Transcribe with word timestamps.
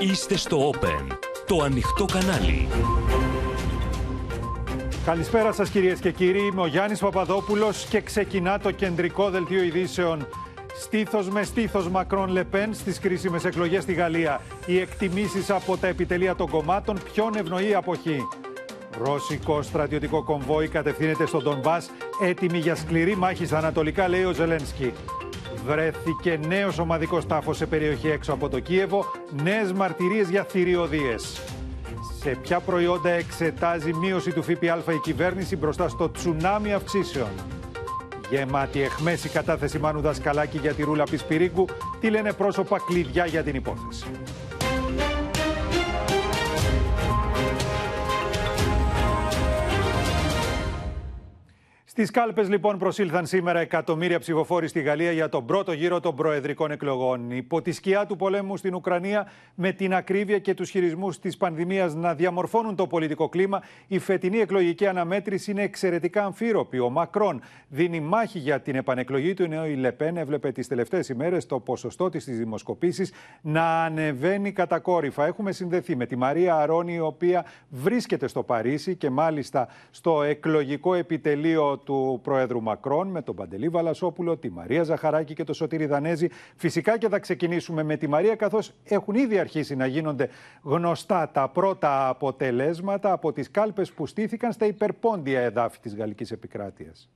Είστε 0.00 0.36
στο 0.36 0.70
Open, 0.70 1.16
το 1.46 1.62
ανοιχτό 1.62 2.04
κανάλι. 2.04 2.68
Καλησπέρα 5.04 5.52
σας 5.52 5.70
κυρίες 5.70 5.98
και 5.98 6.10
κύριοι. 6.10 6.46
Είμαι 6.46 6.60
ο 6.60 6.66
Γιάννης 6.66 7.00
Παπαδόπουλος 7.00 7.84
και 7.84 8.00
ξεκινά 8.00 8.58
το 8.58 8.70
κεντρικό 8.70 9.30
δελτίο 9.30 9.62
ειδήσεων. 9.62 10.26
Στήθος 10.80 11.28
με 11.28 11.42
στήθος 11.42 11.88
Μακρόν 11.88 12.28
Λεπέν 12.28 12.74
στις 12.74 12.98
κρίσιμες 12.98 13.44
εκλογές 13.44 13.82
στη 13.82 13.92
Γαλλία. 13.92 14.40
Οι 14.66 14.78
εκτιμήσεις 14.78 15.50
από 15.50 15.76
τα 15.76 15.86
επιτελεία 15.86 16.34
των 16.34 16.48
κομμάτων 16.50 16.98
ποιον 17.12 17.36
ευνοεί 17.36 17.74
αποχή. 17.74 18.28
Ρώσικο 19.02 19.62
στρατιωτικό 19.62 20.24
κομβόι 20.24 20.68
κατευθύνεται 20.68 21.26
στον 21.26 21.42
Ντονμπάς, 21.42 21.90
έτοιμη 22.22 22.58
για 22.58 22.74
σκληρή 22.74 23.16
μάχη 23.16 23.46
στα 23.46 23.58
Ανατολικά, 23.58 24.08
λέει 24.08 24.24
ο 24.24 24.32
Ζελένσκι. 24.32 24.92
Βρέθηκε 25.68 26.40
νέος 26.46 26.78
ομαδικός 26.78 27.26
τάφος 27.26 27.56
σε 27.56 27.66
περιοχή 27.66 28.08
έξω 28.08 28.32
από 28.32 28.48
το 28.48 28.60
Κίεβο, 28.60 29.04
νέες 29.42 29.72
μαρτυρίες 29.72 30.28
για 30.28 30.44
θηριωδίες. 30.44 31.40
Σε 32.20 32.30
ποια 32.30 32.60
προϊόντα 32.60 33.10
εξετάζει 33.10 33.92
μείωση 33.94 34.32
του 34.32 34.42
ΦΠΑ 34.42 34.92
η 34.92 34.98
κυβέρνηση 35.02 35.56
μπροστά 35.56 35.88
στο 35.88 36.10
τσουνάμι 36.10 36.72
αυξήσεων; 36.72 37.28
Γεμάτη 38.30 38.82
εχμέση 38.82 39.28
κατάθεση 39.28 39.78
Μάνου 39.78 40.00
Δασκαλάκη 40.00 40.58
για 40.58 40.74
τη 40.74 40.82
Ρούλα 40.82 41.04
Πισπυρίγκου, 41.04 41.66
τι 42.00 42.10
λένε 42.10 42.32
πρόσωπα 42.32 42.78
κλειδιά 42.86 43.26
για 43.26 43.42
την 43.42 43.54
υπόθεση. 43.54 44.06
Στις 51.98 52.10
κάλπες, 52.10 52.48
λοιπόν, 52.48 52.78
προσήλθαν 52.78 53.26
σήμερα 53.26 53.60
εκατομμύρια 53.60 54.18
ψηφοφόροι 54.18 54.68
στη 54.68 54.80
Γαλλία 54.80 55.12
για 55.12 55.28
τον 55.28 55.46
πρώτο 55.46 55.72
γύρο 55.72 56.00
των 56.00 56.14
προεδρικών 56.14 56.70
εκλογών. 56.70 57.30
Υπό 57.30 57.62
τη 57.62 57.72
σκιά 57.72 58.06
του 58.06 58.16
πολέμου 58.16 58.56
στην 58.56 58.74
Ουκρανία, 58.74 59.30
με 59.54 59.72
την 59.72 59.94
ακρίβεια 59.94 60.38
και 60.38 60.54
τους 60.54 60.70
χειρισμούς 60.70 61.18
της 61.18 61.36
πανδημίας 61.36 61.94
να 61.94 62.14
διαμορφώνουν 62.14 62.76
το 62.76 62.86
πολιτικό 62.86 63.28
κλίμα, 63.28 63.62
η 63.86 63.98
φετινή 63.98 64.38
εκλογική 64.38 64.86
αναμέτρηση 64.86 65.50
είναι 65.50 65.62
εξαιρετικά 65.62 66.24
αμφίροπη. 66.24 66.78
Ο 66.78 66.90
Μακρόν 66.90 67.40
δίνει 67.68 68.00
μάχη 68.00 68.38
για 68.38 68.60
την 68.60 68.74
επανεκλογή 68.74 69.34
του, 69.34 69.42
ενώ 69.42 69.66
η 69.66 69.74
Λεπέν 69.74 70.16
έβλεπε 70.16 70.52
τις 70.52 70.68
τελευταίες 70.68 71.08
ημέρες 71.08 71.46
το 71.46 71.60
ποσοστό 71.60 72.08
της 72.08 72.22
στις 72.22 72.38
δημοσκοπήσεις 72.38 73.12
να 73.40 73.84
ανεβαίνει 73.84 74.52
κατακόρυφα. 74.52 75.26
Έχουμε 75.26 75.52
συνδεθεί 75.52 75.96
με 75.96 76.06
τη 76.06 76.16
Μαρία 76.16 76.56
Αρώνη, 76.56 76.94
η 76.94 77.00
οποία 77.00 77.44
βρίσκεται 77.68 78.28
στο 78.28 78.42
Παρίσι 78.42 78.96
και 78.96 79.10
μάλιστα 79.10 79.68
στο 79.90 80.22
εκλογικό 80.22 80.94
επιτελείο 80.94 81.78
του 81.88 82.20
Προέδρου 82.22 82.62
Μακρόν, 82.62 83.08
με 83.08 83.22
τον 83.22 83.34
Παντελή 83.34 83.68
Βαλασόπουλο, 83.68 84.36
τη 84.36 84.50
Μαρία 84.50 84.82
Ζαχαράκη 84.82 85.34
και 85.34 85.44
το 85.44 85.52
Σωτήρι 85.52 85.86
Δανέζη. 85.86 86.28
Φυσικά 86.56 86.98
και 86.98 87.08
θα 87.08 87.18
ξεκινήσουμε 87.18 87.82
με 87.82 87.96
τη 87.96 88.06
Μαρία, 88.06 88.36
καθώς 88.36 88.74
έχουν 88.84 89.14
ήδη 89.14 89.38
αρχίσει 89.38 89.76
να 89.76 89.86
γίνονται 89.86 90.28
γνωστά 90.62 91.30
τα 91.32 91.48
πρώτα 91.48 92.08
αποτελέσματα 92.08 93.12
από 93.12 93.32
τις 93.32 93.50
κάλπες 93.50 93.92
που 93.92 94.06
στήθηκαν 94.06 94.52
στα 94.52 94.66
υπερπόντια 94.66 95.40
εδάφη 95.40 95.78
της 95.80 95.96
Γαλλικής 95.96 96.30
Επικράτειας. 96.30 97.10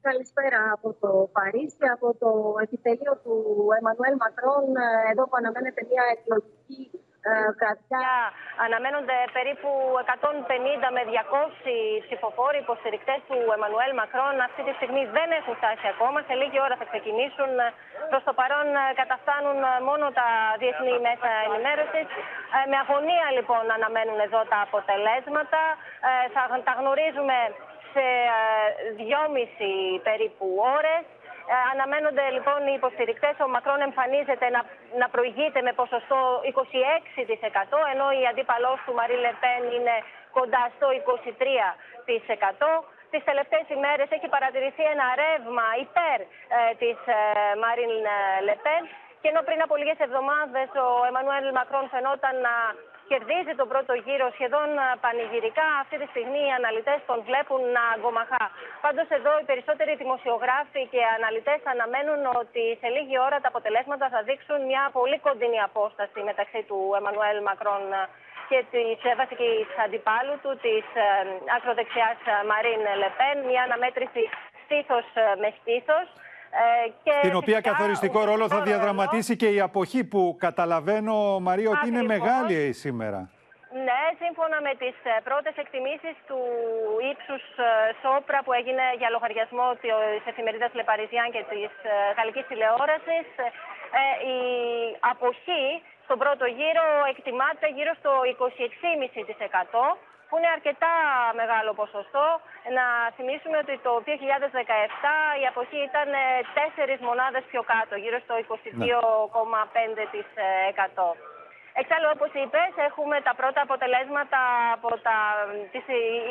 Καλησπέρα 0.00 0.60
από 0.72 0.96
το 1.00 1.30
Παρίσι, 1.32 1.86
από 1.94 2.14
το 2.18 2.54
επιτελείο 2.62 3.14
του 3.24 3.34
Εμμανουέλ 3.78 4.14
Μακρόν, 4.24 4.64
εδώ 5.10 5.22
που 5.28 5.36
αναμένεται 5.40 5.86
μια 5.90 6.04
εκλογική 6.16 7.00
βραδιά 7.58 8.12
αναμένονται 8.66 9.16
περίπου 9.36 9.70
150 10.82 10.88
με 10.96 11.02
200 11.06 12.04
ψηφοφόροι 12.06 12.58
υποστηρικτές 12.66 13.20
του 13.28 13.38
Εμμανουέλ 13.56 13.92
Μακρόν. 14.00 14.36
Αυτή 14.48 14.62
τη 14.66 14.72
στιγμή 14.78 15.02
δεν 15.16 15.28
έχουν 15.38 15.54
φτάσει 15.60 15.86
ακόμα. 15.94 16.18
Σε 16.28 16.34
λίγη 16.40 16.58
ώρα 16.66 16.74
θα 16.80 16.86
ξεκινήσουν. 16.90 17.50
Προς 18.10 18.22
το 18.28 18.32
παρόν 18.40 18.68
καταφτάνουν 19.00 19.58
μόνο 19.88 20.06
τα 20.20 20.28
διεθνή 20.62 20.94
μέσα 21.08 21.30
ενημέρωσης. 21.48 22.06
Με 22.70 22.76
αγωνία 22.84 23.26
λοιπόν 23.36 23.64
αναμένουν 23.76 24.18
εδώ 24.26 24.40
τα 24.52 24.58
αποτελέσματα. 24.66 25.60
Θα 26.34 26.42
τα 26.68 26.72
γνωρίζουμε 26.80 27.36
σε 27.92 28.06
δυόμιση 29.00 29.72
περίπου 30.08 30.46
ώρες. 30.78 31.04
Ε, 31.52 31.54
αναμένονται 31.72 32.24
λοιπόν 32.36 32.60
οι 32.68 32.74
υποστηρικτές. 32.80 33.34
Ο 33.44 33.48
Μακρόν 33.54 33.80
εμφανίζεται 33.88 34.46
να, 34.54 34.60
να 35.00 35.06
προηγείται 35.14 35.60
με 35.66 35.72
ποσοστό 35.80 36.18
26%, 36.54 37.78
ενώ 37.92 38.06
η 38.20 38.22
αντίπαλός 38.30 38.78
του 38.84 38.94
Μαρή 38.98 39.16
Λεπέν 39.24 39.62
είναι 39.76 39.96
κοντά 40.38 40.64
στο 40.76 40.86
23%. 41.06 42.84
Τις 43.12 43.22
τελευταίες 43.30 43.66
ημέρες 43.76 44.08
έχει 44.16 44.28
παρατηρηθεί 44.34 44.84
ένα 44.94 45.06
ρεύμα 45.22 45.66
υπέρ 45.86 46.18
ε, 46.20 46.26
της 46.82 46.98
ε, 47.16 47.18
Μαρίν 47.62 47.92
Λεπέν 48.46 48.82
και 49.20 49.28
ενώ 49.32 49.40
πριν 49.48 49.60
από 49.66 49.74
λίγες 49.80 50.00
εβδομάδες 50.06 50.68
ο 50.84 50.86
Εμμανουέλ 51.08 51.46
Μακρόν 51.58 51.86
φαινόταν 51.94 52.34
να 52.46 52.54
κερδίζει 53.12 53.54
τον 53.60 53.68
πρώτο 53.72 53.92
γύρο 54.06 54.26
σχεδόν 54.36 54.68
πανηγυρικά. 55.04 55.66
Αυτή 55.82 55.96
τη 56.00 56.06
στιγμή 56.12 56.42
οι 56.46 56.52
αναλυτές 56.60 56.98
τον 57.10 57.18
βλέπουν 57.28 57.62
να 57.76 57.84
γκομαχά. 58.00 58.44
Πάντως 58.84 59.08
εδώ 59.18 59.32
οι 59.38 59.44
περισσότεροι 59.50 59.92
δημοσιογράφοι 60.02 60.82
και 60.92 61.02
αναλυτές 61.18 61.60
αναμένουν 61.72 62.20
ότι 62.42 62.64
σε 62.80 62.88
λίγη 62.96 63.16
ώρα 63.26 63.36
τα 63.40 63.48
αποτελέσματα 63.52 64.06
θα 64.14 64.20
δείξουν 64.28 64.58
μια 64.70 64.82
πολύ 64.98 65.18
κοντινή 65.26 65.60
απόσταση 65.70 66.18
μεταξύ 66.30 66.60
του 66.68 66.78
Εμμανουέλ 66.98 67.38
Μακρόν 67.48 67.84
και 68.50 68.58
της 68.74 69.00
βασικής 69.20 69.66
αντιπάλου 69.86 70.34
του, 70.42 70.52
της 70.64 70.86
ακροδεξιάς 71.56 72.18
Μαρίν 72.50 72.82
Λεπέν. 73.02 73.36
Μια 73.50 73.62
αναμέτρηση 73.68 74.22
στήθος 74.62 75.06
με 75.42 75.48
στήθος. 75.58 76.06
Ε, 76.50 76.88
και 77.04 77.12
Στην 77.22 77.36
οποία 77.36 77.60
καθοριστικό 77.60 78.24
ρόλο 78.24 78.48
θα 78.48 78.60
διαδραματίσει 78.60 79.36
και 79.36 79.48
η 79.56 79.60
αποχή 79.60 80.04
που 80.04 80.36
καταλαβαίνω, 80.46 81.14
Μαρία, 81.40 81.70
ότι 81.70 81.88
είναι 81.88 82.02
μεγάλη 82.02 82.72
σήμερα. 82.72 83.20
Ναι, 83.86 84.02
σύμφωνα 84.22 84.58
με 84.66 84.72
τις 84.82 84.96
ε, 85.10 85.12
πρώτες 85.28 85.54
εκτιμήσεις 85.62 86.16
του 86.28 86.40
ύψους 87.12 87.42
ε, 87.58 87.70
Σόπρα 88.00 88.40
που 88.44 88.52
έγινε 88.60 88.84
για 89.00 89.08
λογαριασμό 89.16 89.68
της 89.82 90.24
εφημερίδας 90.32 90.70
Λεπαριζιάν 90.78 91.28
και 91.34 91.42
της 91.52 91.70
γαλλικής 92.16 92.44
τηλεόρασης, 92.50 93.26
η 94.34 94.38
αποχή 95.12 95.66
στον 96.04 96.18
πρώτο 96.22 96.44
γύρο 96.58 96.86
εκτιμάται 97.12 97.66
γύρω 97.76 97.92
στο 98.00 98.12
26,5% 99.54 100.09
που 100.30 100.36
είναι 100.38 100.54
αρκετά 100.56 100.94
μεγάλο 101.40 101.70
ποσοστό. 101.80 102.26
Να 102.76 102.84
θυμίσουμε 103.16 103.56
ότι 103.64 103.74
το 103.86 103.92
2017 104.06 104.08
η 105.42 105.44
αποχή 105.50 105.80
ήταν 105.90 106.08
ε, 106.22 106.24
τέσσερις 106.58 106.98
μονάδες 107.08 107.44
πιο 107.50 107.62
κάτω, 107.72 107.94
γύρω 108.02 108.18
στο 108.24 108.34
22,5%. 108.38 108.42
Εξάλλου, 111.80 112.10
όπως 112.16 112.30
είπες, 112.40 112.70
έχουμε 112.88 113.16
τα 113.26 113.32
πρώτα 113.40 113.60
αποτελέσματα 113.66 114.40
από 114.76 114.90
τα, 115.06 115.18
τις 115.72 115.84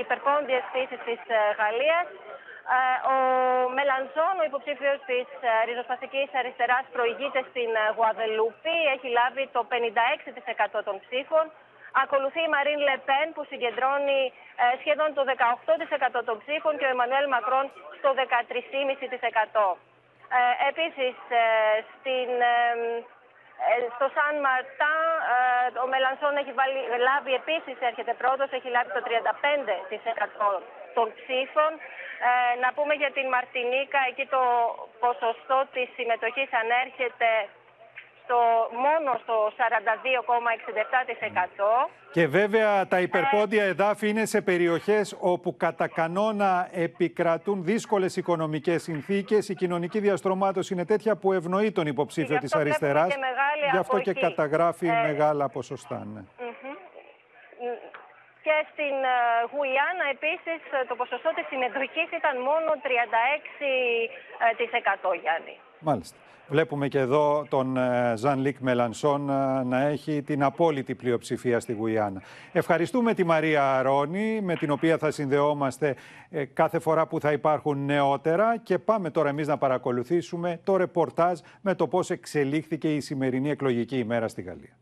υπερπόντιες 0.04 0.64
φύσεις 0.74 1.00
της 1.08 1.22
ε, 1.38 1.40
Γαλλίας. 1.60 2.08
Ε, 2.78 2.80
ο 3.14 3.16
Μελανζόν, 3.78 4.36
ο 4.42 4.44
υποψήφιος 4.50 5.00
της 5.10 5.28
ριζοσπαστικής 5.68 6.30
αριστεράς, 6.40 6.86
προηγείται 6.96 7.42
στην 7.50 7.72
Γουαδελούπη. 7.96 8.76
Έχει 8.94 9.08
λάβει 9.20 9.44
το 9.56 9.62
56% 9.72 10.80
των 10.88 10.96
ψήφων. 11.04 11.46
Ακολουθεί 12.04 12.42
η 12.48 12.52
Μαρίν 12.56 12.80
Λεπέν 12.88 13.28
που 13.36 13.44
συγκεντρώνει 13.52 14.22
ε, 14.62 14.66
σχεδόν 14.82 15.10
το 15.18 15.22
18% 16.20 16.22
των 16.26 16.38
ψήφων 16.44 16.74
και 16.78 16.86
ο 16.86 16.90
Εμμανουέλ 16.94 17.28
Μακρόν 17.36 17.66
στο 18.00 18.10
13,5%. 18.18 19.78
Ε, 20.38 20.42
επίσης, 20.72 21.16
ε, 21.44 21.46
στην, 21.94 22.30
ε, 22.54 22.56
στο 23.96 24.08
Σαν 24.16 24.36
Μαρτά 24.46 24.96
ο 25.84 25.88
Μελανσόν 25.92 26.34
έχει 26.42 26.54
βάλει, 26.60 26.80
λάβει 27.08 27.34
επίσης, 27.42 27.78
έρχεται 27.90 28.14
πρώτος, 28.22 28.50
έχει 28.58 28.70
λάβει 28.76 28.92
το 28.98 29.02
35% 29.08 30.50
των 30.98 31.08
ψήφων. 31.18 31.72
να 32.64 32.70
πούμε 32.76 32.94
για 33.02 33.12
την 33.18 33.28
Μαρτινίκα, 33.34 34.00
εκεί 34.10 34.26
το 34.36 34.42
ποσοστό 35.04 35.58
της 35.74 35.88
συμμετοχής 35.98 36.50
ανέρχεται 36.62 37.30
στο, 38.30 38.70
μόνο 38.72 39.20
στο 39.24 39.52
42,67%. 39.58 39.62
Και 42.12 42.28
βέβαια 42.28 42.88
τα 42.88 43.00
υπερπόντια 43.00 43.64
εδάφη 43.64 44.10
είναι 44.10 44.26
σε 44.26 44.42
περιοχές 44.42 45.18
όπου 45.20 45.58
κατά 45.58 45.88
κανόνα 45.88 46.70
επικρατούν 46.72 47.64
δύσκολες 47.64 48.16
οικονομικές 48.16 48.84
συνθήκες. 48.84 49.50
Η 49.50 49.56
κοινωνική 49.56 50.00
διαστρωμάτωση 50.00 50.74
είναι 50.74 50.86
τέτοια 50.86 51.16
που 51.16 51.34
ευνοεί 51.34 51.72
τον 51.72 51.88
υποψήφιο 51.88 52.38
της 52.38 52.56
αριστεράς. 52.56 53.16
Γι' 53.72 53.78
αυτό 53.78 54.00
και 54.00 54.14
καταγράφει 54.14 54.88
ε, 54.88 55.02
μεγάλα 55.02 55.50
ποσοστά. 55.50 56.08
Ναι. 56.14 56.22
Και 58.42 58.66
στην 58.72 59.04
ε, 59.04 59.08
Γουιάννα 59.52 60.06
επίσης 60.12 60.60
το 60.88 60.96
ποσοστό 60.96 61.30
της 61.36 61.46
συμμετοχής 61.48 62.12
ήταν 62.20 62.42
μόνο 62.42 62.72
36% 65.10 65.20
Γιάννη. 65.22 65.60
Μάλιστα. 65.80 66.18
Βλέπουμε 66.50 66.88
και 66.88 67.00
εδώ 67.00 67.46
τον 67.50 67.78
ε, 67.78 68.14
Ζαν 68.18 68.40
Λίκ 68.40 68.60
Μελανσόν 68.60 69.30
ε, 69.30 69.64
να 69.64 69.82
έχει 69.82 70.22
την 70.22 70.44
απόλυτη 70.44 70.96
πλειοψηφία 70.96 71.60
στη 71.60 71.74
Γουιάννα. 71.74 72.22
Ευχαριστούμε 72.52 73.14
τη 73.14 73.24
Μαρία 73.24 73.78
Αρώνη, 73.78 74.42
με 74.42 74.56
την 74.56 74.72
οποία 74.72 74.98
θα 74.98 75.12
συνδεόμαστε 75.12 75.96
ε, 76.30 76.46
κάθε 76.46 76.80
φορά 76.80 77.08
που 77.08 77.20
θα 77.20 77.32
υπάρχουν 77.32 77.86
νεότερα 77.86 78.58
και 78.58 78.78
πάμε 78.78 79.10
τώρα 79.10 79.30
εμείς 79.30 79.48
να 79.48 79.58
παρακολουθήσουμε 79.58 80.60
το 80.64 80.76
ρεπορτάζ 80.76 81.40
με 81.62 81.76
το 81.76 81.88
πώς 81.88 82.10
εξελίχθηκε 82.10 82.96
η 82.96 83.00
σημερινή 83.00 83.50
εκλογική 83.50 83.98
ημέρα 83.98 84.28
στη 84.28 84.42
Γαλλία. 84.42 84.78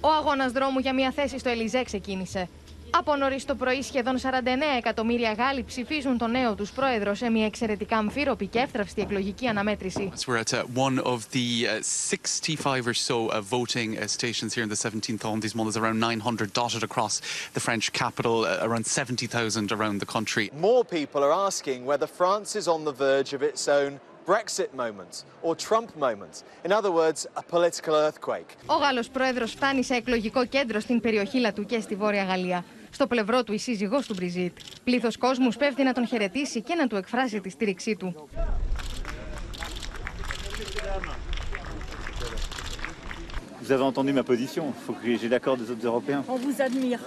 Ο 0.00 0.08
αγώνας 0.08 0.52
δρόμου 0.52 0.78
για 0.78 0.94
μια 0.94 1.10
θέση 1.10 1.38
στο 1.38 1.48
Ελιζέ 1.48 1.82
ξεκίνησε. 1.82 2.48
Από 2.90 3.16
νωρί 3.16 3.42
το 3.42 3.54
πρωί, 3.54 3.82
σχεδόν 3.82 4.18
49 4.18 4.26
εκατομμύρια 4.78 5.32
Γάλλοι 5.32 5.64
ψηφίζουν 5.64 6.18
τον 6.18 6.30
νέο 6.30 6.54
του 6.54 6.66
πρόεδρο 6.74 7.14
σε 7.14 7.30
μια 7.30 7.46
εξαιρετικά 7.46 7.96
αμφίροπη 7.96 8.46
και 8.46 8.58
εύθραυστη 8.58 9.02
εκλογική 9.02 9.46
αναμέτρηση. 9.46 10.12
We're 10.26 10.42
at 10.46 10.52
uh, 10.52 10.64
one 10.88 10.98
of 10.98 11.18
the 11.32 11.68
uh, 11.68 11.82
65 11.82 12.86
or 12.86 12.94
so 12.94 13.28
uh, 13.28 13.40
voting 13.40 13.98
uh, 13.98 14.06
stations 14.06 14.54
here 14.54 14.64
in 14.66 14.70
the 14.74 14.80
17th 14.88 15.24
arrondissement. 15.24 15.64
There's 15.66 15.82
around 15.84 15.98
900 16.00 16.52
dotted 16.52 16.82
across 16.82 17.20
the 17.54 17.60
French 17.60 17.92
capital, 17.92 18.44
uh, 18.44 18.66
around 18.66 18.86
70,000 18.86 19.72
around 19.72 20.00
the 20.00 20.10
country. 20.16 20.50
More 20.70 20.84
people 20.84 21.20
are 21.26 21.34
asking 21.48 21.84
whether 21.84 22.06
France 22.06 22.56
is 22.60 22.66
on 22.68 22.84
the 22.84 22.92
verge 22.92 23.32
of 23.32 23.42
its 23.42 23.68
own 23.68 24.00
Brexit 24.26 24.70
moment 24.74 25.24
or 25.42 25.52
Trump 25.68 25.88
moment. 25.96 26.34
In 26.64 26.72
other 26.72 26.92
words, 27.00 27.26
a 27.36 27.42
political 27.42 27.94
earthquake. 27.94 28.56
Ο 28.66 28.74
Γάλλος 28.74 29.08
πρόεδρος 29.08 29.52
φτάνει 29.52 29.84
σε 29.84 29.94
εκλογικό 29.94 30.46
κέντρο 30.46 30.80
στην 30.80 31.00
περιοχή 31.00 31.38
Λατού 31.38 31.66
και 31.66 31.80
στη 31.80 31.94
Βόρεια 31.94 32.24
Γαλλία. 32.24 32.64
Στο 32.90 33.06
πλευρό 33.06 33.44
του 33.44 33.52
η 33.52 33.58
σύζυγός 33.58 34.06
του 34.06 34.14
Μπριζίτ. 34.14 34.58
Πλήθος 34.84 35.16
κόσμους 35.16 35.54
σπέβδει 35.54 35.82
να 35.82 35.92
τον 35.92 36.06
χαιρετήσει 36.06 36.62
και 36.62 36.74
να 36.74 36.86
του 36.86 36.96
εκφράσει 36.96 37.40
τη 37.40 37.50
στήριξή 37.50 37.96
του. 37.96 38.28
Vous 43.70 43.76
avez 43.76 43.84
entendu 43.84 44.12
ma 44.12 44.24
position. 44.24 44.64
Il 44.76 44.82
faut 44.84 44.94
que 44.94 45.16
j'ai 45.16 45.28
l'accord 45.28 45.56
des 45.56 45.70
autres 45.70 45.86
Européens. 45.86 46.24
On 46.26 46.38
vous 46.46 46.60
admire. 46.60 46.98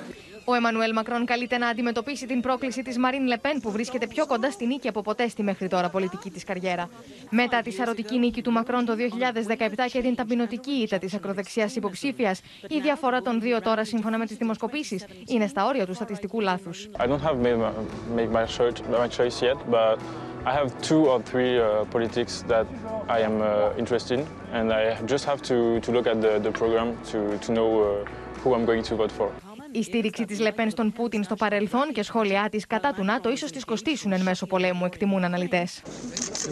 Ο 0.46 0.54
Εμμανουέλ 0.54 0.94
Μακρόν 0.94 1.26
καλείται 1.26 1.58
να 1.58 1.68
αντιμετωπίσει 1.68 2.26
την 2.26 2.42
πρόκληση 2.42 2.82
της 2.82 2.98
Μαρίν 2.98 3.28
Λεπέν, 3.28 3.60
που 3.60 3.72
βρίσκεται 3.72 4.08
πιο 4.08 4.26
κοντά 4.26 4.52
στη 4.52 4.66
νίκη 4.66 4.88
από 4.88 5.02
ποτέ 5.02 5.28
στη 5.28 5.44
μέχρι 5.44 5.68
τώρα 5.68 5.90
πολιτική 5.90 6.30
της 6.30 6.44
καριέρα. 6.44 6.90
Μετά 7.30 7.62
τη 7.62 7.72
σαρωτική 7.72 8.20
νίκη 8.20 8.42
του 8.42 8.52
Μακρόν 8.52 8.86
το 8.86 8.94
2017 8.94 9.68
και 9.92 10.02
την 10.02 10.16
ταπεινωτική 10.16 10.72
ήττα 10.72 10.98
της 10.98 11.14
ακροδεξιάς 11.14 11.76
υποψήφιας, 11.76 12.42
η 12.70 12.80
διαφορά 12.80 13.22
των 13.22 13.42
δύο 13.42 13.62
τώρα, 13.62 13.86
σύμφωνα 13.86 14.18
με 14.18 14.26
τις 14.26 14.38
δημοσκοπήσεις, 14.38 15.06
είναι 15.28 15.48
στα 15.48 15.66
όρια 15.66 15.86
του 15.86 15.94
στατιστικού 15.94 16.40
λάθους. 16.40 16.90
I 16.98 17.08
don't 17.08 17.22
have 17.22 17.38
made 17.46 17.58
my, 17.58 17.72
made 18.16 18.32
my, 18.32 18.46
choice, 18.46 18.82
my 19.00 19.08
choice 19.08 19.42
yet, 19.42 19.58
but 19.70 19.98
I 20.46 20.52
have 20.52 20.70
two 20.82 21.08
or 21.08 21.22
three 21.22 21.58
uh, 21.58 21.86
politics 21.86 22.44
that 22.48 22.68
I 23.08 23.20
am 23.22 23.42
uh, 23.42 23.74
interested 23.78 24.20
in, 24.20 24.28
and 24.52 24.74
I 24.74 25.02
just 25.06 25.24
have 25.26 25.42
to, 25.44 25.80
to 25.80 25.92
look 25.92 26.06
at 26.06 26.22
the, 26.22 26.40
the 26.40 26.52
program 26.52 26.98
to, 27.12 27.38
to 27.38 27.52
know 27.54 27.70
uh, 27.82 28.06
who 28.42 28.54
I'm 28.54 28.66
going 28.66 28.84
to 28.84 28.96
vote 28.96 29.12
for. 29.12 29.32
Η 29.72 29.84
στήριξη 29.84 30.26
τη 30.26 30.36
Λεπέν 30.36 30.70
στον 30.70 30.92
Πούτιν 30.92 31.24
στο 31.24 31.36
παρελθόν 31.36 31.92
και 31.94 32.04
σχόλιά 32.04 32.48
τη 32.52 32.58
κατά 32.58 32.94
του 32.94 33.04
ΝΑΤΟ 33.04 33.30
ίσω 33.30 33.46
τη 33.46 33.60
κοστίσουν 33.60 34.12
εν 34.12 34.22
μέσω 34.22 34.46
πολέμου, 34.46 34.86
εκτιμούν 34.86 35.24
αναλυτέ. 35.24 35.68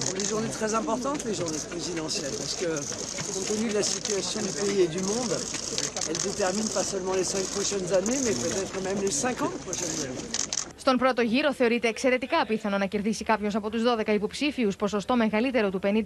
Pour 0.05 0.15
les 0.19 0.27
journées 0.31 0.53
très 0.59 0.73
importantes, 0.81 1.21
les 1.29 1.35
journées 1.39 1.63
présidentielles, 1.71 2.35
parce 2.41 2.55
que 2.61 2.69
compte 3.33 3.47
tenu 3.51 3.67
de 3.71 3.75
la 3.81 3.85
situation 3.94 4.39
du 4.47 4.53
pays 4.59 4.79
et 4.85 4.91
du 4.95 5.01
monde, 5.11 5.33
elles 6.07 6.21
déterminent 6.29 6.73
pas 6.77 6.85
seulement 6.91 7.15
les 7.21 7.27
cinq 7.33 7.45
prochaines 7.55 7.89
années, 7.99 8.19
mais 8.25 8.35
peut-être 8.45 8.75
même 8.87 8.99
les 9.05 9.11
50 9.11 9.51
prochaines 9.65 9.97
années. 10.05 10.50
Στον 10.81 10.98
πρώτο 10.98 11.22
γύρο 11.22 11.54
θεωρείται 11.54 11.88
εξαιρετικά 11.88 12.42
απίθανο 12.42 12.78
να 12.78 12.86
κερδίσει 12.86 13.24
κάποιος 13.24 13.56
από 13.56 13.69
τους 13.69 13.81
12 13.83 14.07
υποψήφιους, 14.07 14.75
ποσοστό 14.75 15.16
μεγαλύτερο 15.16 15.69
του 15.69 15.80
50% 15.83 16.04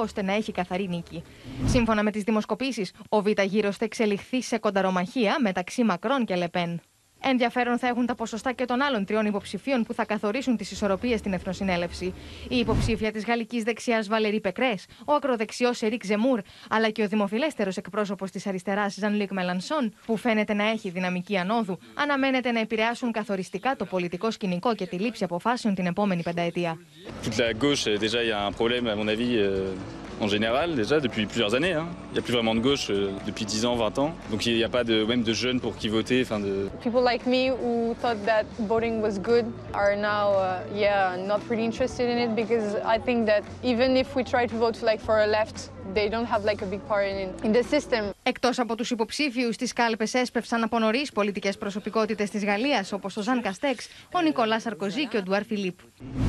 ώστε 0.00 0.22
να 0.22 0.32
έχει 0.32 0.52
καθαρή 0.52 0.88
νίκη. 0.88 1.22
Σύμφωνα 1.66 2.02
με 2.02 2.10
τις 2.10 2.22
δημοσκοπήσεις, 2.22 2.92
ο 3.08 3.22
β' 3.22 3.42
γύρος 3.42 3.76
θα 3.76 3.84
εξελιχθεί 3.84 4.42
σε 4.42 4.58
κονταρομαχία 4.58 5.36
μεταξύ 5.40 5.84
Μακρόν 5.84 6.24
και 6.24 6.34
Λεπέν. 6.34 6.80
Ενδιαφέρον 7.26 7.78
θα 7.78 7.86
έχουν 7.86 8.06
τα 8.06 8.14
ποσοστά 8.14 8.52
και 8.52 8.64
των 8.64 8.82
άλλων 8.82 9.04
τριών 9.04 9.26
υποψηφίων 9.26 9.84
που 9.84 9.94
θα 9.94 10.04
καθορίσουν 10.04 10.56
τις 10.56 10.70
ισορροπίες 10.70 11.18
στην 11.18 11.32
Εθνοσυνέλευση. 11.32 12.14
Η 12.48 12.56
υποψήφια 12.56 13.12
της 13.12 13.24
γαλλικής 13.24 13.62
δεξιάς 13.62 14.08
Βαλερή 14.08 14.40
Πεκρέ, 14.40 14.74
ο 15.04 15.12
ακροδεξιός 15.12 15.82
Ερικ 15.82 16.04
Ζεμούρ, 16.04 16.40
αλλά 16.68 16.90
και 16.90 17.02
ο 17.02 17.08
δημοφιλέστερος 17.08 17.76
εκπρόσωπος 17.76 18.30
της 18.30 18.46
αριστεράς 18.46 18.94
Ζαν 18.94 19.14
Λίκ 19.14 19.32
Μελανσόν, 19.32 19.94
που 20.06 20.16
φαίνεται 20.16 20.54
να 20.54 20.68
έχει 20.70 20.90
δυναμική 20.90 21.36
ανόδου, 21.36 21.78
αναμένεται 21.94 22.52
να 22.52 22.60
επηρεάσουν 22.60 23.12
καθοριστικά 23.12 23.76
το 23.76 23.84
πολιτικό 23.84 24.30
σκηνικό 24.30 24.74
και 24.74 24.86
τη 24.86 24.96
λήψη 24.96 25.24
αποφάσεων 25.24 25.74
την 25.74 25.86
επόμενη 25.86 26.22
πενταετία. 26.22 26.78
Toute 27.22 27.38
la 27.38 27.52
gauche, 27.52 27.86
euh, 27.86 27.98
déjà, 28.04 28.22
il 28.22 28.28
y 28.28 28.32
a 28.32 28.42
un 28.50 28.52
problème, 28.52 28.86
à 28.86 28.96
mon 29.00 29.08
avis, 29.08 29.34
euh, 29.36 30.03
en 30.20 30.28
général, 30.28 30.74
déjà, 30.74 31.00
depuis 31.00 31.26
plusieurs 31.26 31.54
années. 31.54 31.72
hein. 31.72 31.86
Il 32.10 32.14
n'y 32.14 32.18
a 32.18 32.22
plus 32.22 32.32
vraiment 32.32 32.54
de 32.54 32.60
gauche 32.60 32.88
euh, 32.90 33.10
depuis 33.26 33.44
10 33.44 33.66
ans, 33.66 33.74
20 33.76 33.98
ans. 33.98 34.14
Donc 34.30 34.46
il 34.46 34.54
n'y 34.54 34.64
a 34.64 34.68
pas 34.68 34.84
de, 34.84 35.04
même 35.04 35.22
de 35.22 35.32
jeunes 35.32 35.60
pour 35.60 35.76
qui 35.76 35.88
voter. 35.88 36.22
Enfin 36.22 36.38
de... 36.40 36.68
People 36.82 37.02
like 37.02 37.26
me 37.26 37.50
who 37.50 37.94
thought 38.00 38.24
that 38.24 38.44
voting 38.60 39.00
was 39.02 39.18
good 39.18 39.44
are 39.74 39.96
now, 39.96 40.32
uh, 40.38 40.60
yeah, 40.74 41.16
not 41.16 41.40
really 41.50 41.64
interested 41.64 42.08
in 42.08 42.18
it 42.18 42.34
because 42.36 42.76
I 42.86 42.98
think 42.98 43.26
that 43.26 43.42
even 43.62 43.96
if 43.96 44.14
we 44.14 44.22
try 44.24 44.46
to 44.46 44.56
vote 44.56 44.80
like 44.82 45.00
for 45.00 45.18
a 45.18 45.26
left, 45.26 45.70
they 45.92 46.08
don't 46.08 46.26
have 46.26 46.44
like 46.44 46.62
a 46.62 46.66
big 46.66 46.82
part 46.88 47.06
in, 47.06 47.28
in 47.46 47.52
the 47.52 47.62
system. 47.62 48.10
Εκτός 48.22 48.58
από 48.58 48.76
τους 48.76 48.90
υποψήφιους, 48.90 49.54
στι 49.54 49.66
κάλπες 49.66 50.14
έσπευσαν 50.14 50.62
από 50.62 50.78
νωρίς 50.78 51.12
πολιτικές 51.12 51.58
προσωπικότητες 51.58 52.30
της 52.30 52.44
Γαλλίας, 52.44 52.92
όπως 52.92 53.16
ο 53.16 53.22
Ζαν 53.22 53.42
Καστέξ, 53.42 53.88
ο 54.12 54.20
Νικολά 54.20 54.60
Σαρκοζή 54.60 55.06
και 55.06 55.16
ο 55.16 55.22
Ντουάρ 55.22 55.44
Φιλίπ. 55.44 55.78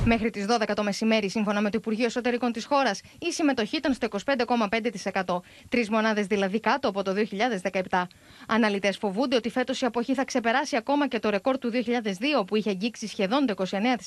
Μέχρι 0.06 0.30
τις 0.30 0.46
12 0.46 0.74
το 0.75 0.84
μεσημέρι, 0.84 1.30
σύμφωνα 1.30 1.62
με 1.62 1.69
το 1.69 1.78
Υπουργείο 1.78 2.06
Εσωτερικών 2.06 2.52
της 2.52 2.66
χώρας, 2.66 3.02
η 3.19 3.31
συμμετοχή 3.31 3.78
ήταν 3.78 3.94
στο 3.94 4.07
25,5%. 4.07 5.42
Τρεις 5.69 5.90
μονάδες 5.90 6.25
δηλαδή 6.25 6.60
κάτω 6.60 6.88
από 6.88 7.04
το 7.04 7.13
2017. 7.13 8.08
Αναλυτές 8.48 8.98
φοβούνται 8.98 9.36
ότι 9.36 9.50
φέτος 9.50 9.81
η 9.81 9.86
αποχή 9.86 10.13
θα 10.13 10.25
ξεπεράσει 10.25 10.75
ακόμα 10.75 11.08
και 11.08 11.19
το 11.19 11.30
ρεκόρ 11.30 11.58
του 11.58 11.72
2002, 11.72 12.46
που 12.48 12.56
είχε 12.56 12.69
αγγίξει 12.69 13.08
σχεδόν 13.08 13.46
το 13.46 13.54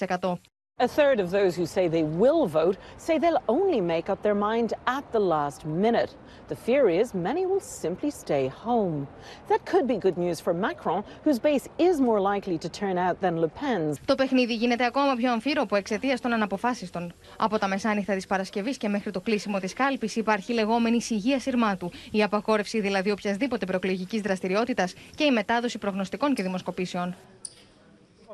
29%. 0.09 0.33
A 0.81 0.87
third 0.87 1.19
of 1.19 1.33
those 1.33 1.57
who 1.57 1.67
say 1.67 1.89
they 1.89 2.05
will 2.05 2.47
vote 2.47 2.77
say 2.99 3.19
they'll 3.19 3.43
only 3.49 3.81
make 3.81 4.09
up 4.09 4.23
their 4.23 4.39
mind 4.49 4.75
at 4.87 5.05
the 5.11 5.19
last 5.19 5.65
minute. 5.65 6.11
The 6.47 6.55
fear 6.55 6.89
is 7.01 7.07
many 7.15 7.47
will 7.47 7.65
simply 7.83 8.11
stay 8.13 8.47
home. 8.65 9.09
That 9.49 9.61
could 9.71 9.87
be 9.89 9.97
good 10.07 10.17
news 10.17 10.39
for 10.39 10.55
Macron, 10.55 11.03
whose 11.25 11.41
base 11.41 11.67
is 11.89 12.01
more 12.01 12.21
likely 12.21 12.59
to 12.59 12.69
turn 12.69 12.97
out 12.97 13.21
than 13.21 13.41
Le 13.41 13.49
Pen's. 13.49 13.97
Το 14.05 14.15
παιχνίδι 14.15 14.55
γίνεται 14.55 14.85
ακόμα 14.85 15.15
πιο 15.15 15.33
αμφίροπο 15.33 15.77
εξαιτίας 15.77 16.21
των 16.21 16.33
αναποφάσιστων. 16.33 17.13
Από 17.37 17.59
τα 17.59 17.69
μεσάνυχτα 17.69 18.15
της 18.15 18.27
Παρασκευής 18.27 18.77
και 18.77 18.89
μέχρι 18.89 19.11
το 19.11 19.21
κλείσιμο 19.21 19.59
της 19.59 19.73
κάλπης 19.73 20.17
υπάρχει 20.17 20.53
λεγόμενη 20.53 21.03
σιγεία 21.03 21.41
σειρμάτου, 21.41 21.91
η 22.11 22.23
απαγόρευση 22.23 22.81
δηλαδή 22.81 23.11
οποιασδήποτε 23.11 23.67
προεκλογική 23.67 24.21
δραστηριότητας 24.21 24.95
και 25.15 25.25
η 25.25 25.31
μετάδοση 25.31 25.79
προγνωστικών 25.79 26.35
και 26.35 26.43
δημοσκοπήσεων. 26.43 27.15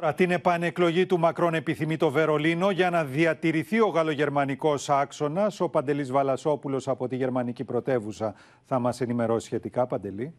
Τώρα, 0.05 0.17
την 0.17 0.31
επανεκλογή 0.31 1.07
του 1.07 1.19
Μακρόν 1.19 1.55
επιθυμεί 1.55 1.97
το 1.97 2.11
Βερολίνο 2.11 2.71
για 2.71 2.91
να 2.91 3.05
διατηρηθεί 3.05 3.81
ο 3.81 3.87
γαλλογερμανικός 3.87 4.89
άξονας. 4.89 5.61
Ο 5.61 5.71
Παντελής 5.71 6.11
Βαλασόπουλος 6.13 6.89
από 6.89 7.09
τη 7.09 7.17
γερμανική 7.17 7.65
πρωτεύουσα 7.65 8.35
θα 8.65 8.79
μας 8.79 9.01
ενημερώσει 9.01 9.47
σχετικά. 9.47 9.87
Παντελή. 9.87 10.35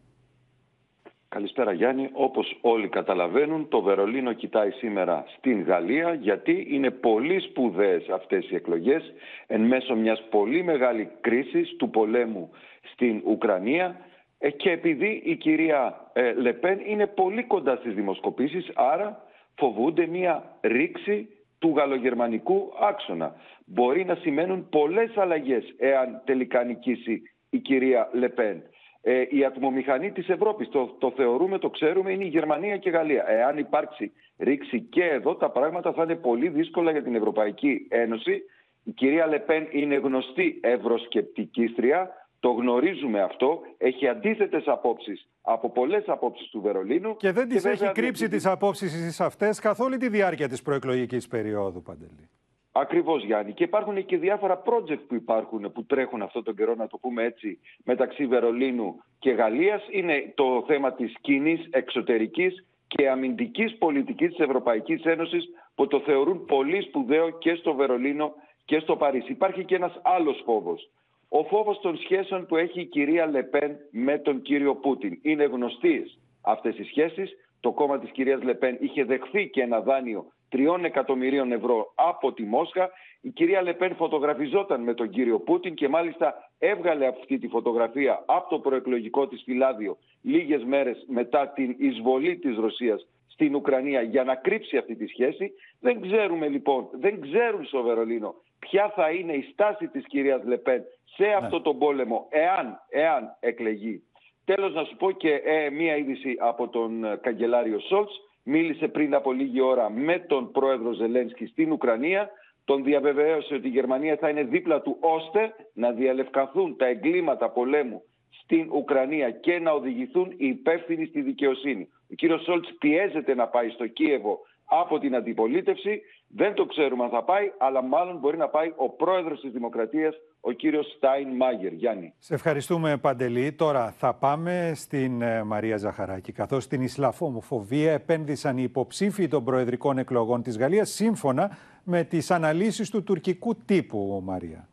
Καλησπέρα 1.29 1.71
Γιάννη. 1.71 2.09
Όπως 2.13 2.57
όλοι 2.61 2.89
καταλαβαίνουν, 2.89 3.67
το 3.67 3.81
Βερολίνο 3.81 4.33
κοιτάει 4.33 4.71
σήμερα 4.71 5.23
στην 5.37 5.61
Γαλλία 5.61 6.13
γιατί 6.13 6.67
είναι 6.69 6.91
πολύ 6.91 7.39
σπουδαίες 7.39 8.09
αυτές 8.09 8.49
οι 8.49 8.55
εκλογές 8.55 9.13
εν 9.47 9.61
μέσω 9.61 9.95
μιας 9.95 10.23
πολύ 10.29 10.63
μεγάλη 10.63 11.09
κρίσης 11.21 11.75
του 11.77 11.89
πολέμου 11.89 12.49
στην 12.91 13.21
Ουκρανία 13.25 13.95
ε, 14.37 14.49
και 14.49 14.71
επειδή 14.71 15.21
η 15.25 15.35
κυρία 15.35 16.09
ε, 16.13 16.33
Λεπέν 16.33 16.79
είναι 16.85 17.07
πολύ 17.07 17.43
κοντά 17.43 17.75
στις 17.75 17.93
δημοσκοπήσεις, 17.93 18.71
άρα 18.75 19.23
φοβούνται 19.57 20.05
μια 20.05 20.57
ρήξη 20.61 21.29
του 21.59 21.73
γαλλογερμανικού 21.75 22.71
άξονα. 22.81 23.35
Μπορεί 23.65 24.05
να 24.05 24.15
σημαίνουν 24.15 24.69
πολλές 24.69 25.17
αλλαγές 25.17 25.73
εάν 25.77 26.21
τελικά 26.25 26.63
νικήσει 26.63 27.21
η 27.49 27.59
κυρία 27.59 28.09
Λεπέν. 28.13 28.63
Ε, 29.01 29.25
η 29.29 29.45
ατμομηχανή 29.45 30.11
της 30.11 30.29
Ευρώπης, 30.29 30.69
το, 30.69 30.95
το 30.99 31.11
θεωρούμε, 31.11 31.57
το 31.57 31.69
ξέρουμε, 31.69 32.11
είναι 32.11 32.23
η 32.23 32.27
Γερμανία 32.27 32.77
και 32.77 32.89
η 32.89 32.91
Γαλλία. 32.91 33.29
Εάν 33.29 33.57
υπάρξει 33.57 34.11
ρήξη 34.37 34.81
και 34.81 35.03
εδώ, 35.03 35.35
τα 35.35 35.49
πράγματα 35.49 35.93
θα 35.93 36.03
είναι 36.03 36.15
πολύ 36.15 36.49
δύσκολα 36.49 36.91
για 36.91 37.03
την 37.03 37.15
Ευρωπαϊκή 37.15 37.87
Ένωση. 37.89 38.41
Η 38.83 38.91
κυρία 38.91 39.27
Λεπέν 39.27 39.67
είναι 39.71 39.95
γνωστή 39.95 40.59
ευρωσκεπτικίστρια, 40.63 42.09
το 42.39 42.49
γνωρίζουμε 42.49 43.21
αυτό. 43.21 43.61
Έχει 43.77 44.07
αντίθετες 44.07 44.67
απόψεις 44.67 45.27
από 45.45 45.69
πολλές 45.69 46.03
απόψεις 46.07 46.49
του 46.49 46.61
Βερολίνου. 46.61 47.15
Και 47.17 47.31
δεν 47.31 47.47
τις 47.49 47.65
έχει 47.65 47.91
κρύψει 47.91 48.27
τις 48.27 48.45
απόψεις 48.45 49.17
τη 49.17 49.23
αυτές 49.23 49.59
καθ' 49.59 49.79
όλη 49.79 49.97
τη 49.97 50.09
διάρκεια 50.09 50.47
της 50.47 50.61
προεκλογικής 50.61 51.27
περίοδου, 51.27 51.81
Παντελή. 51.81 52.29
Ακριβώς, 52.71 53.23
Γιάννη. 53.23 53.53
Και 53.53 53.63
υπάρχουν 53.63 54.05
και 54.05 54.17
διάφορα 54.17 54.61
project 54.65 54.99
που 55.07 55.15
υπάρχουν, 55.15 55.71
που 55.71 55.85
τρέχουν 55.85 56.21
αυτόν 56.21 56.43
τον 56.43 56.55
καιρό, 56.55 56.75
να 56.75 56.87
το 56.87 56.97
πούμε 56.97 57.23
έτσι, 57.23 57.59
μεταξύ 57.83 58.25
Βερολίνου 58.25 59.03
και 59.19 59.31
Γαλλίας. 59.31 59.87
Είναι 59.91 60.33
το 60.35 60.63
θέμα 60.67 60.93
της 60.93 61.13
κοινής 61.21 61.67
εξωτερικής 61.69 62.65
και 62.87 63.09
αμυντικής 63.09 63.77
πολιτικής 63.77 64.29
της 64.29 64.39
Ευρωπαϊκής 64.39 65.03
Ένωσης, 65.03 65.49
που 65.75 65.87
το 65.87 65.99
θεωρούν 65.99 66.45
πολύ 66.45 66.81
σπουδαίο 66.81 67.29
και 67.29 67.55
στο 67.55 67.73
Βερολίνο 67.73 68.33
και 68.65 68.79
στο 68.79 68.95
Παρίσι. 68.95 69.31
Υπάρχει 69.31 69.65
και 69.65 69.75
ένας 69.75 69.99
άλλος 70.03 70.41
φόβος 70.45 70.89
ο 71.37 71.43
φόβος 71.43 71.79
των 71.79 71.97
σχέσεων 71.97 72.45
που 72.45 72.55
έχει 72.55 72.79
η 72.81 72.85
κυρία 72.85 73.25
Λεπέν 73.25 73.77
με 73.91 74.17
τον 74.19 74.41
κύριο 74.41 74.75
Πούτιν. 74.75 75.19
Είναι 75.21 75.43
γνωστοί 75.43 76.11
αυτές 76.41 76.77
οι 76.77 76.83
σχέσεις. 76.83 77.37
Το 77.59 77.71
κόμμα 77.71 77.99
της 77.99 78.11
κυρίας 78.11 78.43
Λεπέν 78.43 78.77
είχε 78.79 79.03
δεχθεί 79.03 79.49
και 79.49 79.61
ένα 79.61 79.81
δάνειο 79.81 80.25
τριών 80.49 80.85
εκατομμυρίων 80.85 81.51
ευρώ 81.51 81.91
από 81.95 82.33
τη 82.33 82.43
Μόσχα. 82.43 82.89
Η 83.21 83.29
κυρία 83.29 83.61
Λεπέν 83.61 83.95
φωτογραφιζόταν 83.95 84.81
με 84.81 84.93
τον 84.93 85.09
κύριο 85.09 85.39
Πούτιν 85.39 85.73
και 85.73 85.87
μάλιστα 85.87 86.33
έβγαλε 86.59 87.07
αυτή 87.07 87.37
τη 87.37 87.47
φωτογραφία 87.47 88.23
από 88.25 88.49
το 88.49 88.59
προεκλογικό 88.59 89.27
της 89.27 89.41
φυλάδιο 89.43 89.97
λίγες 90.21 90.63
μέρες 90.63 91.05
μετά 91.07 91.47
την 91.47 91.75
εισβολή 91.77 92.37
της 92.37 92.57
Ρωσίας 92.57 93.07
στην 93.27 93.55
Ουκρανία 93.55 94.01
για 94.01 94.23
να 94.23 94.35
κρύψει 94.35 94.77
αυτή 94.77 94.95
τη 94.95 95.07
σχέση. 95.07 95.51
Δεν 95.79 96.01
ξέρουμε 96.01 96.47
λοιπόν, 96.47 96.87
δεν 96.91 97.21
ξέρουν 97.21 97.65
στο 97.65 97.81
Βερολίνο 97.81 98.35
ποια 98.69 98.91
θα 98.95 99.09
είναι 99.09 99.33
η 99.33 99.41
στάση 99.51 99.87
της 99.87 100.03
κυρίας 100.07 100.41
Λεπέν 100.43 100.83
σε 101.15 101.23
Ναι. 101.25 101.33
αυτό 101.33 101.61
τον 101.61 101.77
πόλεμο 101.79 102.27
εάν, 102.29 102.79
εάν 102.89 103.37
εκλεγεί. 103.39 104.03
Τέλος 104.45 104.73
να 104.73 104.83
σου 104.83 104.95
πω 104.95 105.11
και 105.11 105.41
ε, 105.45 105.69
μία 105.69 105.95
είδηση 105.95 106.35
από 106.39 106.67
τον 106.67 107.03
ε, 107.03 107.19
καγκελάριο 107.21 107.79
Σόλτς. 107.79 108.13
Μίλησε 108.43 108.87
πριν 108.87 109.13
από 109.15 109.31
λίγη 109.31 109.61
ώρα 109.61 109.89
με 109.89 110.19
τον 110.19 110.51
πρόεδρο 110.51 110.91
Ζελένσκι 110.91 111.45
στην 111.45 111.71
Ουκρανία. 111.71 112.29
Τον 112.65 112.83
διαβεβαίωσε 112.83 113.53
ότι 113.53 113.67
η 113.67 113.71
Γερμανία 113.71 114.15
θα 114.15 114.29
είναι 114.29 114.43
δίπλα 114.43 114.81
του 114.81 114.97
ώστε 114.99 115.55
να 115.73 115.91
διαλευκανθούν 115.91 116.77
τα 116.77 116.85
εγκλήματα 116.85 117.49
πολέμου 117.49 118.03
στην 118.41 118.69
Ουκρανία 118.71 119.31
και 119.31 119.59
να 119.59 119.71
οδηγηθούν 119.71 120.31
οι 120.37 120.47
υπεύθυνοι 120.47 121.05
στη 121.05 121.21
δικαιοσύνη. 121.21 121.89
Ο 122.11 122.13
κύριος 122.15 122.43
Σόλτς 122.43 122.73
πιέζεται 122.79 123.35
να 123.35 123.47
πάει 123.47 123.69
στο 123.69 123.87
Κίεβο 123.87 124.39
από 124.65 124.99
την 124.99 125.15
αντιπολίτευση. 125.15 126.01
Δεν 126.27 126.53
το 126.53 126.65
ξέρουμε 126.65 127.03
αν 127.03 127.09
θα 127.09 127.23
πάει, 127.23 127.51
αλλά 127.57 127.83
μάλλον 127.83 128.17
μπορεί 128.17 128.37
να 128.37 128.47
πάει 128.47 128.73
ο 128.75 128.89
πρόεδρος 128.89 129.39
της 129.41 129.51
Δημοκρατίας, 129.51 130.15
ο 130.41 130.51
κύριος 130.51 130.93
Στάιν 130.97 131.35
Μάγερ. 131.35 131.73
Γιάννη. 131.73 132.13
Σε 132.17 132.33
ευχαριστούμε 132.33 132.97
Παντελή. 132.97 133.51
Τώρα 133.51 133.91
θα 133.91 134.13
πάμε 134.13 134.71
στην 134.75 135.21
ε, 135.21 135.43
Μαρία 135.43 135.77
Ζαχαράκη. 135.77 136.31
Καθώς 136.31 136.63
στην 136.63 136.81
Ισλαφομοφοβία 136.81 137.91
επένδυσαν 137.91 138.57
οι 138.57 138.63
υποψήφοι 138.63 139.27
των 139.27 139.43
προεδρικών 139.43 139.97
εκλογών 139.97 140.41
της 140.41 140.57
Γαλλίας 140.57 140.89
σύμφωνα 140.89 141.57
με 141.83 142.03
τις 142.03 142.31
αναλύσεις 142.31 142.89
του 142.89 143.03
τουρκικού 143.03 143.55
τύπου, 143.55 144.21
Μαρία. 144.23 144.67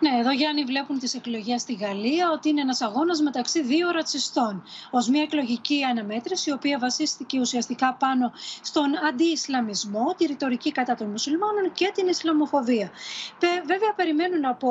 Ναι, 0.00 0.18
εδώ 0.20 0.30
Γιάννη 0.30 0.64
βλέπουν 0.64 0.98
τις 0.98 1.14
εκλογές 1.14 1.60
στη 1.60 1.74
Γαλλία 1.74 2.30
ότι 2.32 2.48
είναι 2.48 2.60
ένας 2.60 2.80
αγώνας 2.80 3.20
μεταξύ 3.20 3.62
δύο 3.62 3.90
ρατσιστών. 3.90 4.62
Ως 4.90 5.08
μια 5.08 5.22
εκλογική 5.22 5.82
αναμέτρηση 5.84 6.50
η 6.50 6.52
οποία 6.52 6.78
βασίστηκε 6.78 7.40
ουσιαστικά 7.40 7.94
πάνω 7.98 8.32
στον 8.62 8.84
αντι-Ισλαμισμό, 9.08 10.14
τη 10.16 10.24
ρητορική 10.26 10.72
κατά 10.72 10.94
των 10.94 11.06
μουσουλμάνων 11.10 11.72
και 11.72 11.90
την 11.94 12.06
Ισλαμοφοβία. 12.08 12.90
Πε- 13.38 13.62
Βέβαια 13.66 13.92
περιμένουν 13.96 14.40
να 14.40 14.54
πω 14.54 14.68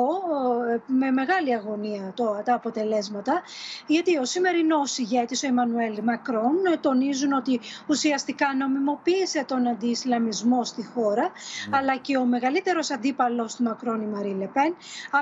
ε, 0.74 0.82
με 0.86 1.10
μεγάλη 1.10 1.54
αγωνία 1.54 2.12
το, 2.16 2.42
τα 2.44 2.54
αποτελέσματα 2.54 3.42
γιατί 3.86 4.16
ο 4.18 4.24
σημερινός 4.24 4.98
ηγέτης, 4.98 5.42
ο 5.42 5.46
Εμμανουέλ 5.46 5.98
Μακρόν, 6.02 6.54
ε, 6.72 6.76
τονίζουν 6.76 7.32
ότι 7.32 7.60
ουσιαστικά 7.86 8.54
νομιμοποίησε 8.54 9.44
τον 9.48 9.66
αντι-Ισλαμισμό 9.66 10.64
στη 10.64 10.84
χώρα 10.94 11.30
αλλά 11.70 11.96
και 11.96 12.16
ο 12.16 12.24
μεγαλύτερος 12.24 12.90
αντίπαλος 12.90 13.54
του 13.54 13.62
Μακρόν, 13.62 14.00
η 14.00 14.06
Μαρή 14.06 14.34
Λεπέν, 14.38 14.74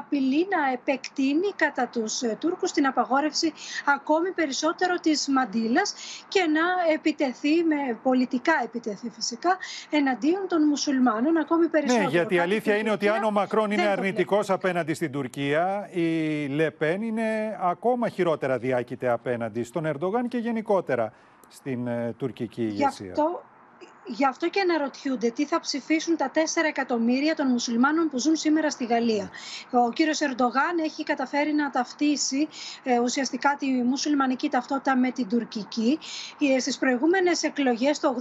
απειλεί 0.02 0.46
να 0.54 0.72
επεκτείνει 0.72 1.50
κατά 1.56 1.86
τους 1.92 2.22
ε, 2.22 2.36
Τούρκους 2.40 2.72
την 2.72 2.86
απαγόρευση 2.86 3.52
ακόμη 3.96 4.30
περισσότερο 4.30 4.94
της 4.94 5.28
μαντήλας 5.28 5.94
και 6.28 6.40
να 6.40 6.92
επιτεθεί, 6.94 7.54
με 7.64 7.98
πολιτικά 8.02 8.52
επιτεθεί 8.64 9.08
φυσικά, 9.10 9.56
εναντίον 9.90 10.42
των 10.48 10.62
μουσουλμάνων 10.68 11.36
ακόμη 11.36 11.66
περισσότερο. 11.68 12.04
Ναι, 12.04 12.10
γιατί 12.10 12.34
η 12.34 12.38
Κάτι 12.38 12.50
αλήθεια 12.50 12.72
που 12.74 12.80
είναι 12.80 12.88
η 12.88 12.92
ότι 12.92 13.08
αν 13.08 13.14
Τουρκία 13.14 13.28
ο 13.28 13.30
Μακρόν 13.30 13.70
είναι 13.70 13.82
δεν 13.82 13.94
το 13.94 14.00
αρνητικός 14.00 14.50
απέναντι 14.50 14.94
στην 14.94 15.12
Τουρκία, 15.12 15.88
η 15.92 16.08
Λεπέν 16.46 17.02
είναι 17.02 17.58
ακόμα 17.60 18.08
χειρότερα 18.08 18.58
διάκειται 18.58 19.08
απέναντι 19.08 19.62
στον 19.62 19.86
Ερντογάν 19.86 20.28
και 20.28 20.38
γενικότερα 20.38 21.12
στην 21.48 21.86
ε, 21.86 22.14
τουρκική 22.18 22.62
Γι' 22.62 22.68
ηγεσία. 22.68 23.10
αυτό, 23.10 23.42
γι' 24.06 24.26
αυτό 24.26 24.48
και 24.48 24.60
αναρωτιούνται 24.60 25.30
τι 25.30 25.46
θα 25.46 25.60
ψηφίσουν 25.60 26.16
τα 26.16 26.30
4 26.34 26.38
εκατομμύρια 26.66 27.34
των 27.34 27.46
μουσουλμάνων 27.46 28.08
που 28.10 28.18
ζουν 28.18 28.36
σήμερα 28.36 28.70
στη 28.70 28.84
Γαλλία. 28.84 29.30
Ο 29.70 29.92
κύριος 29.92 30.20
Ερντογάν 30.20 30.78
έχει 30.84 31.02
καταφέρει 31.02 31.52
να 31.52 31.70
ταυτίσει 31.70 32.48
ε, 32.82 32.98
ουσιαστικά 32.98 33.56
τη 33.58 33.66
μουσουλμανική 33.66 34.48
ταυτότητα 34.48 34.96
με 34.96 35.10
την 35.10 35.28
τουρκική. 35.28 35.98
Ε, 36.38 36.58
στις 36.58 36.78
προηγούμενες 36.78 37.42
εκλογές 37.42 37.98
το 37.98 38.16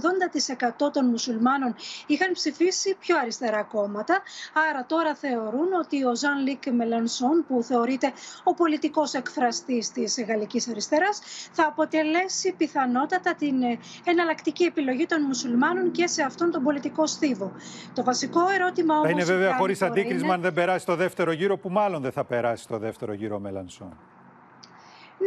80% 0.86 0.92
των 0.92 1.06
μουσουλμάνων 1.06 1.74
είχαν 2.06 2.32
ψηφίσει 2.32 2.96
πιο 3.00 3.18
αριστερά 3.18 3.62
κόμματα. 3.62 4.22
Άρα 4.70 4.84
τώρα 4.86 5.14
θεωρούν 5.14 5.72
ότι 5.72 6.04
ο 6.04 6.16
Ζαν 6.16 6.38
Λίκ 6.46 6.62
Μελανσόν 6.70 7.44
που 7.48 7.62
θεωρείται 7.62 8.12
ο 8.44 8.54
πολιτικός 8.54 9.14
εκφραστής 9.14 9.92
της 9.92 10.24
γαλλικής 10.28 10.68
αριστεράς 10.68 11.20
θα 11.52 11.66
αποτελέσει 11.66 12.54
πιθανότατα 12.56 13.34
την 13.34 13.62
ε, 13.62 13.78
εναλλακτική 14.04 14.64
επιλογή 14.64 15.06
των 15.06 15.22
μουσουλμάνων 15.22 15.71
και 15.92 16.06
σε 16.06 16.22
αυτόν 16.22 16.50
τον 16.50 16.62
πολιτικό 16.62 17.06
στίβο. 17.06 17.52
Το 17.94 18.04
βασικό 18.04 18.40
ερώτημα 18.54 18.94
όμως... 18.94 19.06
Θα 19.06 19.10
είναι 19.12 19.24
βέβαια 19.24 19.38
Γιάννη, 19.38 19.58
χωρίς 19.60 19.78
τώρα 19.78 19.90
αντίκρισμα 19.92 20.24
είναι- 20.24 20.34
αν 20.34 20.40
δεν 20.40 20.52
περάσει 20.52 20.78
στο 20.78 20.96
δεύτερο 20.96 21.32
γύρο, 21.32 21.56
που 21.58 21.68
μάλλον 21.70 22.02
δεν 22.02 22.12
θα 22.12 22.24
περάσει 22.24 22.62
στο 22.62 22.78
δεύτερο 22.78 23.12
γύρο 23.12 23.36
ο 23.36 23.38
Μελανσόν. 23.38 23.92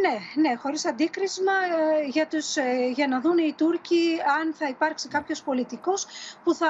Ναι, 0.01 0.41
ναι, 0.41 0.55
χωρίς 0.55 0.85
αντίκρισμα 0.85 1.51
ε, 1.51 2.07
για, 2.07 2.27
τους, 2.27 2.55
ε, 2.55 2.91
για 2.93 3.07
να 3.07 3.19
δουν 3.19 3.37
οι 3.37 3.53
Τούρκοι 3.57 4.17
αν 4.39 4.53
θα 4.53 4.67
υπάρξει 4.67 5.07
κάποιος 5.07 5.41
πολιτικός 5.41 6.07
που 6.43 6.53
θα 6.53 6.67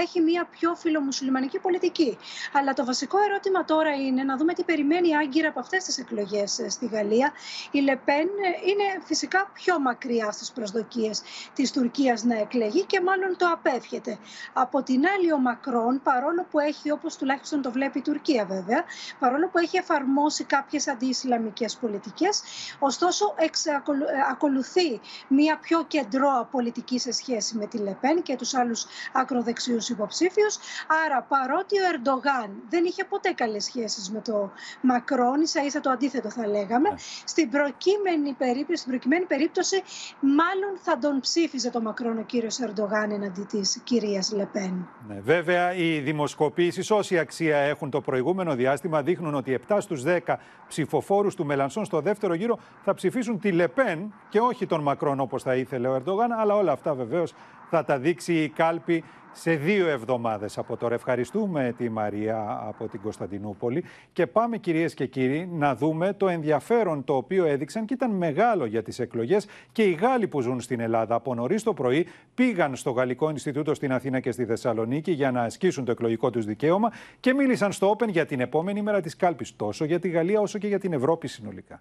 έχει 0.00 0.20
μια 0.20 0.44
πιο 0.50 0.74
φιλομουσουλμανική 0.74 1.58
πολιτική. 1.58 2.18
Αλλά 2.52 2.72
το 2.72 2.84
βασικό 2.84 3.18
ερώτημα 3.28 3.64
τώρα 3.64 3.94
είναι 3.94 4.22
να 4.22 4.36
δούμε 4.36 4.54
τι 4.54 4.64
περιμένει 4.64 5.16
άγκυρα 5.16 5.48
από 5.48 5.60
αυτές 5.60 5.84
τις 5.84 5.98
εκλογές 5.98 6.58
ε, 6.58 6.68
στη 6.68 6.86
Γαλλία. 6.86 7.32
Η 7.70 7.80
Λεπέν 7.80 8.16
ε, 8.16 8.68
είναι 8.68 9.02
φυσικά 9.04 9.50
πιο 9.52 9.80
μακριά 9.80 10.30
στις 10.30 10.52
προσδοκίες 10.52 11.22
της 11.54 11.72
Τουρκίας 11.72 12.24
να 12.24 12.38
εκλεγεί 12.38 12.84
και 12.84 13.00
μάλλον 13.00 13.36
το 13.36 13.46
απέφχεται. 13.46 14.18
Από 14.52 14.82
την 14.82 15.02
άλλη 15.16 15.32
ο 15.32 15.38
Μακρόν, 15.38 16.00
παρόλο 16.02 16.46
που 16.50 16.58
έχει, 16.58 16.90
όπως 16.90 17.16
τουλάχιστον 17.16 17.62
το 17.62 17.70
βλέπει 17.70 17.98
η 17.98 18.02
Τουρκία 18.02 18.44
βέβαια, 18.44 18.84
παρόλο 19.18 19.48
που 19.48 19.58
έχει 19.58 19.76
εφαρμόσει 19.76 20.44
κάποιες 20.44 20.88
αντι-Ισλαμικές 20.88 21.76
πολιτικές, 21.76 22.42
ωστόσο 22.78 23.34
εξακολου- 23.36 24.08
ε, 24.08 24.12
ακολουθεί 24.30 25.00
μια 25.28 25.58
πιο 25.58 25.84
κεντρώα 25.84 26.44
πολιτική 26.50 26.98
σε 26.98 27.12
σχέση 27.12 27.56
με 27.56 27.66
τη 27.66 27.78
Λεπέν 27.78 28.22
και 28.22 28.36
τους 28.36 28.54
άλλους 28.54 28.86
ακροδεξιούς 29.12 29.88
υποψήφιους. 29.88 30.58
Άρα 31.06 31.22
παρότι 31.22 31.74
ο 31.80 31.84
Ερντογάν 31.92 32.50
δεν 32.68 32.84
είχε 32.84 33.04
ποτέ 33.04 33.30
καλές 33.30 33.64
σχέσεις 33.64 34.10
με 34.10 34.20
το 34.20 34.50
Μακρόν, 34.80 35.40
ίσα 35.40 35.64
ίσα 35.64 35.80
το 35.80 35.90
αντίθετο 35.90 36.30
θα 36.30 36.46
λέγαμε, 36.46 36.88
στην, 37.24 37.50
προκείμενη 37.50 38.32
περίπτωση, 38.32 38.78
στην 38.78 38.90
προκειμένη 38.90 39.24
περίπτωση 39.24 39.82
μάλλον 40.20 40.78
θα 40.82 40.98
τον 40.98 41.20
ψήφιζε 41.20 41.70
το 41.70 41.80
Μακρόν 41.80 42.18
ο 42.18 42.22
κύριος 42.22 42.58
Ερντογάν 42.60 43.10
εναντί 43.10 43.42
της 43.42 43.80
κυρίας 43.84 44.32
Λεπέν. 44.32 44.88
Ναι, 45.08 45.20
βέβαια, 45.20 45.74
οι 45.74 45.98
δημοσκοπήσεις 46.00 46.90
όση 46.90 47.18
αξία 47.18 47.56
έχουν 47.58 47.90
το 47.90 48.00
προηγούμενο 48.00 48.54
διάστημα 48.54 49.02
δείχνουν 49.02 49.34
ότι 49.34 49.52
7 49.68 49.76
στους 49.80 50.02
10 50.02 50.38
ψηφοφόρους 50.68 51.34
του 51.34 51.44
Μελανσόν 51.44 51.84
στο 51.84 52.00
δεύτερο 52.00 52.34
γύρο 52.38 52.58
θα 52.82 52.94
ψηφίσουν 52.94 53.38
τη 53.38 53.52
Λεπέν 53.52 54.12
και 54.28 54.40
όχι 54.40 54.66
τον 54.66 54.82
Μακρόν 54.82 55.20
όπως 55.20 55.42
θα 55.42 55.54
ήθελε 55.54 55.88
ο 55.88 55.94
Ερντογάν, 55.94 56.32
αλλά 56.32 56.54
όλα 56.54 56.72
αυτά 56.72 56.94
βεβαίως 56.94 57.34
θα 57.70 57.84
τα 57.84 57.98
δείξει 57.98 58.42
η 58.42 58.48
κάλπη 58.48 59.04
σε 59.32 59.54
δύο 59.54 59.88
εβδομάδες 59.88 60.58
από 60.58 60.76
τώρα. 60.76 60.94
Ευχαριστούμε 60.94 61.74
τη 61.76 61.88
Μαρία 61.88 62.60
από 62.66 62.88
την 62.88 63.00
Κωνσταντινούπολη 63.00 63.84
και 64.12 64.26
πάμε 64.26 64.58
κυρίες 64.58 64.94
και 64.94 65.06
κύριοι 65.06 65.48
να 65.52 65.74
δούμε 65.74 66.12
το 66.12 66.28
ενδιαφέρον 66.28 67.04
το 67.04 67.16
οποίο 67.16 67.44
έδειξαν 67.44 67.84
και 67.84 67.94
ήταν 67.94 68.10
μεγάλο 68.10 68.64
για 68.64 68.82
τις 68.82 68.98
εκλογές 68.98 69.46
και 69.72 69.82
οι 69.82 69.92
Γάλλοι 69.92 70.28
που 70.28 70.40
ζουν 70.40 70.60
στην 70.60 70.80
Ελλάδα. 70.80 71.14
Από 71.14 71.34
νωρίς 71.34 71.62
το 71.62 71.74
πρωί 71.74 72.06
πήγαν 72.34 72.76
στο 72.76 72.90
Γαλλικό 72.90 73.30
Ινστιτούτο 73.30 73.74
στην 73.74 73.92
Αθήνα 73.92 74.20
και 74.20 74.30
στη 74.30 74.44
Θεσσαλονίκη 74.44 75.12
για 75.12 75.30
να 75.30 75.42
ασκήσουν 75.42 75.84
το 75.84 75.90
εκλογικό 75.90 76.30
τους 76.30 76.44
δικαίωμα 76.44 76.92
και 77.20 77.34
μίλησαν 77.34 77.72
στο 77.72 77.96
Open 77.98 78.08
για 78.08 78.26
την 78.26 78.40
επόμενη 78.40 78.82
μέρα 78.82 79.00
της 79.00 79.16
κάλπης 79.16 79.56
τόσο 79.56 79.84
για 79.84 79.98
τη 79.98 80.08
Γαλλία 80.08 80.40
όσο 80.40 80.58
και 80.58 80.66
για 80.66 80.78
την 80.78 80.92
Ευρώπη 80.92 81.28
συνολικά. 81.28 81.80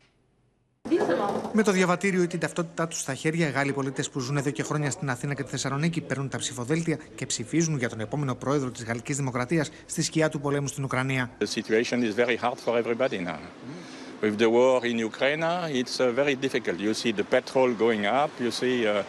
Με 1.54 1.64
το 1.64 1.72
διαβατήριο 1.72 2.24
ή 2.24 2.28
την 2.28 2.40
ταυτότητά 2.40 2.88
τους 2.88 3.00
στα 3.00 3.14
χέρια, 3.14 3.48
οι 3.48 3.52
Γάλλοι 3.52 3.74
πολίτες 3.74 4.10
που 4.10 4.20
ζουν 4.20 4.38
εδώ 4.38 4.50
και 4.50 4.64
χρόνια 4.64 4.92
στην 4.92 5.10
Αθήνα 5.10 5.34
και 5.34 5.44
τη 5.44 5.50
Θεσσαλονίκη 5.50 6.02
παίρνουν 6.02 6.30
τα 6.30 6.38
ψηφοδέλτια 6.38 6.98
και 7.16 7.26
ψηφίζουν 7.26 7.78
για 7.78 7.90
τον 7.90 8.00
επόμενο 8.00 8.36
πρόεδρο 8.36 8.70
της 8.70 8.84
Γαλλικής 8.84 9.18
Δημοκρατίας 9.18 9.70
στη 9.86 10.02
σκιά 10.02 10.30
του 10.30 10.40
πολέμου 10.40 10.68
στην 10.68 10.84
Ουκρανία. 10.84 11.30
The 11.40 11.60
situation 11.60 12.02
is 12.04 12.26
very 12.26 12.38
hard 12.44 12.58
for 12.66 12.78
everybody 12.84 13.20
now. 13.26 13.40
With 14.22 14.38
the 14.38 14.50
war 14.50 14.86
in 14.92 14.98
Ukraine, 15.12 15.44
it's 15.82 16.00
uh, 16.00 16.12
very 16.22 16.36
difficult. 16.46 16.78
You 16.80 16.94
see 17.02 17.12
the 17.12 17.28
petrol 17.36 17.70
going 17.86 18.04
up, 18.24 18.32
you 18.46 18.52
see 18.62 18.78
uh, 18.88 19.04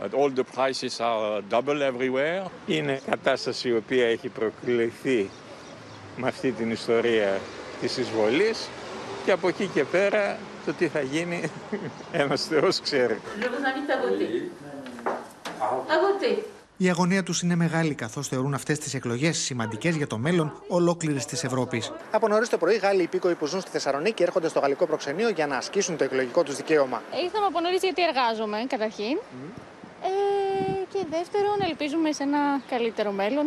that 0.00 0.12
all 0.18 0.30
the 0.40 0.46
prices 0.56 0.94
are 1.00 1.40
double 1.48 1.82
everywhere. 1.82 2.50
Είναι 2.66 3.00
κατάσταση 3.10 3.68
η 3.68 3.74
οποία 3.74 4.06
έχει 4.06 4.28
προκληθεί 4.28 5.30
με 6.16 6.28
αυτή 6.28 6.52
την 6.52 6.70
ιστορία 6.70 7.40
της 7.80 7.96
εισβολής 7.96 8.68
και 9.24 9.32
από 9.32 9.48
εκεί 9.48 9.66
και 9.66 9.84
πέρα 9.84 10.38
το 10.66 10.72
τι 10.72 10.88
θα 10.88 11.00
γίνει 11.00 11.50
ένας 12.12 12.44
Θεός 12.44 12.80
ξέρει. 12.80 13.20
Je 13.40 13.44
vous 13.44 13.46
invite 13.46 13.90
à 13.90 13.96
voter. 14.04 14.50
À 15.88 15.96
voter. 16.04 16.42
Η 16.76 16.88
αγωνία 16.90 17.22
τους 17.22 17.42
είναι 17.42 17.54
μεγάλη, 17.54 17.94
καθώς 17.94 18.28
θεωρούν 18.28 18.54
αυτές 18.54 18.78
τις 18.78 18.94
εκλογές 18.94 19.38
σημαντικές 19.38 19.96
για 19.96 20.06
το 20.06 20.18
μέλλον 20.18 20.52
ολόκληρης 20.68 21.24
της 21.24 21.44
Ευρώπης. 21.44 21.92
Από 22.10 22.28
νωρίς 22.28 22.48
το 22.48 22.58
πρωί, 22.58 22.76
Γάλλοι 22.76 23.02
υπήκοοι 23.02 23.34
που 23.34 23.46
ζουν 23.46 23.60
στη 23.60 23.70
Θεσσαλονίκη 23.70 24.22
έρχονται 24.22 24.48
στο 24.48 24.60
γαλλικό 24.60 24.86
προξενείο 24.86 25.28
για 25.28 25.46
να 25.46 25.56
ασκήσουν 25.56 25.96
το 25.96 26.04
εκλογικό 26.04 26.42
τους 26.42 26.56
δικαίωμα. 26.56 27.02
Ήρθαμε 27.24 27.46
από 27.46 27.60
νωρίς 27.60 27.82
γιατί 27.82 28.02
εργάζομαι 28.02 28.64
καταρχήν. 28.68 29.18
Ε, 30.02 30.08
Και 30.92 31.04
δεύτερον, 31.10 31.56
ελπίζουμε 31.68 32.12
σε 32.12 32.22
ένα 32.22 32.38
καλύτερο 32.70 33.10
μέλλον 33.10 33.46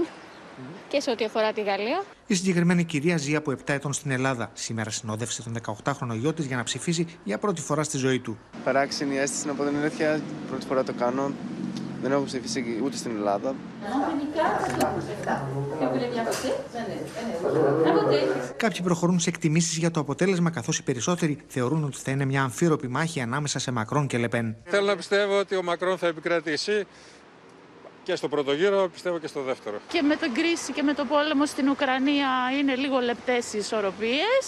και 0.88 1.00
σε 1.00 1.12
ό,τι 1.12 1.26
αφορά 1.26 1.54
τη 1.54 1.62
Γαλλία. 1.62 2.04
Η 2.28 2.36
συγκεκριμένη 2.36 2.84
κυρία 2.84 3.18
ζει 3.18 3.36
από 3.36 3.52
7 3.52 3.56
ετών 3.66 3.94
στην 3.94 4.12
Ελλάδα. 4.12 4.50
Σήμερα 4.54 4.90
συνόδευσε 4.90 5.44
τον 5.44 5.56
18χρονο 5.84 6.16
γιο 6.20 6.34
της 6.34 6.46
για 6.46 6.56
να 6.56 6.64
ψηφίσει 6.64 7.08
για 7.24 7.38
πρώτη 7.38 7.62
φορά 7.62 7.84
στη 7.84 7.98
ζωή 7.98 8.20
του. 8.20 8.38
Παράξενη 8.64 9.18
αίσθηση 9.18 9.48
να 9.48 9.54
πω 9.54 9.64
την 9.64 9.78
αλήθεια. 9.78 10.22
Πρώτη 10.50 10.66
φορά 10.66 10.84
το 10.84 10.94
κάνω. 10.94 11.32
Δεν 12.02 12.12
έχω 12.12 12.24
ψηφίσει 12.24 12.80
ούτε 12.84 12.98
στην 12.98 13.12
Ελλάδα. 13.16 13.56
Κάποιοι 18.58 18.82
προχωρούν 18.82 19.20
σε 19.20 19.30
εκτιμήσεις 19.30 19.78
για 19.78 19.92
το 19.92 20.00
αποτέλεσμα, 20.00 20.50
καθώς 20.50 20.78
οι 20.78 20.84
περισσότεροι 20.84 21.38
θεωρούν 21.48 21.84
ότι 21.84 21.98
θα 21.98 22.12
είναι 22.12 22.26
μια 22.26 22.42
αμφίροπη 22.42 22.88
μάχη 22.88 23.22
ανάμεσα 23.22 23.60
σε 23.60 23.72
Μακρόν 23.72 24.08
και 24.08 24.18
Λεπέν. 24.18 24.56
Θέλω 24.64 24.86
να 24.86 24.96
πιστεύω 24.96 25.40
ότι 25.40 25.56
ο 25.56 25.64
Μακρόν 25.64 25.98
θα 25.98 26.08
επικρατήσει 26.08 26.86
και 28.08 28.16
στο 28.16 28.28
πρώτο 28.28 28.52
γύρο, 28.54 28.90
πιστεύω 28.94 29.18
και 29.20 29.28
στο 29.28 29.42
δεύτερο. 29.42 29.78
Και 29.88 30.02
με 30.02 30.16
την 30.16 30.34
κρίση 30.34 30.74
και 30.74 30.84
με 30.84 30.94
το 30.94 31.06
πόλεμο 31.06 31.46
στην 31.46 31.70
Ουκρανία 31.70 32.30
είναι 32.60 32.76
λίγο 32.76 33.00
λεπτές 33.00 33.54
οι 33.54 33.58
ισορροπίες. 33.58 34.44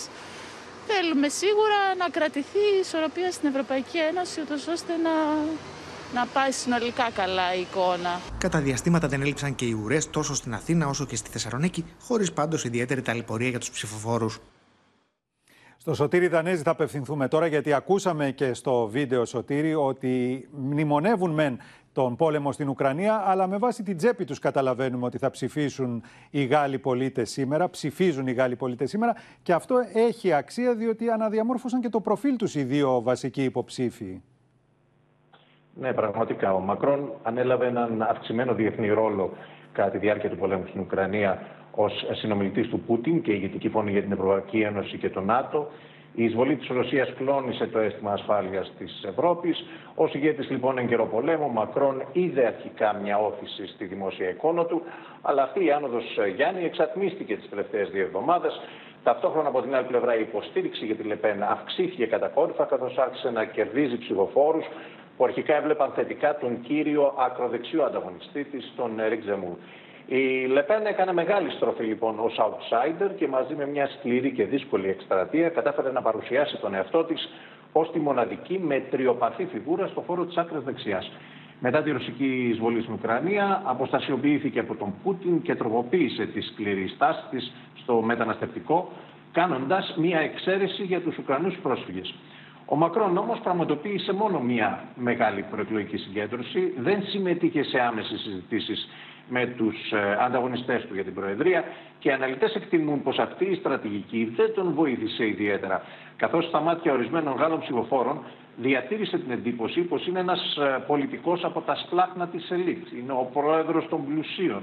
Θέλουμε 0.87 1.27
σίγουρα 1.29 1.79
να 1.97 2.09
κρατηθεί 2.09 2.63
η 2.75 2.79
ισορροπία 2.81 3.31
στην 3.31 3.49
Ευρωπαϊκή 3.49 3.97
Ένωση, 3.97 4.41
ούτως 4.41 4.67
ώστε 4.67 4.93
να, 5.05 5.15
να 6.13 6.25
πάει 6.33 6.51
συνολικά 6.51 7.09
καλά 7.15 7.53
η 7.53 7.59
εικόνα. 7.59 8.19
Κατά 8.37 8.59
διαστήματα 8.59 9.07
δεν 9.07 9.21
έλειψαν 9.21 9.55
και 9.55 9.65
οι 9.65 9.73
ουρές 9.83 10.09
τόσο 10.09 10.35
στην 10.35 10.53
Αθήνα 10.53 10.87
όσο 10.87 11.05
και 11.05 11.15
στη 11.15 11.29
Θεσσαλονίκη, 11.29 11.85
χωρίς 12.01 12.31
πάντως 12.31 12.63
ιδιαίτερη 12.63 13.01
ταλαιπωρία 13.01 13.49
για 13.49 13.59
τους 13.59 13.71
ψηφοφόρους. 13.71 14.39
Στο 15.81 15.93
Σωτήρι 15.93 16.27
Δανέζη 16.27 16.61
θα 16.61 16.71
απευθυνθούμε 16.71 17.27
τώρα 17.27 17.47
γιατί 17.47 17.73
ακούσαμε 17.73 18.31
και 18.31 18.53
στο 18.53 18.87
βίντεο 18.87 19.25
Σωτήρι 19.25 19.75
ότι 19.75 20.47
μνημονεύουν 20.51 21.31
μεν 21.31 21.59
τον 21.91 22.15
πόλεμο 22.15 22.51
στην 22.51 22.69
Ουκρανία, 22.69 23.23
αλλά 23.25 23.47
με 23.47 23.57
βάση 23.57 23.83
την 23.83 23.97
τσέπη 23.97 24.25
τους 24.25 24.39
καταλαβαίνουμε 24.39 25.05
ότι 25.05 25.17
θα 25.17 25.29
ψηφίσουν 25.29 26.03
οι 26.29 26.45
Γάλλοι 26.45 26.79
πολίτες 26.79 27.29
σήμερα, 27.29 27.69
ψηφίζουν 27.69 28.27
οι 28.27 28.31
Γάλλοι 28.31 28.55
πολίτες 28.55 28.89
σήμερα 28.89 29.15
και 29.43 29.53
αυτό 29.53 29.75
έχει 29.93 30.33
αξία 30.33 30.75
διότι 30.75 31.09
αναδιαμόρφωσαν 31.09 31.81
και 31.81 31.89
το 31.89 32.01
προφίλ 32.01 32.35
τους 32.35 32.55
οι 32.55 32.63
δύο 32.63 33.01
βασικοί 33.01 33.43
υποψήφοι. 33.43 34.21
Ναι, 35.73 35.93
πραγματικά. 35.93 36.53
Ο 36.53 36.59
Μακρόν 36.59 37.11
ανέλαβε 37.23 37.67
έναν 37.67 38.01
αυξημένο 38.01 38.53
διεθνή 38.53 38.87
ρόλο 38.87 39.31
κατά 39.71 39.89
τη 39.89 39.97
διάρκεια 39.97 40.29
του 40.29 40.37
πολέμου 40.37 40.65
στην 40.67 40.81
Ουκρανία 40.81 41.41
ως 41.71 42.05
συνομιλητής 42.11 42.67
του 42.67 42.79
Πούτιν 42.79 43.21
και 43.21 43.31
ηγετική 43.31 43.69
φωνή 43.69 43.91
για 43.91 44.01
την 44.01 44.11
Ευρωπαϊκή 44.11 44.59
Ένωση 44.59 44.97
και 44.97 45.09
το 45.09 45.21
ΝΑΤΟ. 45.21 45.67
Η 46.19 46.23
εισβολή 46.23 46.55
της 46.55 46.67
Ρωσίας 46.67 47.13
κλώνησε 47.17 47.65
το 47.67 47.79
αίσθημα 47.79 48.11
ασφάλειας 48.11 48.71
της 48.77 49.03
Ευρώπης. 49.07 49.65
Ω 49.95 50.05
ηγέτης 50.13 50.49
λοιπόν 50.49 50.77
εν 50.77 50.87
καιρό 50.87 51.05
πολέμου, 51.05 51.45
ο 51.45 51.51
Μακρόν 51.51 52.03
είδε 52.11 52.45
αρχικά 52.45 52.93
μια 53.03 53.17
όθηση 53.17 53.67
στη 53.67 53.85
δημόσια 53.85 54.29
εικόνα 54.29 54.65
του, 54.65 54.81
αλλά 55.21 55.43
αυτή 55.43 55.65
η 55.65 55.71
άνοδος 55.71 56.17
Γιάννη 56.35 56.63
εξατμίστηκε 56.63 57.35
τις 57.35 57.49
τελευταίες 57.49 57.89
δύο 57.89 58.01
εβδομάδες. 58.01 58.61
Ταυτόχρονα 59.03 59.47
από 59.47 59.61
την 59.61 59.75
άλλη 59.75 59.85
πλευρά 59.85 60.17
η 60.17 60.21
υποστήριξη 60.21 60.85
για 60.85 60.95
τη 60.95 61.03
Λεπέν 61.03 61.43
αυξήθηκε 61.43 62.05
κατακόρυφα, 62.05 62.63
καθώς 62.63 62.97
άρχισε 62.97 63.29
να 63.29 63.45
κερδίζει 63.45 63.97
ψηφοφόρους 63.97 64.65
που 65.17 65.23
αρχικά 65.23 65.55
έβλεπαν 65.55 65.91
θετικά 65.95 66.37
τον 66.37 66.61
κύριο 66.61 67.13
ακροδεξιό 67.19 67.83
ανταγωνιστή 67.83 68.43
της, 68.43 68.73
τον 68.75 68.91
Ρίξ 69.09 69.23
Ζεμούρ. 69.25 69.57
Η 70.11 70.45
Λεπέν 70.47 70.85
έκανε 70.85 71.13
μεγάλη 71.13 71.49
στροφή 71.51 71.83
λοιπόν 71.83 72.19
ως 72.19 72.39
outsider 72.39 73.09
και 73.15 73.27
μαζί 73.27 73.55
με 73.55 73.65
μια 73.67 73.87
σκληρή 73.87 74.31
και 74.31 74.45
δύσκολη 74.45 74.89
εκστρατεία 74.89 75.49
κατάφερε 75.49 75.91
να 75.91 76.01
παρουσιάσει 76.01 76.57
τον 76.57 76.73
εαυτό 76.73 77.03
της 77.03 77.29
ως 77.71 77.91
τη 77.91 77.99
μοναδική 77.99 78.59
μετριοπαθή 78.59 79.45
φιγούρα 79.45 79.87
στο 79.87 80.01
χώρο 80.01 80.25
της 80.25 80.37
άκρας 80.37 80.63
δεξιάς. 80.63 81.11
Μετά 81.59 81.81
τη 81.81 81.91
ρωσική 81.91 82.49
εισβολή 82.51 82.81
στην 82.81 82.93
Ουκρανία, 82.93 83.61
αποστασιοποιήθηκε 83.65 84.59
από 84.59 84.75
τον 84.75 84.93
Πούτιν 85.03 85.41
και 85.41 85.55
τροποποίησε 85.55 86.25
τη 86.25 86.41
σκληρή 86.41 86.87
στάση 86.87 87.23
της 87.29 87.51
στο 87.81 88.01
μεταναστευτικό, 88.01 88.91
κάνοντας 89.31 89.95
μια 89.97 90.19
εξαίρεση 90.19 90.83
για 90.83 91.01
τους 91.01 91.17
Ουκρανούς 91.17 91.57
πρόσφυγες. 91.61 92.13
Ο 92.71 92.75
Μακρόν 92.75 93.17
όμως 93.17 93.39
πραγματοποίησε 93.39 94.13
μόνο 94.13 94.39
μια 94.39 94.83
μεγάλη 94.95 95.45
προεκλογική 95.51 95.97
συγκέντρωση, 95.97 96.73
δεν 96.77 97.03
συμμετείχε 97.03 97.63
σε 97.63 97.79
άμεσες 97.79 98.19
συζητήσεις 98.19 98.89
με 99.29 99.45
τους 99.45 99.91
ε, 99.91 100.17
ανταγωνιστές 100.19 100.85
του 100.87 100.93
για 100.93 101.03
την 101.03 101.13
Προεδρία 101.13 101.63
και 101.99 102.09
οι 102.09 102.11
αναλυτές 102.11 102.55
εκτιμούν 102.55 103.03
πως 103.03 103.17
αυτή 103.17 103.45
η 103.45 103.55
στρατηγική 103.55 104.33
δεν 104.35 104.53
τον 104.53 104.73
βοήθησε 104.73 105.27
ιδιαίτερα. 105.27 105.83
Καθώς 106.17 106.45
στα 106.45 106.59
μάτια 106.59 106.93
ορισμένων 106.93 107.35
Γάλλων 107.35 107.59
ψηφοφόρων 107.59 108.23
διατήρησε 108.57 109.17
την 109.17 109.31
εντύπωση 109.31 109.81
πως 109.81 110.07
είναι 110.07 110.19
ένας 110.19 110.57
ε, 110.57 110.83
πολιτικός 110.87 111.43
από 111.43 111.61
τα 111.61 111.75
σπλάχνα 111.75 112.27
της 112.27 112.51
ελίτ. 112.51 112.91
Είναι 112.91 113.11
ο 113.11 113.29
πρόεδρος 113.33 113.87
των 113.89 114.05
πλουσίων. 114.05 114.61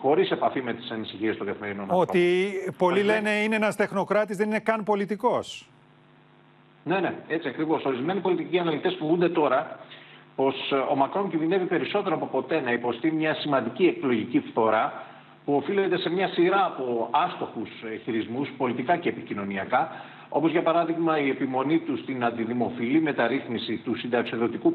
Χωρίς 0.00 0.30
επαφή 0.30 0.62
με 0.62 0.72
τις 0.72 0.90
ανησυχίες 0.90 1.36
των 1.36 1.46
καθημερινών 1.46 1.86
Ότι 1.90 2.52
πολλοί 2.78 3.02
λένε 3.02 3.30
είναι 3.30 3.56
ένας 3.56 3.76
τεχνοκράτης, 3.76 4.36
δεν 4.36 4.46
είναι 4.48 4.58
καν 4.58 4.82
πολιτικός. 4.84 5.70
Ναι, 6.86 7.00
ναι, 7.00 7.14
έτσι 7.28 7.48
ακριβώς. 7.48 7.84
Ορισμένοι 7.84 8.20
πολιτικοί 8.20 8.58
αναλυτές 8.58 8.96
φοβούνται 8.98 9.28
τώρα 9.28 9.78
πως 10.36 10.72
ε, 10.72 10.74
ο 10.74 10.94
Μακρόν 10.94 11.30
κινδυνεύει 11.30 11.64
περισσότερο 11.64 12.14
από 12.14 12.26
ποτέ 12.26 12.60
να 12.60 12.72
υποστεί 12.72 13.10
μια 13.10 13.34
σημαντική 13.34 13.86
εκλογική 13.86 14.40
φθορά 14.40 15.02
που 15.44 15.54
οφείλεται 15.54 15.98
σε 15.98 16.10
μια 16.10 16.28
σειρά 16.28 16.64
από 16.64 17.08
άστοχους 17.10 17.68
ε, 17.92 17.96
χειρισμούς, 17.96 18.48
πολιτικά 18.56 18.96
και 18.96 19.08
επικοινωνιακά, 19.08 19.90
όπως 20.28 20.50
για 20.50 20.62
παράδειγμα 20.62 21.18
η 21.18 21.28
επιμονή 21.28 21.78
του 21.78 21.96
στην 21.96 22.24
αντιδημοφιλή 22.24 23.00
μεταρρύθμιση 23.00 23.76
του 23.84 23.96
συνταξιδοτικού 23.98 24.74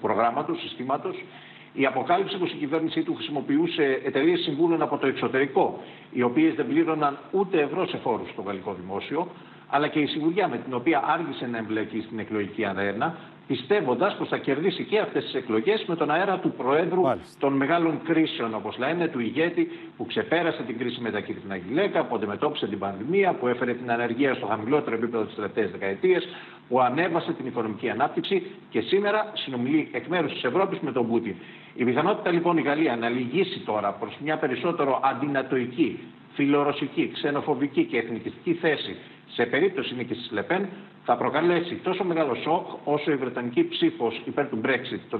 προγράμματος, 0.00 0.60
συστήματος, 0.60 1.24
η 1.72 1.86
αποκάλυψη 1.86 2.38
πως 2.38 2.50
η 2.52 2.56
κυβέρνησή 2.56 3.02
του 3.02 3.14
χρησιμοποιούσε 3.14 4.00
εταιρείες 4.04 4.40
συμβούλων 4.40 4.82
από 4.82 4.96
το 4.96 5.06
εξωτερικό, 5.06 5.80
οι 6.12 6.22
οποίες 6.22 6.54
δεν 6.54 6.66
πλήρωναν 6.66 7.18
ούτε 7.30 7.60
ευρώ 7.60 7.86
σε 7.86 7.96
φόρους 7.96 8.30
στο 8.30 8.42
γαλλικό 8.42 8.74
δημόσιο, 8.80 9.28
αλλά 9.70 9.88
και 9.88 9.98
η 9.98 10.06
σιγουριά 10.06 10.48
με 10.48 10.58
την 10.58 10.74
οποία 10.74 11.02
άργησε 11.06 11.46
να 11.46 11.58
εμπλεκεί 11.58 12.00
στην 12.00 12.18
εκλογική 12.18 12.64
αρένα, 12.64 13.16
πιστεύοντας 13.46 14.16
πως 14.16 14.28
θα 14.28 14.36
κερδίσει 14.36 14.84
και 14.84 14.98
αυτές 14.98 15.24
τις 15.24 15.34
εκλογές 15.34 15.84
με 15.86 15.96
τον 15.96 16.10
αέρα 16.10 16.38
του 16.38 16.52
Προέδρου 16.56 17.02
των 17.38 17.52
μεγάλων 17.52 18.00
κρίσεων, 18.04 18.54
όπως 18.54 18.78
λένε, 18.78 19.08
του 19.08 19.20
ηγέτη 19.20 19.70
που 19.96 20.06
ξεπέρασε 20.06 20.62
την 20.62 20.78
κρίση 20.78 21.00
με 21.00 21.10
τα 21.10 21.20
κίτρινα 21.20 21.56
γυλαίκα, 21.56 22.04
που 22.04 22.14
αντιμετώπισε 22.14 22.66
την 22.66 22.78
πανδημία, 22.78 23.32
που 23.32 23.46
έφερε 23.48 23.74
την 23.74 23.90
ανεργία 23.90 24.34
στο 24.34 24.46
χαμηλότερο 24.46 24.96
επίπεδο 24.96 25.24
τις 25.24 25.34
τελευταίες 25.34 25.70
δεκαετίες, 25.70 26.28
που 26.68 26.80
ανέβασε 26.80 27.32
την 27.32 27.46
οικονομική 27.46 27.90
ανάπτυξη 27.90 28.42
και 28.70 28.80
σήμερα 28.80 29.32
συνομιλεί 29.34 29.88
εκ 29.92 30.06
μέρους 30.06 30.32
της 30.32 30.44
Ευρώπης 30.44 30.78
με 30.80 30.92
τον 30.92 31.08
Πούτιν. 31.08 31.34
Η 31.74 31.84
πιθανότητα 31.84 32.30
λοιπόν 32.30 32.56
η 32.56 32.62
Γαλλία 32.62 32.96
να 32.96 33.08
λυγίσει 33.08 33.60
τώρα 33.60 33.92
προς 33.92 34.16
μια 34.22 34.36
περισσότερο 34.36 35.00
αντινατοική, 35.04 35.98
φιλορωσική, 36.34 37.10
ξενοφοβική 37.12 37.84
και 37.84 37.98
εθνικιστική 37.98 38.52
θέση 38.52 38.96
σε 39.32 39.46
περίπτωση 39.46 39.94
νίκης 39.94 40.16
της 40.18 40.30
Λεπέν 40.30 40.68
θα 41.04 41.16
προκαλέσει 41.16 41.74
τόσο 41.74 42.04
μεγάλο 42.04 42.34
σοκ 42.34 42.66
όσο 42.84 43.10
η 43.10 43.16
Βρετανική 43.16 43.68
ψήφος 43.68 44.22
υπέρ 44.24 44.48
του 44.48 44.60
Brexit 44.64 45.00
το 45.10 45.18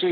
2016 0.00 0.06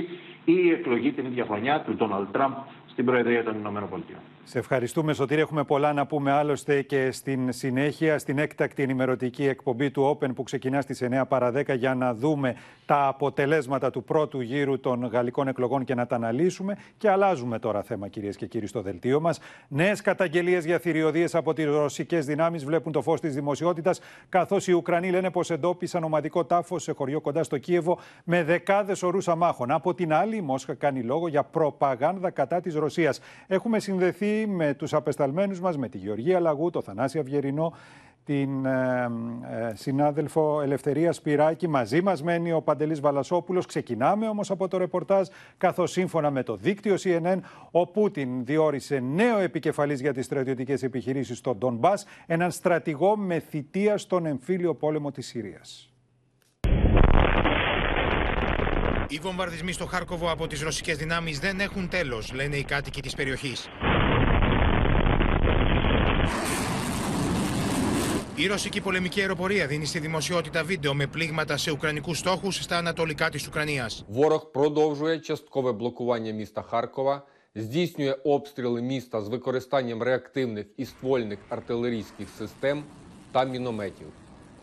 ή 0.45 0.53
η 0.53 0.71
εκλογή 0.71 1.13
την 1.13 1.27
ίδια 1.27 1.45
χρονιά 1.45 1.81
του 1.81 1.95
Ντόναλτ 1.95 2.29
Τραμπ 2.33 2.53
στην 2.91 3.05
Προεδρία 3.05 3.45
των 3.45 3.59
Ηνωμένων 3.59 3.89
Πολιτειών. 3.89 4.21
Σε 4.51 4.59
ευχαριστούμε, 4.59 5.13
Σωτήρη. 5.13 5.41
Έχουμε 5.41 5.65
πολλά 5.65 5.93
να 5.93 6.07
πούμε 6.07 6.33
άλλωστε 6.33 6.83
και 6.83 7.11
στην 7.11 7.53
συνέχεια, 7.53 8.19
στην 8.19 8.39
έκτακτη 8.39 8.83
ενημερωτική 8.83 9.45
εκπομπή 9.45 9.91
του 9.91 10.19
Open 10.21 10.35
που 10.35 10.43
ξεκινά 10.43 10.81
στις 10.81 11.03
9 11.03 11.23
παρα 11.29 11.53
10 11.55 11.77
για 11.77 11.95
να 11.95 12.15
δούμε 12.15 12.57
τα 12.87 13.07
αποτελέσματα 13.07 13.91
του 13.91 14.05
πρώτου 14.05 14.41
γύρου 14.41 14.81
των 14.81 15.05
γαλλικών 15.07 15.49
εκλογών 15.49 15.85
και 15.85 15.95
να 15.95 16.07
τα 16.07 16.17
αναλύσουμε. 16.17 16.77
Και 16.99 17.11
αλλάζουμε 17.11 17.59
τώρα 17.59 17.83
θέμα, 17.83 18.09
κυρίες 18.09 18.37
και 18.37 18.47
κύριοι, 18.47 18.67
στο 18.67 18.83
δελτίο 18.83 19.21
μας. 19.21 19.39
Νέες 19.69 20.01
καταγγελίες 20.01 20.65
για 20.65 20.79
θηριωδίες 20.79 21.35
από 21.35 21.53
τις 21.53 21.65
ρωσικές 21.65 22.27
δυνάμεις 22.27 22.65
βλέπουν 22.65 22.93
το 22.93 23.03
φως 23.03 23.21
της 23.21 23.35
δημοσιότητας, 23.35 24.01
καθώς 24.29 24.69
οι 24.69 24.73
Ουκρανοί 24.73 25.11
λένε 25.11 25.31
πως 25.31 25.51
εντόπισαν 25.51 26.05
ομαδικό 26.05 26.45
τάφος 26.45 26.83
σε 26.83 26.93
χωριό 26.93 27.21
κοντά 27.21 27.43
στο 27.43 27.59
Κίεβο 27.59 27.99
με 28.25 28.45
δεκάδες 28.45 29.03
ορούς 29.03 29.29
αμάχων. 29.29 29.71
Από 29.71 29.95
την 29.95 30.13
άλλη, 30.13 30.37
η 30.37 30.41
Μόσχα 30.41 30.75
κάνει 30.75 31.03
λόγο 31.03 31.29
για 31.29 31.43
προπαγάνδα 31.43 32.31
κατά 32.31 32.61
της 32.61 32.75
Ρωσίας. 32.75 33.21
Έχουμε 33.47 33.79
συνδεθεί 33.79 34.38
με 34.47 34.75
τους 34.75 34.95
απεσταλμένους 34.95 35.61
μας, 35.61 35.77
με 35.77 35.89
τη 35.89 35.99
Γεωργία 35.99 36.41
Λαγού, 36.41 36.71
το 36.71 36.83
Θανάση 36.83 37.19
Αυγερινό, 37.19 37.73
την 38.29 38.65
ε, 38.67 39.11
ε, 39.51 39.75
συνάδελφο 39.75 40.61
Ελευθερία 40.61 41.13
Σπυράκη. 41.13 41.69
Μαζί 41.69 42.03
μας 42.03 42.23
μένει 42.23 42.53
ο 42.53 42.63
Παντελής 42.63 43.01
Βαλασόπουλος. 43.01 43.67
Ξεκινάμε 43.67 44.29
όμως 44.29 44.51
από 44.51 44.69
το 44.69 44.77
ρεπορτάζ, 44.79 45.29
καθώς 45.57 45.91
σύμφωνα 45.91 46.31
με 46.31 46.43
το 46.43 46.57
δίκτυο 46.57 46.95
CNN, 46.99 47.39
ο 47.71 47.87
Πούτιν 47.87 48.45
διόρισε 48.45 48.99
νέο 48.99 49.39
επικεφαλής 49.39 50.01
για 50.01 50.13
τις 50.13 50.25
στρατιωτικές 50.25 50.83
επιχειρήσεις 50.83 51.39
στο 51.39 51.55
Ντονμπάς, 51.55 52.05
έναν 52.27 52.51
στρατηγό 52.51 53.17
με 53.17 53.39
θητεία 53.39 53.99
στον 53.99 54.27
εμφύλιο 54.27 54.75
πόλεμο 54.75 55.11
της 55.11 55.27
Συρίας. 55.27 55.93
Οι 59.09 59.19
βομβαρδισμοί 59.23 59.73
στο 59.73 59.87
Χάρκοβο 59.87 60.31
από 60.31 60.47
τις 60.47 60.63
ρωσικές 60.63 60.97
δυνάμεις 60.97 61.39
δεν 61.39 61.61
έχουν 61.61 61.89
τέλος, 61.89 62.33
λένε 62.33 62.57
οι 62.57 62.65
κάτοικοι 62.65 63.03
της 63.03 63.15
περιοχής. 63.15 63.69
Η 68.38 68.48
ρωσική 68.48 68.82
πολεμική 68.82 69.20
αεροπορία 69.20 69.68
δίνει 69.68 69.86
στη 69.86 70.00
δημοσιότητα 70.00 70.64
βίντεο 70.64 70.94
με 70.94 71.08
πλήγματα 71.08 71.58
σε 71.58 71.72
ουκρανικού 71.72 72.14
στόχου 72.14 72.52
στα 72.52 72.78
ανατολικά 72.78 73.30
τη 73.30 73.46
Ουκρανία. 73.48 73.90
Ворог 74.08 74.52
продовжує 74.52 75.20
часткове 75.20 75.72
блокування 75.72 76.32
міста 76.32 76.62
Харкова, 76.62 77.26
здійснює 77.56 78.16
обстріли 78.24 78.82
міста 78.82 79.22
з 79.22 79.28
використанням 79.28 80.04
реактивних 80.04 80.66
і 80.78 80.86
ствольних 80.86 81.40
артилерійських 81.50 82.28
систем 82.38 82.84
та 83.32 83.44
мінометів. 83.44 84.08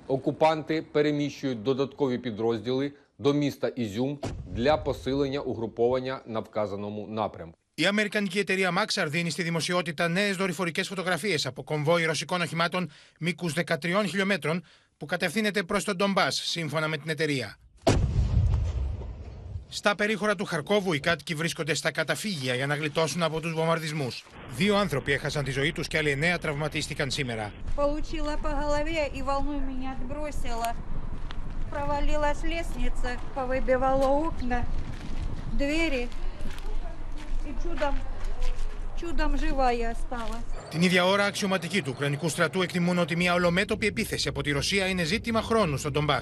Окупанти 0.06 0.83
переміщують 0.92 1.62
додаткові 1.62 2.18
підрозділи 2.18 2.92
до 3.18 3.33
міста 3.33 3.68
Ізюм 3.68 4.18
для 4.46 4.76
посилення 4.76 5.40
угруповання 5.40 6.20
на 6.26 6.40
вказаному 6.40 7.06
напрямку. 7.06 7.59
Η 7.74 7.87
Αμερικανική 7.87 8.38
εταιρεία 8.38 8.70
Maxar 8.78 9.06
δίνει 9.09 9.30
στη 9.30 9.42
δημοσιότητα 9.42 10.09
νέε 10.09 10.33
δορυφορικέ 10.33 10.83
φωτογραφίε 10.83 11.38
από 11.44 11.64
κομβόι 11.64 12.04
ρωσικών 12.04 12.40
οχημάτων 12.40 12.90
μήκου 13.18 13.52
13 13.54 13.64
χιλιόμετρων 14.09 14.64
που 14.96 15.06
κατευθύνεται 15.06 15.62
προ 15.62 15.83
τον 15.83 15.96
Ντομπά, 15.96 16.30
σύμφωνα 16.30 16.88
με 16.88 16.96
την 16.96 17.11
εταιρεία. 17.11 17.59
Στα 19.68 19.94
περίχωρα 19.94 20.35
του 20.35 20.44
Χαρκόβου, 20.44 20.92
οι 20.92 21.00
κάτοικοι 21.00 21.35
βρίσκονται 21.35 21.74
στα 21.74 21.90
καταφύγια 21.90 22.54
για 22.54 22.66
να 22.66 22.74
γλιτώσουν 22.74 23.22
από 23.22 23.40
του 23.40 23.52
βομβαρδισμού. 23.54 24.09
Δύο 24.56 24.76
άνθρωποι 24.76 25.12
έχασαν 25.12 25.44
τη 25.44 25.50
ζωή 25.50 25.72
του 25.72 25.83
και 25.83 25.96
άλλοι 25.98 26.11
εννέα 26.11 26.38
τραυματίστηκαν 26.38 27.11
σήμερα. 27.11 27.52
Получила 27.76 28.37
по 28.42 28.50
голове 28.62 29.02
и 29.18 29.22
волной 29.22 29.61
меня 29.68 29.90
отбросила. 29.96 30.70
Провалилась 31.70 32.42
лестница, 32.52 33.11
повыбивала 33.35 34.06
окна, 34.26 34.66
двери. 35.52 36.09
И 37.48 37.52
чудом, 37.62 37.94
чудом 39.00 39.38
жива 39.38 39.70
я 39.72 39.90
осталась. 39.90 40.44
Την 40.70 40.83
ίδια 40.83 41.04
ώρα, 41.06 41.24
αξιωματικοί 41.24 41.83
του 41.83 41.90
Ουκρανικού 41.94 42.28
στρατού 42.28 42.62
εκτιμούν 42.62 42.98
ότι 42.98 43.16
μια 43.16 43.35
ολομέτωπη 43.35 43.87
επίθεση 43.87 44.28
από 44.28 44.42
τη 44.42 44.50
Ρωσία 44.50 44.87
είναι 44.87 45.04
ζήτημα 45.04 45.42
χρόνου 45.42 45.76
στον 45.76 45.92
Ντομπά. 45.92 46.18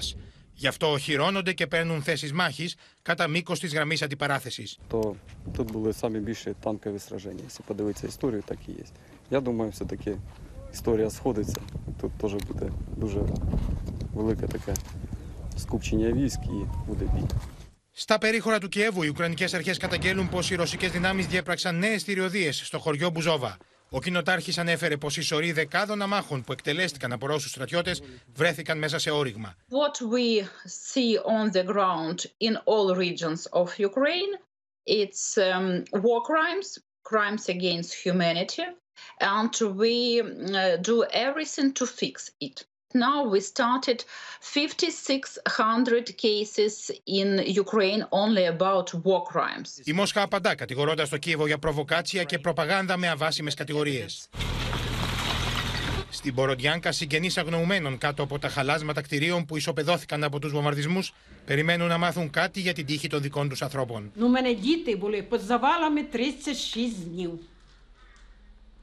Γι' 0.53 0.67
αυτό 0.67 0.91
οχυρώνονται 0.91 1.53
και 1.53 1.67
παίρνουν 1.67 2.01
θέσει 2.03 2.33
μάχη 2.33 2.69
κατά 3.01 3.27
μήκο 3.27 3.53
τη 3.53 3.67
γραμμή 3.67 3.95
αντιπαράθεση. 4.03 4.77
то 4.87 5.15
тут 5.53 5.71
були 5.71 5.93
самі 5.93 6.19
більші 6.19 6.53
танкові 6.63 6.99
сраження. 6.99 7.39
Якщо 7.41 7.63
подивитися 7.63 8.07
історію, 8.07 8.43
так 8.45 8.57
і 8.67 8.71
є. 8.71 8.83
Я 9.29 9.39
думаю, 9.39 9.71
все-таки 9.71 10.17
історія 10.73 11.09
сходиться. 11.09 11.61
Тут 12.01 12.11
теж 12.11 12.33
буде 12.33 12.71
дуже 12.97 13.19
велике 14.13 14.47
таке 14.47 14.73
скупчення 15.57 16.11
військ 16.11 16.39
і 16.45 16.87
буде 16.87 17.05
бій. 17.05 17.23
Στα 17.96 18.18
περίχωρα 18.18 18.58
του 18.58 18.68
Κιέβου, 18.68 19.02
οι 19.02 19.08
Ουκρανικές 19.08 19.54
αρχές 19.54 19.78
καταγγέλουν 19.78 20.28
πως 20.28 20.50
οι 20.50 20.54
ρωσικές 20.54 20.90
δυνάμεις 20.90 21.26
διέπραξαν 21.26 21.78
νέες 21.78 22.02
θηριωδίες 22.02 22.66
στο 22.66 22.78
χωριό 22.78 23.10
Μπουζόβα. 23.10 23.56
Ο 23.90 24.00
κοινοτάρχης 24.00 24.58
ανέφερε 24.58 24.96
πως 24.96 25.16
οι 25.16 25.22
σωροί 25.22 25.52
δεκάδων 25.52 26.02
αμάχων 26.02 26.44
που 26.44 26.52
εκτελέστηκαν 26.52 27.12
από 27.12 27.26
Ρώσους 27.26 27.50
στρατιώτες 27.50 28.02
βρέθηκαν 28.34 28.78
μέσα 28.78 28.98
σε 28.98 29.10
όριγμα. 29.10 29.56
What 29.68 30.06
we 30.12 30.42
see 30.90 31.18
on 31.38 31.50
the 31.50 31.64
ground 31.64 32.16
in 32.38 32.54
all 32.64 32.94
regions 32.94 33.46
of 33.52 33.78
Ukraine, 33.78 34.32
it's 34.84 35.36
um, 35.36 35.84
war 36.04 36.20
crimes, 36.30 36.68
crimes 37.10 37.44
against 37.48 37.90
humanity, 38.04 38.66
and 39.18 39.52
we 39.80 39.94
uh, 40.20 40.76
do 40.90 40.96
everything 41.26 41.68
to 41.78 41.86
fix 42.00 42.14
it 42.48 42.56
Now 42.93 43.23
we 43.23 43.39
started 43.39 44.03
5,600 44.41 46.17
cases 46.17 46.89
in 47.05 47.37
Ukraine 47.63 48.03
only 48.11 48.45
about 48.45 48.93
war 49.03 49.21
crimes. 49.23 49.81
Η 49.83 49.93
Μόσχα 49.93 50.21
απαντά 50.21 50.55
κατηγορώντα 50.55 51.07
το 51.07 51.17
Κίεβο 51.17 51.47
για 51.47 51.57
προβοκάτσια 51.57 52.23
και 52.23 52.39
προπαγάνδα 52.39 52.97
με 52.97 53.09
αβάσιμε 53.09 53.51
κατηγορίε. 53.51 54.05
Στην 56.09 56.33
Μποροντιάνκα, 56.33 56.91
συγγενεί 56.91 57.29
αγνοουμένων 57.35 57.97
κάτω 57.97 58.23
από 58.23 58.39
τα 58.39 58.49
χαλάσματα 58.49 59.01
κτηρίων 59.01 59.45
που 59.45 59.57
ισοπεδώθηκαν 59.57 60.23
από 60.23 60.39
του 60.39 60.49
βομβαρδισμού, 60.49 60.99
περιμένουν 61.45 61.87
να 61.87 61.97
μάθουν 61.97 62.29
κάτι 62.29 62.59
για 62.59 62.73
την 62.73 62.85
τύχη 62.85 63.07
των 63.07 63.21
δικών 63.21 63.49
του 63.49 63.55
ανθρώπων. 63.61 64.11
Ну, 64.15 64.25
у 64.25 64.29
мене 64.29 64.53
діти 64.53 64.95
були 64.95 65.21
під 65.21 65.41
завалами 65.41 66.05
36 66.13 67.05
днів. 67.05 67.39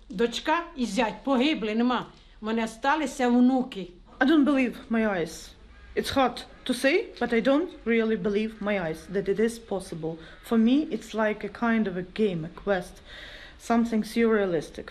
Дочка 0.09 0.65
і 0.77 0.85
зять 0.87 1.25
погибли, 1.25 1.75
нема. 1.75 2.07
У 2.41 2.47
мене 2.47 2.69
сталися 2.69 3.29
внуки. 3.29 3.89
I 4.22 4.24
don't 4.24 4.46
believe 4.46 4.78
my 4.88 5.08
eyes. 5.08 5.56
It's 5.96 6.12
hard 6.12 6.44
to 6.66 6.76
say, 6.76 7.08
but 7.20 7.34
I 7.34 7.40
don't 7.40 7.72
really 7.86 8.16
believe 8.16 8.62
my 8.62 8.80
eyes 8.80 9.08
that 9.10 9.28
it 9.28 9.40
is 9.40 9.58
possible. 9.58 10.20
For 10.44 10.60
me, 10.60 10.84
it's 10.92 11.16
like 11.16 11.44
a 11.44 11.50
kind 11.50 11.88
of 11.88 11.98
a 11.98 12.04
game, 12.04 12.46
a 12.46 12.50
quest, 12.50 13.02
something 13.58 14.04
surrealistic. 14.04 14.90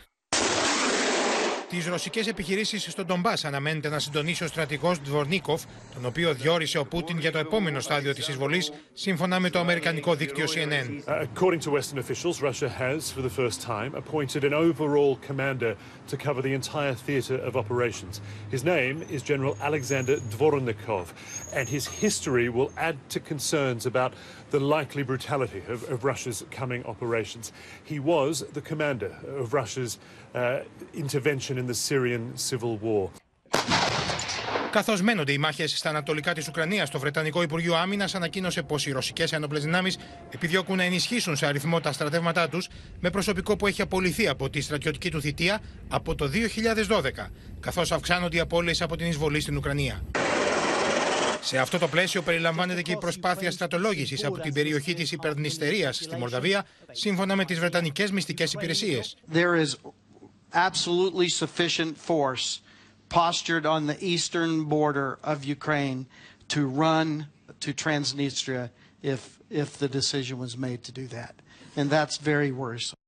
Τι 1.71 1.89
ρωσικέ 1.89 2.21
επιχειρήσει 2.29 2.91
στον 2.91 3.07
Ντομπά 3.07 3.33
αναμένεται 3.43 3.89
να 3.89 3.99
συντονίσει 3.99 4.45
ο 4.45 4.47
στρατηγό 4.47 4.95
Δβορνίκοφ, 5.05 5.63
τον 5.95 6.07
οποίο 6.07 6.35
διόρισε 6.35 6.79
ο 6.79 6.87
Πούτιν 6.87 7.19
για 7.19 7.33
το 7.33 7.39
επόμενο 7.39 7.81
στάδιο 7.81 8.15
τη 8.15 8.21
εισβολή, 8.21 8.63
σύμφωνα 8.93 9.41
με 9.41 9.51
το 9.51 9.59
αμερικανικό 9.59 10.15
δίκτυο 10.15 10.47
CNN. 10.47 11.11
Uh, 11.11 11.27
according 11.29 11.61
to 11.61 11.71
Western 11.71 11.99
officials, 11.99 12.43
Russia 12.43 12.69
has, 12.69 13.11
for 13.11 13.23
the 13.23 13.35
first 13.41 13.61
time, 13.61 13.95
appointed 13.95 14.43
an 14.45 14.55
overall 14.67 15.19
commander 15.29 15.73
to 16.11 16.17
cover 16.17 16.41
the 16.43 16.55
entire 16.61 16.95
theatre 17.07 17.41
of 17.49 17.53
operations. 17.63 18.21
His 18.55 18.63
name 18.65 18.97
is 19.15 19.21
General 19.33 19.55
Alexander 19.69 20.17
Dvornikov, 20.33 21.07
and 21.57 21.65
his 21.77 21.85
history 22.05 22.49
will 22.57 22.71
add 22.89 22.97
to 23.15 23.19
concerns 23.33 23.83
about 23.93 24.13
the 24.51 24.61
likely 24.61 25.03
brutality 25.03 25.63
of, 25.69 25.79
of 25.93 26.05
Russia's 26.05 26.45
coming 26.51 26.85
operations. 26.93 27.53
He 27.93 27.99
was 27.99 28.33
the 28.53 28.61
commander 28.71 29.13
of 29.41 29.55
Russia's 29.55 29.99
uh, 30.35 30.61
intervention 30.95 31.59
in 31.59 31.67
the 31.67 31.75
Syrian 31.75 32.37
civil 32.37 32.77
war. 32.77 33.11
Καθώ 34.71 35.03
μένονται 35.03 35.33
οι 35.33 35.39
μάχες 35.39 35.79
στα 35.79 35.89
ανατολικά 35.89 36.33
της 36.33 36.49
Ουκρανίας, 36.49 36.91
το 36.91 36.99
Βρετανικό 36.99 37.43
Υπουργείο 37.43 37.75
Άμυνας 37.75 38.15
ανακοίνωσε 38.15 38.63
πως 38.63 38.87
οι 38.87 38.93
ρωσικές 38.93 39.33
ένοπλες 39.33 39.63
δυνάμεις 39.63 39.99
επιδιώκουν 40.31 40.77
να 40.77 40.83
ενισχύσουν 40.83 41.37
σε 41.37 41.47
αριθμό 41.47 41.81
τα 41.81 41.93
στρατεύματά 41.93 42.49
τους 42.49 42.69
με 43.01 43.11
προσωπικό 43.11 43.57
που 43.57 43.67
έχει 43.67 43.83
απολυθεί 43.83 44.29
από 44.29 44.51
τη 44.51 44.61
στρατιωτική 44.61 45.11
του 45.11 45.21
θητεία 45.21 45.61
από 45.89 46.15
το 46.15 46.29
2012, 46.29 47.31
καθώς 47.61 47.93
αυξάνονται 47.93 48.37
οι 48.37 48.41
απώλειες 48.41 48.83
από 48.83 48.97
την 48.97 49.07
εισβολή 49.07 49.41
στην 49.41 49.57
Ουκρανία. 49.57 50.03
Σε 51.43 51.59
αυτό 51.59 51.79
το 51.79 51.89
πλαίσιο 51.89 52.23
περιλαμβάνεται 52.23 52.83
και 52.83 52.93
η 52.93 52.97
προσπάθεια 52.97 53.51
στρατολόγηση 53.51 54.25
από 54.25 54.39
την 54.39 54.53
περιοχή 54.53 54.95
τη 54.95 55.09
Υπερδνηστερία 55.13 55.93
στη 55.93 56.17
Μολδαβία, 56.17 56.67
σύμφωνα 56.91 57.37
με 57.37 57.45
τι 57.45 57.55
Βρετανικέ 57.55 58.07
μυστικέ 58.13 58.45
υπηρεσίε. 58.53 59.01
There 59.33 59.55
is 59.55 59.75
absolutely 60.53 61.29
sufficient 61.29 61.97
force 61.97 62.61
postured 63.09 63.67
on 63.67 63.87
the 63.87 63.99
eastern 64.01 64.65
border 64.65 65.19
of 65.23 65.45
Ukraine 65.45 66.07
to 66.49 66.61
run 66.67 67.27
to 67.61 67.73
Transnistria 67.73 68.71
if, 69.03 69.39
if 69.51 69.79
the 69.79 69.89
decision 69.89 70.39
was 70.39 70.57
made 70.57 70.83
to 70.85 70.93
do 70.93 71.07
that. 71.09 71.35
And 71.77 71.89
that's 71.91 72.17
very 72.19 72.51
worrisome. 72.53 73.00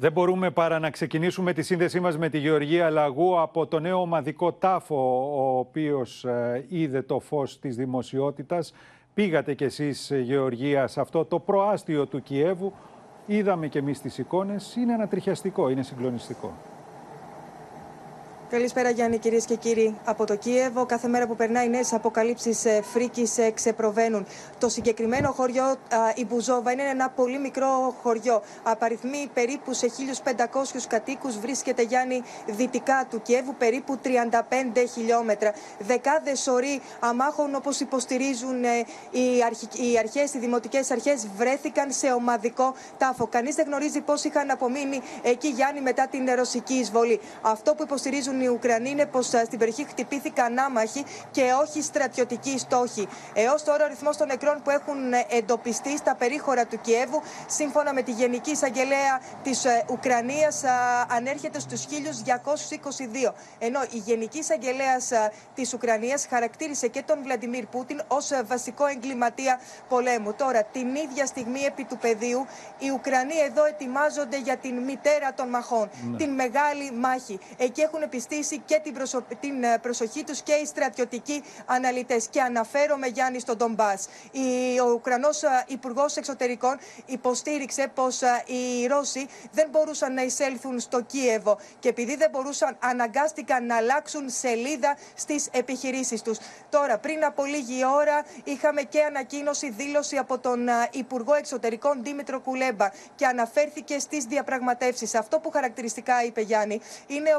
Δεν 0.00 0.12
μπορούμε 0.12 0.50
παρά 0.50 0.78
να 0.78 0.90
ξεκινήσουμε 0.90 1.52
τη 1.52 1.62
σύνδεσή 1.62 2.00
μας 2.00 2.18
με 2.18 2.28
τη 2.28 2.38
Γεωργία 2.38 2.90
Λαγού 2.90 3.40
από 3.40 3.66
το 3.66 3.78
νέο 3.78 4.00
ομαδικό 4.00 4.52
τάφο, 4.52 5.30
ο 5.34 5.58
οποίος 5.58 6.24
ε, 6.24 6.64
είδε 6.68 7.02
το 7.02 7.20
φως 7.20 7.58
της 7.58 7.76
δημοσιότητας. 7.76 8.74
Πήγατε 9.14 9.54
κι 9.54 9.64
εσείς, 9.64 10.10
ε, 10.10 10.18
Γεωργία, 10.18 10.86
σε 10.86 11.00
αυτό 11.00 11.24
το 11.24 11.38
προάστιο 11.38 12.06
του 12.06 12.22
Κιέβου. 12.22 12.72
Είδαμε 13.26 13.68
κι 13.68 13.78
εμείς 13.78 14.00
τις 14.00 14.18
εικόνες. 14.18 14.76
Είναι 14.76 14.92
ανατριχιαστικό, 14.92 15.68
είναι 15.68 15.82
συγκλονιστικό. 15.82 16.52
Καλησπέρα 18.50 18.90
Γιάννη, 18.90 19.18
κυρίες 19.18 19.44
και 19.44 19.54
κύριοι. 19.54 19.98
Από 20.04 20.26
το 20.26 20.36
Κίεβο, 20.36 20.86
κάθε 20.86 21.08
μέρα 21.08 21.26
που 21.26 21.36
περνάει, 21.36 21.68
νέες 21.68 21.92
αποκαλύψεις 21.92 22.66
φρίκης 22.92 23.38
ξεπροβαίνουν. 23.54 24.26
Το 24.58 24.68
συγκεκριμένο 24.68 25.32
χωριό, 25.32 25.64
α, 25.64 25.76
η 26.14 26.24
Μπουζόβα, 26.24 26.72
είναι 26.72 26.82
ένα 26.82 27.08
πολύ 27.08 27.38
μικρό 27.38 27.94
χωριό. 28.02 28.42
Απαριθμεί 28.62 29.30
περίπου 29.34 29.72
σε 29.72 29.86
1.500 29.86 30.86
κατοίκους. 30.88 31.38
Βρίσκεται, 31.38 31.82
Γιάννη, 31.82 32.22
δυτικά 32.46 33.06
του 33.10 33.22
Κιέβου, 33.22 33.54
περίπου 33.54 33.98
35 34.02 34.08
χιλιόμετρα. 34.92 35.52
Δεκάδες 35.78 36.46
οροί 36.46 36.80
αμάχων, 37.00 37.54
όπως 37.54 37.80
υποστηρίζουν 37.80 38.64
ε, 38.64 38.68
οι, 39.10 39.42
αρχ... 39.46 39.60
οι 39.62 39.98
αρχές, 39.98 40.34
οι 40.34 40.38
δημοτικές 40.38 40.90
αρχές, 40.90 41.26
βρέθηκαν 41.36 41.92
σε 41.92 42.12
ομαδικό 42.12 42.74
τάφο. 42.98 43.26
Κανείς 43.26 43.54
δεν 43.54 43.66
γνωρίζει 43.66 44.00
πώς 44.00 44.24
είχαν 44.24 44.50
απομείνει 44.50 45.00
εκεί, 45.22 45.48
Γιάννη, 45.48 45.80
μετά 45.80 46.06
την 46.10 46.30
ρωσική 46.36 46.74
εισβολή. 46.74 47.20
Αυτό 47.42 47.74
που 47.74 47.82
υποστηρίζουν 47.82 48.36
οι 48.40 48.46
Ουκρανοί 48.46 48.90
είναι 48.90 49.06
πως 49.06 49.26
στην 49.26 49.58
περιοχή 49.58 49.84
χτυπήθηκαν 49.84 50.58
άμαχοι 50.58 51.04
και 51.30 51.42
όχι 51.62 51.82
στρατιωτικοί 51.82 52.58
στόχοι. 52.58 53.08
Έως 53.34 53.64
τώρα, 53.64 53.82
ο 53.82 53.84
αριθμό 53.84 54.10
των 54.18 54.26
νεκρών 54.26 54.62
που 54.64 54.70
έχουν 54.70 55.12
ε, 55.12 55.26
εντοπιστεί 55.28 55.96
στα 55.96 56.14
περίχωρα 56.14 56.66
του 56.66 56.80
Κιέβου, 56.80 57.22
σύμφωνα 57.46 57.92
με 57.92 58.02
τη 58.02 58.10
Γενική 58.10 58.50
Εισαγγελέα 58.50 59.20
της 59.42 59.66
Ουκρανίας, 59.90 60.62
ανέρχεται 61.08 61.60
στους 61.60 61.84
1222. 63.28 63.32
Ενώ 63.58 63.80
η 63.82 63.96
Γενική 63.96 64.38
Εισαγγελέα 64.38 64.96
της 65.54 65.74
Ουκρανίας 65.74 66.26
χαρακτήρισε 66.26 66.88
και 66.88 67.02
τον 67.06 67.22
Βλαντιμίρ 67.22 67.66
Πούτιν 67.66 68.00
ως 68.08 68.30
βασικό 68.44 68.86
εγκληματία 68.86 69.60
πολέμου. 69.88 70.34
Τώρα, 70.34 70.62
την 70.62 70.94
ίδια 70.94 71.26
στιγμή 71.26 71.60
επί 71.60 71.84
του 71.84 71.96
πεδίου, 71.96 72.46
οι 72.78 72.90
Ουκρανοί 72.90 73.34
εδώ 73.48 73.64
ετοιμάζονται 73.64 74.38
για 74.38 74.56
την 74.56 74.78
μητέρα 74.78 75.34
των 75.34 75.48
μαχών, 75.48 75.90
την 76.16 76.30
μεγάλη 76.30 76.92
μάχη. 76.92 77.38
Εκεί 77.56 77.80
έχουν 77.80 78.02
επιστρέψει 78.02 78.26
επιστήσει 78.30 78.62
και 78.64 78.80
την, 78.82 78.92
προσω... 78.92 79.24
την 79.40 79.62
ε, 79.64 79.78
προσοχή 79.78 80.24
τους 80.24 80.42
και 80.42 80.52
οι 80.52 80.66
στρατιωτικοί 80.66 81.42
αναλυτές. 81.66 82.26
Και 82.30 82.40
αναφέρομαι 82.40 83.06
Γιάννη 83.06 83.40
στον 83.40 83.56
Ντομπάς. 83.56 84.08
Η... 84.30 84.80
Ο 84.80 84.90
Ουκρανός 84.92 85.42
Υπουργός 85.66 86.16
Εξωτερικών 86.16 86.78
υποστήριξε 87.06 87.90
πως 87.94 88.20
οι 88.46 88.86
Ρώσοι 88.86 89.26
δεν 89.52 89.68
μπορούσαν 89.70 90.14
να 90.14 90.22
εισέλθουν 90.22 90.80
στο 90.80 91.00
Κίεβο 91.00 91.58
και 91.78 91.88
επειδή 91.88 92.16
δεν 92.16 92.30
μπορούσαν 92.30 92.76
αναγκάστηκαν 92.80 93.66
να 93.66 93.76
αλλάξουν 93.76 94.30
σελίδα 94.30 94.96
στις 95.14 95.48
επιχειρήσεις 95.52 96.22
τους. 96.22 96.38
Τώρα 96.70 96.98
πριν 96.98 97.24
από 97.24 97.44
λίγη 97.44 97.84
ώρα 97.84 98.24
είχαμε 98.44 98.82
και 98.82 99.02
ανακοίνωση 99.02 99.70
δήλωση 99.70 100.16
από 100.16 100.38
τον 100.38 100.68
Υπουργό 100.90 101.34
Εξωτερικών 101.34 102.02
Δήμητρο 102.02 102.40
Κουλέμπα 102.40 102.88
και 103.14 103.26
αναφέρθηκε 103.26 103.98
στις 103.98 104.24
διαπραγματεύσεις. 104.24 105.14
Αυτό 105.14 105.38
που 105.38 105.50
χαρακτηριστικά 105.50 106.24
είπε 106.24 106.40
Γιάννη 106.40 106.80
είναι, 107.06 107.30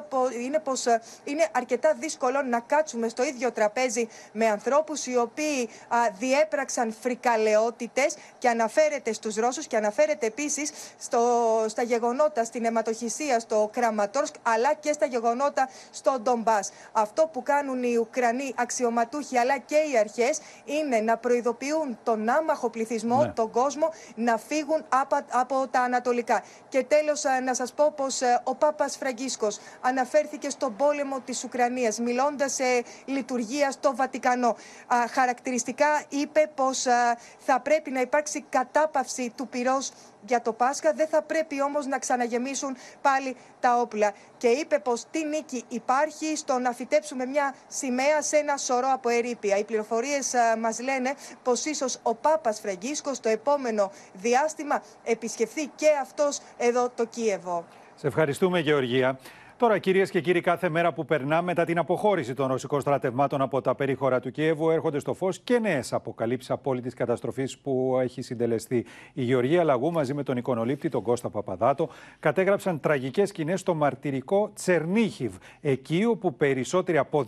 είναι 0.43 0.59
πως 0.59 0.78
είναι 1.23 1.47
αρκετά 1.51 1.93
δύσκολο 1.99 2.41
να 2.41 2.59
κάτσουμε 2.59 3.07
στο 3.07 3.23
ίδιο 3.23 3.51
τραπέζι 3.51 4.07
με 4.31 4.45
ανθρώπους 4.47 5.05
οι 5.05 5.17
οποίοι 5.17 5.69
διέπραξαν 6.17 6.95
φρικαλαιότητες 7.01 8.15
και 8.37 8.49
αναφέρεται 8.49 9.13
στους 9.13 9.35
Ρώσους 9.35 9.67
και 9.67 9.77
αναφέρεται 9.77 10.25
επίσης 10.25 10.71
στο, 10.99 11.19
στα 11.67 11.81
γεγονότα 11.81 12.43
στην 12.43 12.65
αιματοχυσία 12.65 13.39
στο 13.39 13.69
Κραματόρσκ 13.73 14.35
αλλά 14.43 14.73
και 14.73 14.91
στα 14.93 15.05
γεγονότα 15.05 15.69
στο 15.91 16.19
Ντομπάς. 16.21 16.71
Αυτό 16.91 17.29
που 17.33 17.43
κάνουν 17.43 17.83
οι 17.83 17.95
Ουκρανοί 17.97 18.53
αξιωματούχοι 18.57 19.37
αλλά 19.37 19.57
και 19.57 19.75
οι 19.91 19.97
αρχές 19.97 20.39
είναι 20.65 20.99
να 20.99 21.17
προειδοποιούν 21.17 21.97
τον 22.03 22.29
άμαχο 22.29 22.69
πληθυσμό, 22.69 23.23
Ναι. 23.23 23.31
τον 23.31 23.51
κόσμο, 23.51 23.89
να 24.15 24.37
φύγουν 24.37 24.85
από, 24.89 25.17
από 25.31 25.67
τα 25.71 25.81
ανατολικά. 25.81 26.43
Και 26.69 26.83
τέλος 26.83 27.23
ε, 27.23 27.39
να 27.39 27.53
σας 27.53 27.73
πω 27.73 27.93
πως 27.95 28.21
ε, 28.21 28.41
ο 28.43 28.55
Πάπας 28.55 28.97
Φραγκίσκος 28.97 29.57
αναφέρθηκε 29.81 30.49
στον 30.69 30.87
πόλεμο 30.87 31.19
της 31.25 31.43
Ουκρανίας 31.43 31.99
μιλώντας 31.99 32.53
σε 32.53 32.83
λειτουργία 33.05 33.71
στο 33.71 33.95
Βατικανό. 33.95 34.47
Α, 34.47 35.07
χαρακτηριστικά 35.11 36.03
είπε 36.09 36.51
πως 36.55 36.85
α, 36.85 37.17
θα 37.37 37.59
πρέπει 37.59 37.91
να 37.91 38.01
υπάρξει 38.01 38.45
κατάπαυση 38.49 39.33
του 39.35 39.47
πυρός 39.47 39.91
για 40.25 40.41
το 40.41 40.53
Πάσχα, 40.53 40.93
δεν 40.93 41.07
θα 41.07 41.21
πρέπει 41.21 41.61
όμως 41.61 41.85
να 41.85 41.99
ξαναγεμίσουν 41.99 42.77
πάλι 43.01 43.35
τα 43.59 43.79
όπλα. 43.79 44.11
Και 44.37 44.47
είπε 44.47 44.79
πως 44.79 45.05
τι 45.11 45.23
νίκη 45.25 45.63
υπάρχει 45.67 46.35
στο 46.35 46.59
να 46.59 46.71
φυτέψουμε 46.71 47.25
μια 47.25 47.55
σημαία 47.67 48.21
σε 48.21 48.37
ένα 48.37 48.57
σωρό 48.57 48.87
από 48.93 49.09
ερήπια. 49.09 49.57
Οι 49.57 49.63
πληροφορίες 49.63 50.33
α, 50.33 50.57
μας 50.57 50.79
λένε 50.79 51.13
πως 51.43 51.65
ίσως 51.65 51.99
ο 52.03 52.15
Πάπας 52.15 52.59
Φραγκίσκος 52.59 53.19
το 53.19 53.29
επόμενο 53.29 53.91
διάστημα 54.13 54.83
επισκεφθεί 55.03 55.67
και 55.75 55.87
αυτός 56.01 56.39
εδώ 56.57 56.89
το 56.89 57.05
Κίεβο. 57.05 57.65
Σε 57.95 58.07
ευχαριστούμε, 58.07 58.59
Γεωργία. 58.59 59.19
Τώρα, 59.59 59.77
κυρίες 59.77 60.09
και 60.09 60.21
κύριοι, 60.21 60.41
κάθε 60.41 60.69
μέρα 60.69 60.93
που 60.93 61.05
περνά 61.05 61.41
μετά 61.41 61.65
την 61.65 61.77
αποχώρηση 61.77 62.33
των 62.33 62.47
ρωσικών 62.47 62.81
στρατευμάτων 62.81 63.41
από 63.41 63.61
τα 63.61 63.75
περίχωρα 63.75 64.19
του 64.19 64.31
Κιέβου, 64.31 64.69
έρχονται 64.69 64.99
στο 64.99 65.13
φως 65.13 65.39
και 65.39 65.59
νέες 65.59 65.93
αποκαλύψεις 65.93 66.51
απόλυτης 66.51 66.93
καταστροφής 66.93 67.57
που 67.57 67.97
έχει 68.01 68.21
συντελεστεί. 68.21 68.85
Η 69.13 69.23
Γεωργία 69.23 69.63
Λαγού 69.63 69.91
μαζί 69.91 70.13
με 70.13 70.23
τον 70.23 70.37
εικονολήπτη, 70.37 70.89
τον 70.89 71.01
Κώστα 71.01 71.29
Παπαδάτο, 71.29 71.89
κατέγραψαν 72.19 72.79
τραγικές 72.79 73.29
σκηνές 73.29 73.59
στο 73.59 73.73
μαρτυρικό 73.73 74.51
Τσερνίχιβ, 74.53 75.35
εκεί 75.61 76.05
όπου 76.05 76.33
περισσότεροι 76.33 76.97
από 76.97 77.25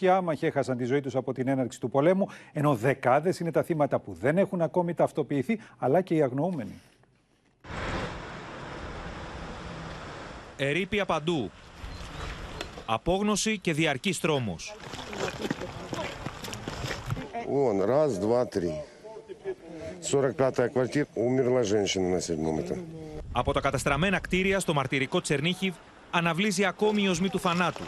200 0.00 0.06
άμαχοι 0.06 0.46
έχασαν 0.46 0.76
τη 0.76 0.84
ζωή 0.84 1.00
τους 1.00 1.16
από 1.16 1.32
την 1.32 1.48
έναρξη 1.48 1.80
του 1.80 1.90
πολέμου, 1.90 2.26
ενώ 2.52 2.74
δεκάδες 2.74 3.40
είναι 3.40 3.50
τα 3.50 3.62
θύματα 3.62 3.98
που 3.98 4.12
δεν 4.12 4.38
έχουν 4.38 4.60
ακόμη 4.60 4.94
ταυτοποιηθεί, 4.94 5.58
αλλά 5.78 6.00
και 6.00 6.14
οι 6.14 6.22
αγνοούμενοι. 6.22 6.80
Ερήπια 10.61 11.05
παντού. 11.05 11.51
Απόγνωση 12.85 13.59
και 13.59 13.73
διαρκής 13.73 14.19
τρόμος. 14.19 14.75
Вон, 17.49 17.81
раз, 17.81 18.17
два, 18.17 18.45
три. 18.45 18.73
45-я 20.11 20.67
квартира, 20.69 21.07
умерла 21.15 21.63
женщина 21.63 22.09
на 22.09 22.21
седьмом 22.21 22.59
этаже. 22.59 22.81
Από 23.31 23.53
τα 23.53 23.61
καταστραμμένα 23.61 24.19
κτίρια 24.19 24.59
στο 24.59 24.73
μαρτυρικό 24.73 25.21
Τσερνίχιβ 25.21 25.73
αναβλύζει 26.11 26.65
ακόμη 26.65 27.03
η 27.03 27.07
οσμή 27.07 27.29
του 27.29 27.39
θανάτου. 27.39 27.83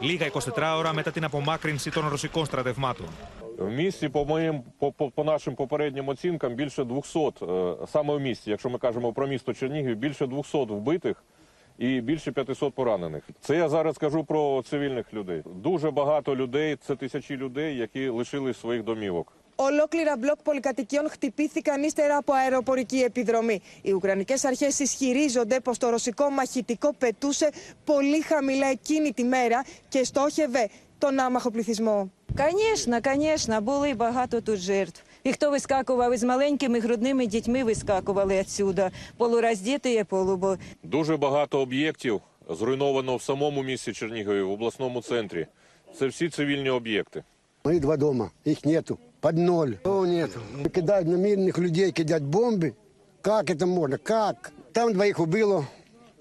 Λίγα 0.00 0.30
24 0.32 0.74
ώρα 0.76 0.92
μετά 0.92 1.10
την 1.10 1.24
απομάκρυνση 1.24 1.90
των 1.90 2.08
ρωσικών 2.08 2.44
στρατευμάτων. 2.44 3.06
В 3.58 3.70
місті, 3.70 4.08
по 4.08 4.24
моїм 4.24 4.62
по, 4.78 4.92
по, 4.92 5.10
по 5.10 5.24
нашим 5.24 5.54
попереднім 5.54 6.08
оцінкам, 6.08 6.54
більше 6.54 6.84
200, 6.84 7.18
е, 7.18 7.74
саме 7.86 8.14
в 8.14 8.20
місті, 8.20 8.50
якщо 8.50 8.68
ми 8.70 8.78
кажемо 8.78 9.12
про 9.12 9.26
місто 9.26 9.54
Чернігів, 9.54 9.96
більше 9.96 10.26
200 10.26 10.58
вбитих 10.58 11.24
і 11.78 12.00
більше 12.00 12.32
500 12.32 12.74
поранених. 12.74 13.22
Це 13.40 13.56
я 13.56 13.68
зараз 13.68 13.98
кажу 13.98 14.24
про 14.24 14.62
цивільних 14.62 15.14
людей. 15.14 15.42
Дуже 15.54 15.90
багато 15.90 16.36
людей, 16.36 16.76
це 16.76 16.96
тисячі 16.96 17.36
людей, 17.36 17.76
які 17.76 18.08
лишились 18.08 18.60
своїх 18.60 18.84
домівок. 18.84 19.32
Ολόκληρα 19.56 20.16
μπλοκ 20.16 20.42
πολυκατοικιών 20.42 21.08
χτυπήθηκαν 21.10 21.82
ύστερα 21.82 22.16
από 22.16 22.32
αεροπορική 22.32 22.98
επιδρομή. 22.98 23.62
Οι 23.82 23.92
Ουκρανικές 23.92 24.44
αρχές 24.44 24.78
ισχυρίζονται 24.78 25.60
πως 25.60 25.78
το 25.78 25.90
ρωσικό 25.90 26.30
μαχητικό 26.30 26.94
πετούσε 26.98 27.50
πολύ 27.84 28.20
χαμηλά 28.20 28.66
εκείνη 28.66 29.12
τη 29.12 29.24
μέρα 29.24 29.64
και 29.88 30.04
στόχευε 30.04 30.68
τον 30.98 31.18
άμαχο 31.18 31.50
πληθυσμό. 31.50 32.10
Конечно, 32.34 33.00
конечно, 33.00 33.60
були 33.60 33.94
багато 33.94 34.40
тут 34.42 34.58
жертв. 34.58 35.02
І 35.24 35.32
хто 35.32 35.50
вискакував 35.50 36.14
із 36.14 36.22
маленькими 36.22 36.80
грудними 36.80 37.26
дітьми, 37.26 37.64
вискакували 37.64 38.38
відсюди. 38.38 38.90
Полуроздіті, 39.16 40.04
полубо. 40.08 40.56
Дуже 40.82 41.16
багато 41.16 41.60
об'єктів 41.60 42.20
зруйновано 42.50 43.16
в 43.16 43.22
самому 43.22 43.62
місті 43.62 43.92
Чернігові, 43.92 44.42
в 44.42 44.50
обласному 44.50 45.02
центрі. 45.02 45.46
Це 45.98 46.06
всі 46.06 46.28
цивільні 46.28 46.70
об'єкти. 46.70 47.22
Мои 47.64 47.80
два 47.80 47.96
дома, 47.96 48.30
их 48.46 48.64
нету, 48.64 48.98
под 49.20 49.38
ноль. 49.38 49.68
О, 49.84 50.06
нету. 50.06 50.40
Кидают 50.74 51.08
на 51.08 51.16
мирных 51.16 51.58
людей, 51.58 51.92
кидать 51.92 52.22
бомбы. 52.22 52.72
Как 53.20 53.50
это 53.50 53.66
можно? 53.66 53.98
Как? 53.98 54.52
Там 54.72 54.92
двоих 54.92 55.20
убило, 55.20 55.64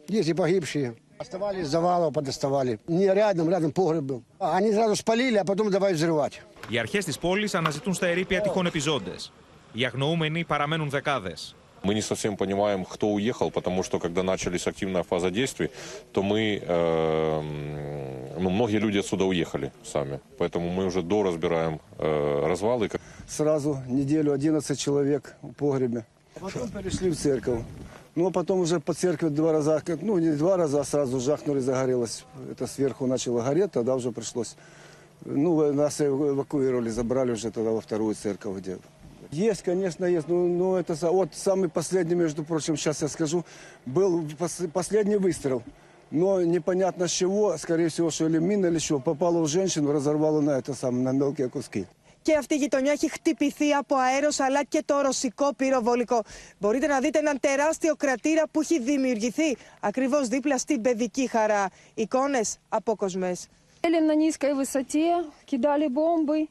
есть 0.10 0.30
и 0.30 0.34
погибшие. 0.34 0.94
Оставали 1.18 1.62
из 1.62 1.68
завалов, 1.68 2.14
подоставали. 2.14 2.80
Не 2.88 3.08
рядом, 3.14 3.50
рядом 3.50 3.72
погреб 3.72 4.04
был. 4.04 4.22
А 4.40 4.58
Они 4.58 4.72
сразу 4.72 4.96
спалили, 4.96 5.38
а 5.38 5.44
потом 5.46 5.72
давай 5.72 5.94
взрывать. 5.94 6.42
Οι 6.70 6.80
αρχές 6.80 7.06
της 7.06 7.18
πόλης 7.18 7.56
αναζητούν 7.56 7.94
στα 7.94 8.08
ερήπια 8.08 8.42
τυχόν 8.42 8.66
επιζώντες. 8.66 9.32
Οι 9.74 9.86
αγνοούμενοι 9.86 10.44
παραμένουν 10.44 10.90
δεκάδες. 10.90 11.56
Мы 11.84 11.94
не 11.96 12.02
совсем 12.02 12.38
понимаем, 12.38 12.86
кто 12.86 13.08
уехал, 13.18 13.50
потому 13.50 13.82
что 13.82 13.98
когда 13.98 14.22
начались 14.22 14.68
активная 14.68 15.02
фаза 15.04 15.30
действий, 15.32 15.70
то 16.12 16.22
мы, 16.22 16.42
э, 16.62 17.40
м, 18.38 18.44
ну, 18.44 18.50
многие 18.52 18.78
люди 18.78 19.00
отсюда 19.00 19.26
уехали 19.26 19.72
сами. 19.84 20.20
Поэтому 20.38 20.70
мы 20.70 20.86
уже 20.86 21.02
доразбираем 21.02 21.80
э, 21.98 22.46
развалы. 22.52 22.90
Сразу 23.28 23.82
неделю 23.88 24.32
11 24.32 24.80
человек 24.80 25.36
в 25.42 25.54
погребе. 25.54 26.06
А 26.36 26.40
потом 26.40 26.70
перешли 26.70 27.10
в 27.10 27.16
церковь. 27.18 27.62
Ну, 28.16 28.28
а 28.28 28.32
потом 28.32 28.60
уже 28.60 28.80
по 28.80 28.94
церкви 28.94 29.30
два 29.30 29.52
раза, 29.52 29.82
как, 29.86 30.02
ну, 30.02 30.20
не 30.20 30.32
два 30.32 30.58
раза, 30.58 30.82
а 30.82 30.84
сразу 30.84 31.20
жахнули, 31.20 31.60
загорелось. 31.62 32.26
Это 32.52 32.68
сверху 32.68 33.08
начало 33.08 33.42
гореть, 33.42 33.72
тогда 33.72 33.96
уже 33.96 34.12
пришлось. 34.12 34.56
Ну, 35.26 35.72
нас 35.74 36.02
эвакуировали, 36.02 36.90
забрали 36.90 37.32
уже 37.32 37.52
тогда 37.52 37.72
во 37.72 37.82
вторую 37.82 38.16
церковь, 38.16 38.58
где 38.58 38.78
есть, 39.32 39.62
конечно, 39.64 40.06
есть. 40.06 40.28
Ну, 40.28 40.48
ну 40.48 40.76
это 40.76 40.96
за- 40.96 41.12
вот 41.12 41.30
самый 41.36 41.70
последний, 41.70 42.16
между 42.16 42.44
прочим, 42.44 42.76
сейчас 42.76 43.02
я 43.02 43.08
скажу, 43.08 43.46
был 43.86 44.24
пос- 44.40 44.68
последний 44.68 45.18
выстрел. 45.18 45.62
Но 46.12 46.42
непонятно 46.42 47.08
с 47.08 47.12
чего, 47.12 47.56
скорее 47.58 47.88
всего, 47.88 48.10
что 48.10 48.28
или 48.28 48.40
мина, 48.40 48.66
или 48.66 48.80
что, 48.80 49.00
попало 49.00 49.42
в 49.42 49.48
женщину, 49.48 49.92
разорвало 49.94 50.42
на 50.42 50.52
это 50.58 50.74
самое, 50.74 51.04
на 51.04 51.12
мелкие 51.12 51.50
куски. 51.50 51.86
Και 52.24 52.36
αυτή 52.38 52.54
η 52.54 52.58
γειτονιά 52.58 52.92
έχει 52.92 53.10
χτυπηθεί 53.10 53.74
από 53.74 53.96
αέρος 53.96 54.40
αλλά 54.40 54.64
και 54.64 54.84
το 54.86 55.02
ρωσικό 55.02 55.54
πυροβολικό. 55.54 56.24
Μπορείτε 56.60 56.88
να 56.88 57.00
δείτε 57.00 57.20
έναν 57.20 57.40
τεράστιο 57.40 57.96
κρατήρα 57.96 58.44
που 58.52 58.62
έχει 58.62 58.80
δημιουργηθεί 58.80 59.58
ακριβώς 59.80 60.28
δίπλα 60.28 60.58
στην 60.58 60.82
παιδική 60.82 61.28
χαρά. 61.28 61.70
Εικόνες 61.94 62.58
απόκοσμες. 62.70 63.40
Сидели 63.42 63.65
на 63.84 64.16
низкой 64.16 64.54
высоте, 64.54 65.26
кидали 65.46 65.88
бомбы 65.88 66.48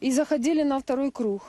и 0.00 0.12
заходили 0.12 0.62
на 0.62 0.78
второй 0.78 1.10
круг. 1.10 1.42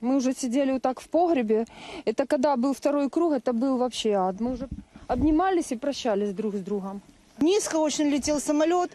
Мы 0.00 0.16
уже 0.16 0.32
сидели 0.32 0.72
вот 0.72 0.82
так 0.82 1.00
в 1.00 1.08
погребе. 1.08 1.64
Это 2.04 2.26
когда 2.26 2.56
был 2.56 2.72
второй 2.72 3.10
круг, 3.10 3.32
это 3.32 3.52
был 3.52 3.78
вообще 3.78 4.12
ад. 4.12 4.40
Мы 4.40 4.52
уже 4.52 4.68
обнимались 5.08 5.72
и 5.72 5.76
прощались 5.76 6.32
друг 6.32 6.54
с 6.54 6.60
другом. 6.60 7.00
Низко 7.40 7.76
очень 7.76 8.06
летел 8.06 8.40
самолет, 8.40 8.90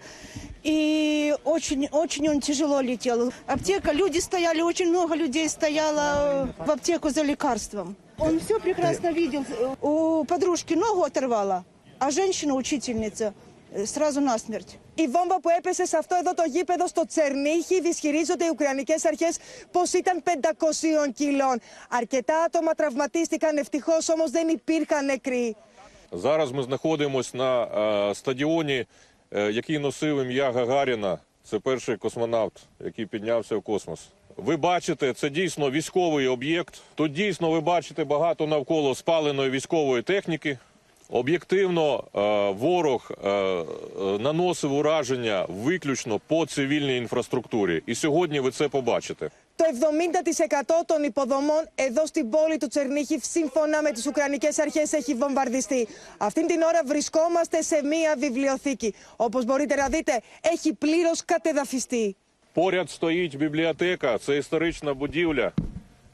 и 0.64 1.34
очень, 1.46 1.88
очень 1.92 2.30
он 2.30 2.42
тяжело 2.42 2.82
летел. 2.82 3.32
Аптека, 3.48 3.94
люди 3.94 4.20
стояли, 4.20 4.62
очень 4.62 4.90
много 4.90 5.16
людей 5.16 5.48
стояло 5.48 6.54
в 6.58 6.70
аптеку 6.70 7.10
за 7.10 7.22
лекарством. 7.24 7.96
Он 8.18 8.40
все 8.40 8.60
прекрасно 8.60 9.12
видел. 9.12 9.46
У 9.82 10.26
подружки 10.26 10.74
ногу 10.74 11.04
оторвала, 11.04 11.64
а 12.00 12.12
женщина, 12.12 12.54
учительница, 12.54 13.34
э, 13.78 13.86
сразу 13.86 14.20
насмерть. 14.22 14.80
Η 14.96 15.08
βόμβα 15.08 15.40
που 15.40 15.50
έπεσε 15.58 15.86
σε 15.86 15.98
αυτό 15.98 16.16
εδώ 16.16 16.34
το 16.34 16.44
γήπεδο 16.48 16.88
στο 16.88 17.06
Τσερνίχιβ 17.06 17.86
ισχυρίζονται 17.86 18.46
οι 18.46 18.50
Ουκρανικές 18.50 19.06
αρχές 19.06 19.38
πως 19.72 19.94
ήταν 19.94 20.24
500 20.24 21.12
κιλών. 21.14 21.60
Αρκετά 21.90 22.44
άτομα 22.44 22.74
τραυματίστηκαν, 22.74 23.58
ευτυχώς 23.58 24.10
όμως 24.10 24.32
δεν 24.32 24.48
υπήρχαν 24.50 25.06
νεκροί. 25.06 25.56
Зараз 26.12 26.52
ми 26.52 26.64
знаходимося 26.64 27.38
на 27.38 27.64
е, 28.10 28.16
стадіоні 28.16 28.86
е, 29.32 29.52
який 29.52 29.80
носив 29.80 30.24
ім'я 30.24 30.52
Гагаріна. 30.52 31.18
Це 31.44 31.60
перший 31.60 31.98
космонавт, 31.98 32.54
який 32.80 33.06
піднявся 33.06 33.56
в 33.56 33.62
космос. 33.62 34.00
Ви 34.38 34.58
бачите, 34.58 35.14
це 35.14 35.30
дійсно 35.30 35.72
військовий 35.72 36.28
об'єкт. 36.28 36.82
Тут 36.96 37.12
дійсно 37.12 37.52
ви 37.52 37.62
бачите 37.62 38.04
багато 38.04 38.48
навколо 38.48 38.96
спаленої 38.96 39.50
військової 39.50 40.02
техніки. 40.04 40.58
Об'єктивно, 41.10 42.04
е, 42.16 42.20
ворог 42.52 43.12
е, 43.24 43.30
е, 43.30 43.64
наносив 44.20 44.74
ураження 44.74 45.46
виключно 45.50 46.20
по 46.28 46.46
цивільній 46.46 46.98
інфраструктурі. 46.98 47.84
І 47.86 47.96
сьогодні 47.96 48.40
ви 48.40 48.52
це 48.52 48.68
побачите. 48.68 49.30
Το 49.56 49.66
70% 49.66 50.86
των 50.86 51.04
υποδομών 51.04 51.64
εδώ 51.76 52.06
στην 52.06 52.30
πόλη 52.30 52.58
του 52.58 52.68
Τσερνίχιβ, 52.68 53.22
σύμφωνα 53.24 53.82
με 53.82 53.92
τις 53.92 54.08
Ουκρανικές 54.08 54.60
αρχές, 54.60 54.94
έχει 54.94 55.14
βομβαρδιστεί. 55.14 55.88
Αυτή 56.18 56.46
την 56.46 56.62
ώρα 56.62 56.82
βρισκόμαστε 56.86 57.62
σε 57.62 57.84
μία 57.84 58.16
βιβλιοθήκη. 58.18 58.94
Όπως 59.16 59.46
μπορείτε 59.46 59.76
να 59.76 59.88
δείτε, 59.88 60.22
έχει 60.42 60.74
πλήρως 60.74 61.26
κατεδαφιστεί. 61.26 62.16
Поряд 62.54 62.90
стоїть 62.90 63.36
бібліотека, 63.36 64.18
це 64.18 64.38
історична 64.38 64.94
будівля. 64.94 65.52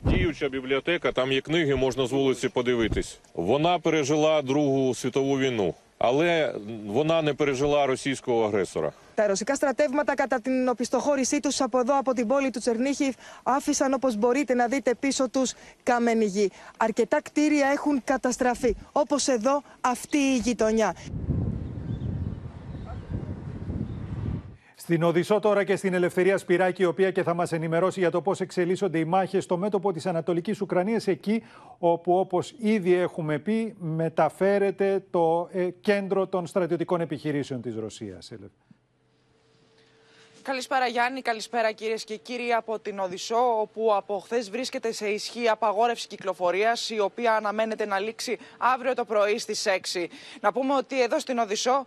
Діюча 0.03 0.49
бібліотека, 0.49 1.11
там 1.11 1.31
є 1.31 1.41
книги, 1.41 1.75
можна 1.75 2.07
з 2.07 2.11
вулиці 2.11 2.49
подивитись. 2.49 3.19
Вона 3.33 3.79
пережила 3.79 4.41
Другу 4.41 4.95
світову 4.95 5.37
війну, 5.39 5.73
але 5.97 6.55
вона 6.85 7.21
не 7.21 7.33
пережила 7.33 7.85
російського 7.85 8.45
агресора. 8.45 8.91
Τα 9.15 9.27
ρωσικά 9.27 9.55
στρατεύματα 9.55 10.15
κατά 10.15 10.39
την 10.39 10.67
οπισθοχώρησή 10.67 11.39
τους 11.39 11.61
από 11.61 11.79
εδώ 11.79 11.97
από 11.99 12.13
την 12.13 12.27
πόλη 12.27 12.49
του 12.49 12.59
Τσερνίχιβ 12.59 13.15
άφησαν 13.43 13.93
όπως 13.93 14.15
μπορείτε 14.15 14.53
να 14.53 14.67
δείτε 14.67 14.95
πίσω 14.95 15.29
τους 15.29 15.53
καμένη 15.83 16.25
γη. 16.25 16.51
Αρκετά 16.77 17.21
κτίρια 17.21 17.67
έχουν 17.67 18.01
καταστραφεί, 18.03 18.75
όπως 18.91 19.27
εδώ 19.27 19.61
αυτή 19.81 20.17
η 20.17 20.37
γειτονιά. 20.37 20.95
Στην 24.84 25.02
Οδυσσό 25.02 25.40
τώρα 25.40 25.64
και 25.64 25.76
στην 25.76 25.94
Ελευθερία 25.94 26.38
Σπυράκη, 26.38 26.82
η 26.82 26.84
οποία 26.84 27.10
και 27.10 27.22
θα 27.22 27.34
μας 27.34 27.52
ενημερώσει 27.52 28.00
για 28.00 28.10
το 28.10 28.22
πώς 28.22 28.40
εξελίσσονται 28.40 28.98
οι 28.98 29.04
μάχες 29.04 29.44
στο 29.44 29.56
μέτωπο 29.56 29.92
της 29.92 30.06
Ανατολικής 30.06 30.60
Ουκρανίας, 30.60 31.06
εκεί 31.06 31.42
όπου 31.78 32.18
όπως 32.18 32.54
ήδη 32.58 32.94
έχουμε 32.94 33.38
πει 33.38 33.74
μεταφέρεται 33.78 35.04
το 35.10 35.48
ε, 35.52 35.68
κέντρο 35.80 36.26
των 36.26 36.46
στρατιωτικών 36.46 37.00
επιχειρήσεων 37.00 37.60
της 37.60 37.76
Ρωσίας. 37.76 38.32
Καλησπέρα 40.44 40.86
Γιάννη, 40.86 41.22
καλησπέρα 41.22 41.72
κυρίες 41.72 42.04
και 42.04 42.16
κύριοι 42.16 42.52
από 42.52 42.78
την 42.78 42.98
Οδυσσό, 42.98 43.60
όπου 43.60 43.94
από 43.94 44.18
χθες 44.18 44.50
βρίσκεται 44.50 44.92
σε 44.92 45.08
ισχύ 45.08 45.48
απαγόρευση 45.48 46.06
κυκλοφορίας, 46.06 46.90
η 46.90 46.98
οποία 46.98 47.34
αναμένεται 47.34 47.86
να 47.86 47.98
λήξει 47.98 48.38
αύριο 48.58 48.94
το 48.94 49.04
πρωί 49.04 49.38
στις 49.38 49.66
6. 49.66 50.06
Να 50.40 50.52
πούμε 50.52 50.74
ότι 50.74 51.02
εδώ 51.02 51.18
στην 51.18 51.38
Οδυσσό 51.38 51.86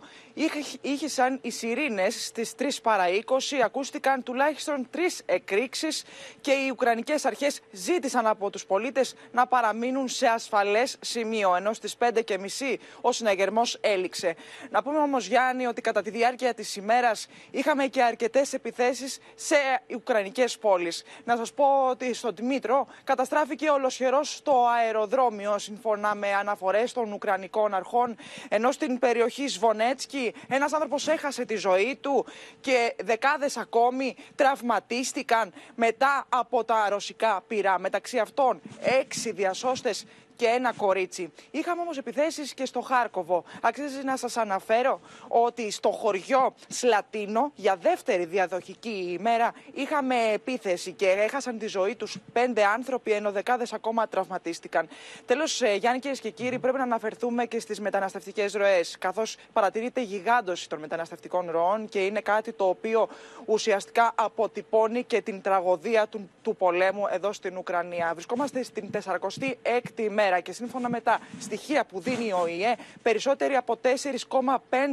ήχησαν 0.80 1.38
οι 1.42 1.50
σιρήνες 1.50 2.24
στις 2.26 2.54
3 2.58 2.82
παρα 2.82 3.04
20, 3.08 3.60
ακούστηκαν 3.64 4.22
τουλάχιστον 4.22 4.86
τρεις 4.90 5.22
εκρήξεις 5.26 6.04
και 6.40 6.50
οι 6.50 6.68
Ουκρανικές 6.70 7.24
αρχές 7.24 7.60
ζήτησαν 7.70 8.26
από 8.26 8.50
τους 8.50 8.66
πολίτες 8.66 9.14
να 9.32 9.46
παραμείνουν 9.46 10.08
σε 10.08 10.26
ασφαλές 10.26 10.96
σημείο, 11.00 11.54
ενώ 11.56 11.72
στις 11.72 11.96
5.30 11.98 12.78
ο 13.00 13.12
συναγερμός 13.12 13.78
έληξε. 13.80 14.36
Να 14.70 14.82
πούμε 14.82 14.98
όμως 14.98 15.26
Γιάννη 15.26 15.66
ότι 15.66 15.80
κατά 15.80 16.02
τη 16.02 16.10
διάρκεια 16.10 16.54
της 16.54 16.76
ημέρας 16.76 17.26
είχαμε 17.50 17.86
και 17.86 18.02
αρκετές 18.02 18.47
επιθέσεις 18.52 19.18
σε 19.34 19.56
ουκρανικές 19.94 20.58
πόλεις. 20.58 21.04
Να 21.24 21.36
σας 21.36 21.52
πω 21.52 21.64
ότι 21.90 22.14
στο 22.14 22.30
Δημήτρο 22.32 22.86
καταστράφηκε 23.04 23.70
ολοσχερός 23.70 24.40
το 24.42 24.66
αεροδρόμιο 24.66 25.58
σύμφωνα 25.58 26.14
με 26.14 26.34
αναφορές 26.34 26.92
των 26.92 27.12
ουκρανικών 27.12 27.74
αρχών 27.74 28.16
ενώ 28.48 28.72
στην 28.72 28.98
περιοχή 28.98 29.48
Σβονέτσκι 29.48 30.34
ένας 30.48 30.72
άνθρωπος 30.72 31.08
έχασε 31.08 31.44
τη 31.44 31.56
ζωή 31.56 31.98
του 32.00 32.26
και 32.60 32.94
δεκάδες 33.04 33.56
ακόμη 33.56 34.16
τραυματίστηκαν 34.34 35.52
μετά 35.74 36.26
από 36.28 36.64
τα 36.64 36.88
ρωσικά 36.88 37.42
πυρά. 37.46 37.78
Μεταξύ 37.78 38.18
αυτών 38.18 38.60
έξι 38.80 39.32
διασώστες 39.32 40.04
και 40.38 40.46
ένα 40.46 40.72
κορίτσι. 40.72 41.32
Είχαμε 41.50 41.80
όμως 41.80 41.98
επιθέσεις 41.98 42.54
και 42.54 42.64
στο 42.64 42.80
Χάρκοβο. 42.80 43.44
Αξίζει 43.60 44.02
να 44.04 44.16
σας 44.16 44.36
αναφέρω 44.36 45.00
ότι 45.28 45.70
στο 45.70 45.90
χωριό 45.90 46.54
Σλατίνο 46.68 47.52
για 47.54 47.76
δεύτερη 47.76 48.24
διαδοχική 48.24 49.16
ημέρα 49.20 49.52
είχαμε 49.74 50.14
επίθεση 50.32 50.92
και 50.92 51.08
έχασαν 51.08 51.58
τη 51.58 51.66
ζωή 51.66 51.94
τους 51.94 52.16
πέντε 52.32 52.64
άνθρωποι, 52.64 53.12
ενώ 53.12 53.32
δεκάδες 53.32 53.72
ακόμα 53.72 54.08
τραυματίστηκαν. 54.08 54.88
Τέλος, 55.26 55.62
Γιάννη, 55.62 55.98
κυρίες 55.98 56.20
και 56.20 56.30
κύριοι, 56.30 56.58
πρέπει 56.58 56.76
να 56.76 56.82
αναφερθούμε 56.82 57.44
και 57.44 57.60
στις 57.60 57.80
μεταναστευτικές 57.80 58.52
ροές. 58.52 58.96
Καθώς 58.98 59.36
παρατηρείται 59.52 60.00
γιγάντωση 60.00 60.68
των 60.68 60.78
μεταναστευτικών 60.78 61.50
ροών 61.50 61.88
και 61.88 62.04
είναι 62.04 62.20
κάτι 62.20 62.52
το 62.52 62.64
οποίο 62.68 63.08
ουσιαστικά 63.44 64.12
αποτυπώνει 64.14 65.04
και 65.04 65.20
την 65.20 65.40
τραγωδία 65.40 66.06
του, 66.06 66.30
του 66.42 66.56
πολέμου 66.56 67.06
εδώ 67.10 67.32
στην 67.32 67.56
Ουκρανία. 67.56 68.10
Βρισκόμαστε 68.14 68.62
στην 68.62 68.90
46η 69.04 69.98
ημέρα 70.00 70.27
και 70.40 70.52
σύμφωνα 70.52 70.88
με 70.88 71.00
τα 71.00 71.18
στοιχεία 71.40 71.84
που 71.84 72.00
δίνει 72.00 72.32
ο 72.32 72.46
ΙΕ, 72.46 72.74
περισσότεροι 73.02 73.54
από 73.54 73.78
4,5 73.82 73.88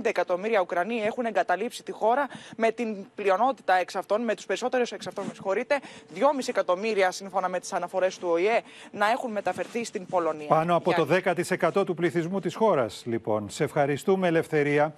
εκατομμύρια 0.03 0.61
Ουκρανοί 0.61 1.01
έχουν 1.01 1.25
εγκαταλείψει 1.25 1.83
τη 1.83 1.91
χώρα, 1.91 2.27
με 2.57 2.71
την 2.71 2.95
πλειονότητα 3.15 3.73
εξ 3.73 3.95
αυτών, 3.95 4.21
με 4.21 4.35
τους 4.35 4.45
περισσότερους 4.45 4.91
εξ 4.91 5.07
αυτών, 5.07 5.25
με 5.25 5.33
συγχωρείτε, 5.33 5.79
2,5 6.15 6.47
εκατομμύρια 6.47 7.11
σύμφωνα 7.11 7.49
με 7.49 7.59
τις 7.59 7.73
αναφορές 7.73 8.17
του 8.17 8.27
ΟΗΕ 8.31 8.61
να 8.91 9.09
έχουν 9.09 9.31
μεταφερθεί 9.31 9.83
στην 9.83 10.05
Πολωνία. 10.05 10.47
Πάνω 10.47 10.75
από 10.75 10.93
το 10.93 11.05
10% 11.05 11.85
του 11.85 11.93
πληθυσμού 11.93 12.39
της 12.39 12.55
χώρας, 12.55 13.03
λοιπόν. 13.05 13.49
Σε 13.49 13.63
ευχαριστούμε, 13.63 14.27
Ελευθερία. 14.27 14.95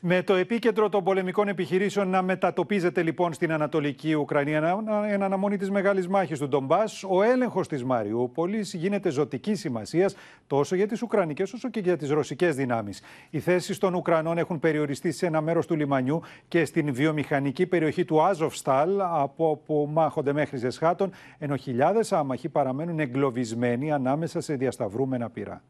Με 0.00 0.22
το 0.22 0.34
επίκεντρο 0.34 0.88
των 0.88 1.04
πολεμικών 1.04 1.48
επιχειρήσεων 1.48 2.08
να 2.08 2.22
μετατοπίζεται 2.22 3.02
λοιπόν 3.02 3.32
στην 3.32 3.52
Ανατολική 3.52 4.14
Ουκρανία 4.14 4.82
εν 5.08 5.22
αναμονή 5.22 5.56
της 5.56 5.70
μεγάλης 5.70 6.08
μάχης 6.08 6.38
του 6.38 6.48
Ντομπάς, 6.48 7.04
ο 7.08 7.22
έλεγχος 7.22 7.68
της 7.68 7.84
Μαριούπολης 7.84 8.74
γίνεται 8.74 9.10
ζωτικής 9.10 9.60
σημασίας 9.60 10.16
τόσο 10.46 10.74
για 10.74 10.86
τις 10.86 11.02
Ουκρανικές 11.02 11.52
όσο 11.52 11.70
και 11.70 11.80
για 11.80 11.96
τις 11.96 12.10
ρωσικές 12.10 12.56
δυνάμεις. 12.56 13.02
Οι 13.30 13.40
θέσεις 13.40 13.78
των 13.78 13.94
Ουκρανών 13.94 14.38
έχουν 14.38 14.58
περιοριστεί 14.58 15.12
σε 15.12 15.26
ένα 15.26 15.40
μέρος 15.40 15.66
του 15.66 15.76
λιμανιού 15.76 16.22
και 16.48 16.64
στην 16.64 16.94
βιομηχανική 16.94 17.66
περιοχή 17.66 18.04
του 18.04 18.22
Άζοφστάλ, 18.22 19.00
από 19.00 19.50
όπου 19.50 19.88
μάχονται 19.92 20.32
μέχρι 20.32 20.56
Ζεσχάτων, 20.56 21.10
ενώ 21.38 21.56
χιλιάδες 21.56 22.12
άμαχοι 22.12 22.48
παραμένουν 22.48 22.98
εγκλωβισμένοι 22.98 23.92
ανάμεσα 23.92 24.40
σε 24.40 24.54
διασταυρούμενα 24.54 25.30
πυρά. 25.30 25.62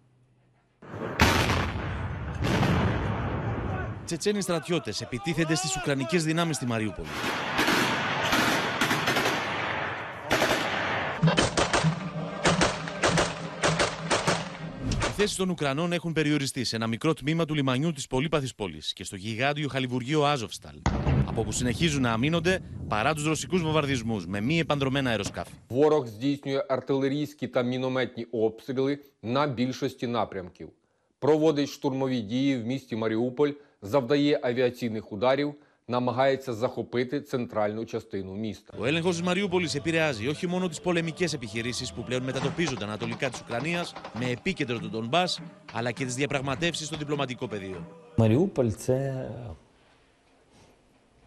Τσετσένοι 4.11 4.41
στρατιώτες 4.41 5.01
επιτίθενται 5.01 5.55
στις 5.55 5.75
Ουκρανικές 5.75 6.23
δυνάμεις 6.23 6.55
στη 6.55 6.65
Μαριούπολη. 6.65 7.07
Οι 14.99 15.19
θέσει 15.19 15.37
των 15.37 15.49
Ουκρανών 15.49 15.91
έχουν 15.91 16.13
περιοριστεί 16.13 16.63
σε 16.63 16.75
ένα 16.75 16.87
μικρό 16.87 17.13
τμήμα 17.13 17.45
του 17.45 17.53
λιμανιού 17.53 17.91
τη 17.91 18.03
πολύπαθη 18.09 18.55
πόλη 18.55 18.81
και 18.93 19.03
στο 19.03 19.15
γιγάντιο 19.15 19.67
χαλιβουργείο 19.67 20.23
Άζοφσταλ, 20.23 20.75
από 21.25 21.41
όπου 21.41 21.51
συνεχίζουν 21.51 22.01
να 22.01 22.11
αμήνονται 22.11 22.61
παρά 22.87 23.13
του 23.13 23.23
ρωσικού 23.23 23.57
βομβαρδισμού 23.57 24.23
με 24.27 24.41
μη 24.41 24.59
επανδρομένα 24.59 25.09
αεροσκάφη. 25.09 25.51
Ворог 25.67 26.05
здійснює 26.07 26.63
артилерійські 26.67 27.47
та 27.47 27.61
мінометні 27.61 28.27
обстріли 28.31 28.99
на 29.21 29.47
більшості 29.47 30.07
напрямків. 30.07 30.69
Проводить 31.19 31.69
штурмові 31.69 32.21
дії 32.21 32.57
в 32.57 32.65
місті 32.65 32.95
Маріуполь, 32.95 33.51
завдає 33.81 34.39
авіаційних 34.43 35.11
ударів, 35.11 35.53
намагається 35.87 36.53
захопити 36.53 37.21
центральну 37.21 37.85
частину 37.85 38.35
міста. 38.35 38.73
Ο 38.79 38.85
έλεγχο 38.85 39.11
τη 39.11 39.23
Μαριούπολη 39.23 39.69
επηρεάζει 39.75 40.27
όχι 40.27 40.47
μόνο 40.47 40.69
τι 40.69 40.79
πολεμικέ 40.83 41.25
επιχειρήσει 41.33 41.93
που 41.93 42.03
πλέον 42.03 42.23
μετατοπίζονται 42.23 42.83
ανατολικά 42.83 43.29
τη 43.29 43.39
Ουκρανία 43.43 43.85
με 44.19 44.31
επίκεντρο 44.31 44.79
τον 44.79 44.89
Ντομπά, 44.91 45.23
αλλά 45.73 45.91
και 45.91 46.05
τι 46.05 46.11
διαπραγματεύσει 46.11 46.85
στο 46.85 46.97
διπλωματικό 46.97 47.47
πεδίο. 47.47 47.85
Маріуполь 48.15 48.69
це 48.69 49.29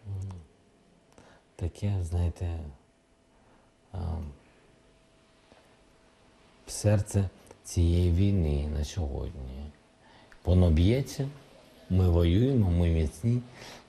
м, 0.07 0.29
таке, 1.55 1.93
знаєте, 2.03 2.59
а, 3.91 3.97
серце 6.65 7.29
цієї 7.63 8.11
війни 8.11 8.67
на 8.77 8.83
сьогодні. 8.83 9.71
Воно 10.45 10.69
б'ється, 10.71 11.27
ми 11.89 12.09
воюємо, 12.09 12.71
ми 12.71 12.87
міцні, 12.87 13.41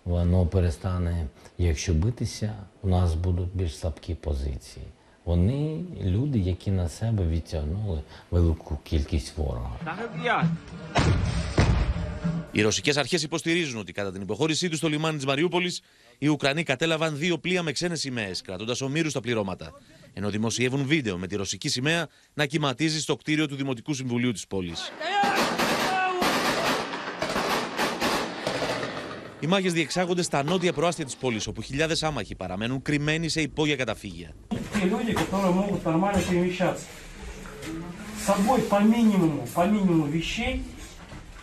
воно 0.05 0.47
перестане, 0.47 1.27
якщо 1.59 1.95
битися, 1.95 2.55
у 2.83 2.89
нас 2.89 3.15
будуть 3.15 3.55
більш 3.55 3.79
слабкі 3.79 4.15
позиції. 4.15 4.87
Вони 5.25 5.85
люди, 6.05 6.39
які 6.39 6.71
на 6.71 6.89
себе 6.89 7.27
відтягнули 7.27 8.03
велику 8.31 8.79
кількість 8.83 9.37
ворога. 9.37 9.79
Οι 12.53 12.63
ρωσικέ 12.63 12.93
αρχέ 12.97 13.17
υποστηρίζουν 13.17 13.81
ότι 13.81 13.93
κατά 13.93 14.13
την 14.13 14.23
υποχώρησή 14.23 14.69
του 14.69 14.77
στο 14.77 14.89
λιμάνι 14.89 15.19
τη 15.19 15.27
Μαριούπολη, 15.27 15.77
οι 16.19 16.29
Ουκρανοί 16.29 16.63
κατέλαβαν 16.63 17.17
δύο 17.17 17.39
πλοία 17.39 17.63
με 17.63 17.73
ξένε 17.73 17.95
σημαίε, 17.95 18.33
κρατώντα 18.45 18.77
ομήρου 18.81 19.11
στα 19.11 19.21
πληρώματα. 19.21 19.73
Ενώ 20.15 20.31
δημοσιεύουν 20.31 20.87
βίντεο 20.87 21.19
με 21.19 21.27
τη 21.27 21.37
ρωσική 21.37 21.69
σημαία 21.69 22.09
να 22.35 22.47
κυματίζει 22.47 23.01
στο 23.01 23.17
κτίριο 23.17 23.49
του 23.49 23.57
Δημοτικού 23.57 23.95
Συμβουλίου 23.95 24.33
τη 24.33 24.43
πόλη. 24.49 24.73
Οι 29.41 29.47
μάχε 29.47 29.69
διεξάγονται 29.69 30.23
στα 30.23 30.43
νότια 30.43 30.73
προάστια 30.73 31.05
τη 31.05 31.15
πόλη, 31.21 31.41
όπου 31.49 31.63
χιλιάδε 31.63 31.97
άμαχοι 32.01 32.35
παραμένουν 32.35 32.83
κρυμμένοι 32.83 33.29
σε 33.29 33.41
υπόγεια 33.41 33.77
καταφύγια. 33.77 34.35
Те 34.51 34.85
люди, 34.89 35.13
которые 35.13 35.53
могут 35.63 35.85
нормально 35.85 36.21
перемещаться. 36.29 36.85
С 38.21 38.25
собой 38.25 38.61
по 38.73 38.79
минимуму, 38.93 39.43
по 39.55 39.65
минимуму 39.73 40.07
вещей, 40.07 40.55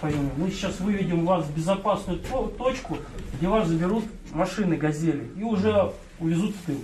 по 0.01 0.05
минимуму, 0.05 0.31
мы 0.37 0.51
сейчас 0.51 0.79
выведем 0.79 1.25
вас 1.25 1.45
в 1.45 1.51
безопасную 1.57 2.19
то- 2.19 2.51
точку, 2.57 2.97
где 3.33 3.47
вас 3.47 3.67
заберут 3.67 4.05
машины 4.31 4.73
«Газели» 4.85 5.25
и 5.39 5.43
уже 5.43 5.73
увезут 6.19 6.55
в 6.55 6.65
тыл. 6.65 6.81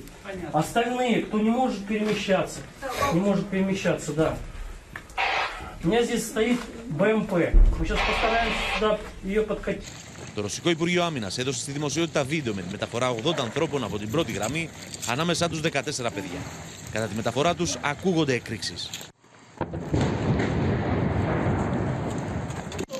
Остальные, 0.53 1.15
кто 1.25 1.39
не 1.39 1.49
может 1.49 1.79
перемещаться, 1.87 2.59
не 3.13 3.19
может 3.19 3.45
перемещаться, 3.47 4.11
да. 4.13 4.37
У 5.83 5.87
меня 5.87 6.03
здесь 6.03 6.25
стоит 6.25 6.59
БМП. 6.97 7.31
Мы 7.79 7.85
сейчас 7.85 7.99
постараемся 8.09 8.57
сюда 8.75 8.99
ее 9.23 9.41
подкатить. 9.43 9.93
Το 10.35 10.41
Ρωσικό 10.41 10.69
Υπουργείο 10.69 11.03
Άμυνα 11.03 11.31
έδωσε 11.35 11.59
στη 11.59 11.71
δημοσιότητα 11.71 12.23
βίντεο 12.23 12.53
με 12.53 12.61
τη 12.61 12.67
μεταφορά 12.71 13.15
80 13.15 13.33
ανθρώπων 13.39 13.83
από 13.83 13.97
την 13.97 14.09
πρώτη 14.09 14.31
γραμμή, 14.31 14.69
ανάμεσά 15.07 15.49
του 15.49 15.59
14 15.63 15.71
παιδιά. 15.95 16.39
Κατά 16.91 17.07
τη 17.07 17.15
μεταφορά 17.15 17.55
του 17.55 17.67
ακούγονται 17.81 18.33
εκρήξει. 18.33 18.73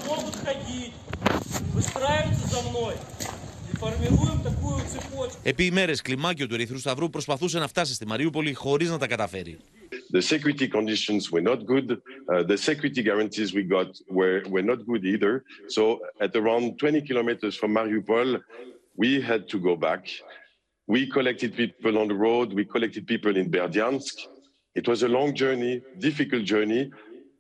могут 0.08 0.36
ходить, 0.46 0.94
выстраиваться 1.74 2.48
за 2.48 2.62
мной 2.70 2.96
Επί 5.43 5.65
ημέρε, 5.65 5.93
κλιμάκιο 6.03 6.47
του 6.47 6.55
Ερυθρού 6.55 6.79
Σταυρού 6.79 7.11
προσπαθούσε 7.11 7.59
να 7.59 7.69
φτάσει 7.69 7.95
στη 7.95 8.07
Μαριούπολη 8.07 8.55
χωρί 8.55 8.87
να 8.87 8.99
τα 8.99 9.07
καταφέρει. 9.07 9.59
The 10.13 10.23
security 10.23 10.69
conditions 10.69 11.23
were 11.33 11.45
not 11.51 11.61
good. 11.73 11.89
Uh, 11.93 12.43
the 12.53 12.59
security 12.69 13.03
guarantees 13.09 13.49
we 13.59 13.63
got 13.77 13.91
were, 14.19 14.39
were 14.53 14.67
not 14.71 14.81
good 14.91 15.05
either. 15.05 15.33
So, 15.69 15.83
at 16.21 16.33
around 16.37 16.79
20 16.79 17.03
kilometers 17.03 17.57
from 17.57 17.71
Mariupol, 17.75 18.41
we 18.97 19.21
had 19.21 19.49
to 19.49 19.59
go 19.59 19.77
back. 19.77 20.03
We 20.87 21.07
collected 21.07 21.57
people 21.57 21.99
on 21.99 22.09
the 22.09 22.19
road, 22.27 22.53
we 22.53 22.65
collected 22.65 23.07
people 23.07 23.37
in 23.37 23.51
Berdyansk. 23.51 24.15
It 24.75 24.87
was 24.89 25.03
a 25.03 25.09
long 25.09 25.35
journey, 25.35 25.83
difficult 25.99 26.45
journey, 26.45 26.91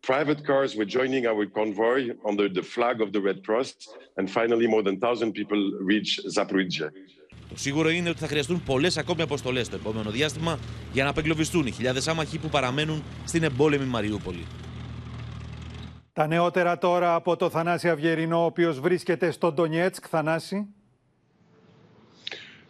Private 0.07 0.42
cars 0.46 0.76
were 0.76 0.86
joining 0.86 1.26
our 1.26 1.44
convoy 1.59 2.01
under 2.24 2.48
the 2.48 2.62
flag 2.62 3.03
of 3.03 3.12
the 3.12 3.20
Red 3.20 3.44
Cross. 3.46 3.70
And 4.16 4.30
finally, 4.30 4.66
more 4.66 4.82
than 4.82 4.98
1,000 4.98 5.32
people 5.32 5.61
reached 5.84 6.20
Zaporizhia. 6.36 6.90
Το 7.48 7.57
σίγουρο 7.59 7.90
είναι 7.90 8.09
ότι 8.09 8.18
θα 8.18 8.26
χρειαστούν 8.26 8.62
πολλές 8.62 8.98
ακόμη 8.98 9.22
αποστολές 9.22 9.68
το 9.68 9.76
επόμενο 9.76 10.11
διάστημα 10.11 10.59
για 10.92 11.05
να 11.05 11.11
απεγκλωβιστούν 11.11 11.66
οι 11.66 11.70
χιλιάδες 11.70 12.09
άμαχοι 12.09 12.38
που 12.38 12.48
παραμένουν 12.48 13.03
στην 13.24 13.42
εμπόλεμη 13.42 13.84
Μαριούπολη. 13.84 14.46
Τα 16.12 16.26
νεότερα 16.26 16.78
τώρα 16.78 17.14
από 17.14 17.36
το 17.36 17.51
Θανάση 17.51 17.88
Αυγερινό, 17.88 18.42
ο 18.42 18.44
οποίος 18.44 18.80
βρίσκεται 18.80 19.30
στο 19.30 19.53
Ντονιέτσκ. 19.53 20.05
Θανάση. 20.09 20.66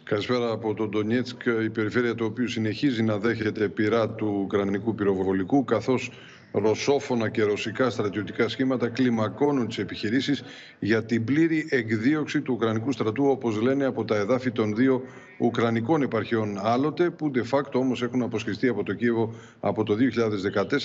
Καλησπέρα 0.03 0.51
από 0.51 0.73
τον 0.73 0.89
Ντονιέτσκ, 0.89 1.41
η 1.63 1.69
περιφέρεια 1.69 2.15
του 2.15 2.25
οποίου 2.25 2.47
συνεχίζει 2.47 3.03
να 3.03 3.17
δέχεται 3.17 3.69
πειρά 3.69 4.09
του 4.09 4.39
ουκρανικού 4.43 4.95
πυροβολικού, 4.95 5.63
καθώς 5.63 6.11
ρωσόφωνα 6.51 7.29
και 7.29 7.43
ρωσικά 7.43 7.89
στρατιωτικά 7.89 8.47
σχήματα 8.47 8.89
κλιμακώνουν 8.89 9.67
τις 9.67 9.77
επιχειρήσεις 9.77 10.43
για 10.79 11.03
την 11.03 11.23
πλήρη 11.23 11.67
εκδίωξη 11.69 12.41
του 12.41 12.53
Ουκρανικού 12.53 12.91
στρατού, 12.91 13.25
όπως 13.25 13.61
λένε 13.61 13.85
από 13.85 14.05
τα 14.05 14.15
εδάφη 14.15 14.51
των 14.51 14.75
δύο 14.75 15.03
Ουκρανικών 15.37 16.01
επαρχιών 16.01 16.59
άλλοτε, 16.61 17.09
που 17.09 17.31
de 17.35 17.49
facto 17.49 17.73
όμως 17.73 18.01
έχουν 18.01 18.21
αποσχιστεί 18.21 18.67
από 18.67 18.83
το 18.83 18.93
Κίεβο 18.93 19.33
από 19.59 19.83
το 19.83 19.95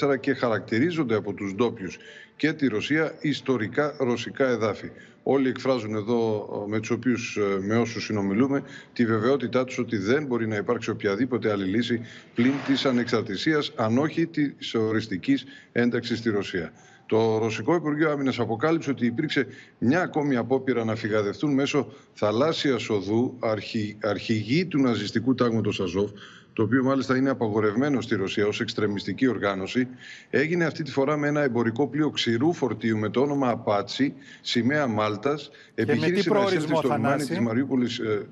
2014 0.07 0.17
και 0.21 0.35
χαρακτηρίζονται 0.35 1.14
από 1.14 1.33
τους 1.33 1.55
ντόπιους 1.55 1.99
και 2.37 2.53
τη 2.53 2.67
Ρωσία 2.67 3.14
ιστορικά 3.21 3.97
ρωσικά 3.99 4.49
εδάφη. 4.49 4.91
Όλοι 5.29 5.49
εκφράζουν 5.49 5.95
εδώ 5.95 6.47
με 6.68 6.81
τους 6.81 6.91
οποίους, 6.91 7.39
με 7.61 7.77
όσους 7.77 8.05
συνομιλούμε, 8.05 8.62
τη 8.93 9.07
βεβαιότητά 9.07 9.64
τους 9.64 9.79
ότι 9.79 9.97
δεν 9.97 10.27
μπορεί 10.27 10.47
να 10.47 10.57
υπάρξει 10.57 10.91
οποιαδήποτε 10.91 11.51
άλλη 11.51 11.64
λύση 11.64 12.01
πλην 12.35 12.53
της 12.66 12.85
ανεξαρτησίας, 12.85 13.72
αν 13.77 13.99
όχι 13.99 14.27
της 14.27 14.74
οριστικής 14.74 15.45
ένταξης 15.72 16.18
στη 16.18 16.31
Ρωσία. 16.31 16.72
Το 17.07 17.39
Ρωσικό 17.39 17.74
Υπουργείο 17.74 18.11
Άμυνας 18.11 18.39
αποκάλυψε 18.39 18.91
ότι 18.91 19.07
υπήρξε 19.07 19.47
μια 19.79 20.01
ακόμη 20.03 20.37
απόπειρα 20.37 20.85
να 20.85 20.95
φυγαδευτούν 20.95 21.55
μέσω 21.55 21.93
θαλάσσιας 22.12 22.89
οδού 22.89 23.37
αρχι, 23.41 23.99
αρχηγοί 24.03 24.66
του 24.66 24.79
ναζιστικού 24.79 25.35
τάγματος 25.35 25.81
Αζόφ, 25.81 26.11
το 26.57 26.63
οποίο 26.63 26.85
μάλιστα 26.85 27.17
είναι 27.17 27.31
απαγορευμένο 27.31 28.01
στη 28.01 28.15
Ρωσία 28.15 28.47
ως 28.47 28.61
εξτρεμιστική 28.61 29.27
οργάνωση, 29.27 29.89
έγινε 30.31 30.65
αυτή 30.65 30.83
τη 30.83 30.91
φορά 30.91 31.17
με 31.17 31.29
ένα 31.29 31.43
εμπορικό 31.43 31.89
πλοίο 31.89 32.11
ξηρού 32.11 32.53
φορτίου 32.53 32.99
με 32.99 33.09
το 33.09 33.21
όνομα 33.21 33.49
Απάτσι, 33.49 34.15
σημαία 34.41 34.87
Μάλτας, 34.87 35.51
επιχείρηση 35.75 36.31
να 36.31 36.43
εισέλθει 36.43 36.77
στο 36.77 36.95
λιμάνι 36.95 37.25
της 37.25 37.41
Μαριούπολης 37.41 37.99
ε, 37.99 38.27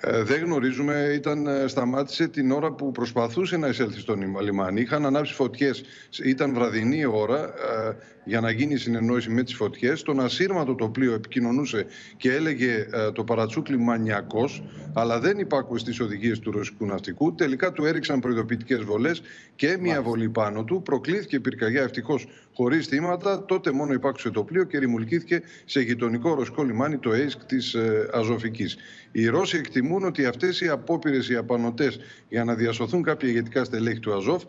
ε, 0.00 0.22
δεν 0.22 0.44
γνωρίζουμε, 0.44 1.10
ήταν, 1.14 1.46
ε, 1.46 1.66
σταμάτησε 1.66 2.28
την 2.28 2.50
ώρα 2.50 2.72
που 2.72 2.92
προσπαθούσε 2.92 3.56
να 3.56 3.68
εισέλθει 3.68 4.00
στο 4.00 4.16
λιμάνι. 4.40 4.80
Είχαν 4.80 5.06
ανάψει 5.06 5.34
φωτιές, 5.34 5.82
ήταν 6.24 6.54
βραδινή 6.54 7.04
ώρα 7.04 7.44
ε, 7.44 7.96
για 8.26 8.40
να 8.40 8.50
γίνει 8.50 8.72
η 8.72 8.76
συνεννόηση 8.76 9.30
με 9.30 9.42
τις 9.42 9.54
φωτιές. 9.54 10.02
Τον 10.02 10.20
ασύρματο 10.20 10.74
το 10.74 10.88
πλοίο 10.88 11.12
επικοινωνούσε 11.12 11.86
και 12.16 12.32
έλεγε 12.32 12.86
ε, 12.90 13.10
το 13.12 13.24
παρατσούκλι 13.24 13.78
μανιακός, 13.78 14.62
αλλά 14.92 15.20
δεν 15.20 15.38
υπάκουε 15.38 15.78
στις 15.78 16.00
οδηγίες 16.00 16.38
του 16.38 16.50
ρωσικού 16.50 16.86
ναυτικού. 16.86 17.34
Τελικά 17.34 17.72
του 17.72 17.84
έριξαν 17.84 18.20
προειδοποιητικές 18.20 18.82
βολές 18.82 19.22
και 19.56 19.76
μια 19.80 20.02
βολή 20.02 20.28
πάνω 20.28 20.64
του. 20.64 20.82
Προκλήθηκε 20.82 21.40
πυρκαγιά 21.40 21.82
ευτυχώς 21.82 22.26
χωρίς 22.54 22.86
θύματα. 22.86 23.44
Τότε 23.44 23.72
μόνο 23.72 23.92
υπάκουσε 23.92 24.30
το 24.30 24.44
πλοίο 24.44 24.64
και 24.64 24.78
ρημουλκήθηκε 24.78 25.42
σε 25.64 25.80
γειτονικό 25.80 26.34
ρωσικό 26.34 26.62
λιμάνι 26.62 26.98
το 26.98 27.14
ΕΙΣΚ 27.14 27.44
της 27.44 27.74
ε, 27.74 28.08
Αζωφικής. 28.12 28.76
Οι 29.12 29.26
Ρώσοι 29.26 29.56
εκτιμούν 29.56 30.04
ότι 30.04 30.24
αυτές 30.24 30.60
οι 30.60 30.68
απόπειρες, 30.68 31.28
οι 31.28 31.36
απανοτές 31.36 31.98
για 32.28 32.44
να 32.44 32.54
διασωθούν 32.54 33.02
κάποια 33.02 33.28
ηγετικά 33.28 33.64
στελέχη 33.64 33.98
του 33.98 34.14
Αζόφ 34.14 34.42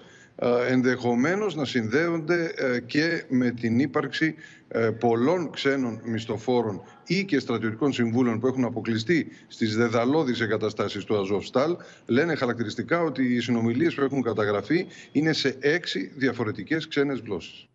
ενδεχομένως 0.70 1.56
να 1.56 1.66
συνδέονται 1.66 2.54
και 2.86 3.24
με 3.30 3.52
την 3.52 3.80
ύπαρξη 3.80 4.36
πολλών 5.00 5.50
ξένων 5.52 6.02
μισθοφόρων 6.04 6.82
ή 7.08 7.26
και 7.26 7.40
στρατιωτικών 7.40 7.94
συμβούλων 7.94 8.40
που 8.40 8.48
έχουν 8.48 8.64
αποκλειστεί 8.66 9.28
στις 9.48 9.76
δεδαλώδεις 9.76 10.42
εγκαταστάσεις 10.42 11.04
του 11.04 11.18
Αζόφ 11.18 11.46
Στάλ. 11.46 11.76
Λένε 12.06 12.36
χαρακτηριστικά 12.36 13.02
ότι 13.02 13.34
οι 13.34 13.40
συνομιλίες 13.40 13.94
που 13.94 14.02
έχουν 14.02 14.22
καταγραφεί 14.22 14.86
είναι 15.12 15.34
σε 15.34 15.58
έξι 15.60 16.12
διαφορετικές 16.16 16.88
ξένες 16.88 17.20
γλώσσες. 17.20 17.68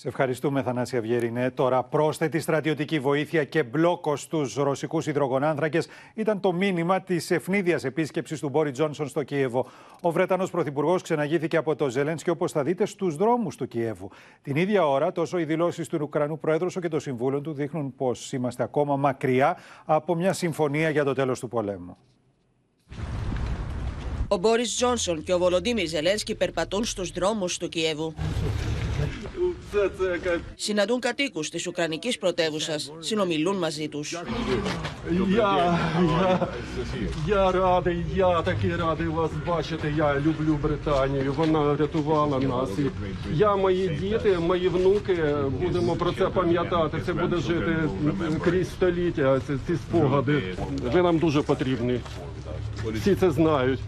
Σε 0.00 0.08
ευχαριστούμε, 0.08 0.62
Θανάση 0.62 0.96
Αυγερινέ. 0.96 1.50
Τώρα, 1.50 1.82
πρόσθετη 1.82 2.40
στρατιωτική 2.40 2.98
βοήθεια 2.98 3.44
και 3.44 3.62
μπλόκο 3.62 4.16
στους 4.16 4.54
ρωσικούς 4.54 5.06
υδρογονάνθρακες 5.06 5.86
ήταν 6.14 6.40
το 6.40 6.52
μήνυμα 6.52 7.00
της 7.00 7.30
ευνίδιας 7.30 7.84
επίσκεψης 7.84 8.40
του 8.40 8.48
Μπόρι 8.48 8.70
Τζόνσον 8.70 9.08
στο 9.08 9.22
Κίεβο. 9.22 9.66
Ο 10.00 10.10
Βρετανός 10.10 10.50
Πρωθυπουργός 10.50 11.02
ξεναγήθηκε 11.02 11.56
από 11.56 11.76
το 11.76 11.88
Ζελένσκι, 11.88 12.30
όπως 12.30 12.52
θα 12.52 12.62
δείτε, 12.62 12.86
στους 12.86 13.16
δρόμους 13.16 13.56
του 13.56 13.68
Κιέβου. 13.68 14.10
Την 14.42 14.56
ίδια 14.56 14.86
ώρα, 14.86 15.12
τόσο 15.12 15.38
οι 15.38 15.44
δηλώσεις 15.44 15.88
του 15.88 15.98
Ουκρανού 16.00 16.38
Πρόεδρου 16.38 16.66
όσο 16.66 16.80
και 16.80 16.88
των 16.88 17.00
Συμβούλων 17.00 17.42
του 17.42 17.52
δείχνουν 17.52 17.94
πως 17.96 18.32
είμαστε 18.32 18.62
ακόμα 18.62 18.96
μακριά 18.96 19.56
από 19.84 20.14
μια 20.14 20.32
συμφωνία 20.32 20.90
για 20.90 21.04
το 21.04 21.12
τέλος 21.12 21.40
του 21.40 21.48
πολέμου. 21.48 21.96
Ο 24.28 24.36
Μπόρις 24.36 24.74
Τζόνσον 24.74 25.22
και 25.22 25.32
ο 25.32 25.38
Βολοντίμιρ 25.38 25.86
Ζελένσκι 25.86 26.34
περπατούν 26.34 26.84
στους 26.84 27.10
δρόμους 27.10 27.58
του 27.58 27.68
Κιέβου. 27.68 28.14
Συναντούν 30.55 30.99
κατοίκου 30.99 31.41
τη 31.41 31.69
Ουκρανική 31.69 32.17
πρωτεύουσα. 32.19 32.75
Συνομιλούν 32.99 33.57
μαζί 33.57 33.87
του. 33.87 34.03
Я, 35.29 35.79
я, 36.21 36.49
я 37.27 37.51
радий, 37.51 38.05
я 38.15 38.41
такий 38.41 38.75
радий 38.75 39.07
вас 39.07 39.31
бачити. 39.47 39.93
Я 39.97 40.15
люблю 40.19 40.59
Британію. 40.61 41.33
Вона 41.33 41.59
врятувала 41.59 42.39
нас. 42.39 42.69
І 42.79 43.37
я, 43.37 43.55
мої 43.55 43.87
діти, 43.89 44.37
мої 44.39 44.67
внуки 44.69 45.17
будемо 45.61 45.95
про 45.95 46.11
це 46.11 46.27
пам'ятати. 46.27 47.01
Це 47.05 47.13
буде 47.13 47.37
жити 47.37 47.75
крізь 48.43 48.69
століття. 48.69 49.41
Ці, 49.47 49.53
ці 49.67 49.75
спогади. 49.75 50.55
Ви 50.93 51.01
нам 51.01 51.17
дуже 51.17 51.41
потрібні. 51.41 51.99
Всі 52.93 53.15
це 53.15 53.31
знають. 53.31 53.79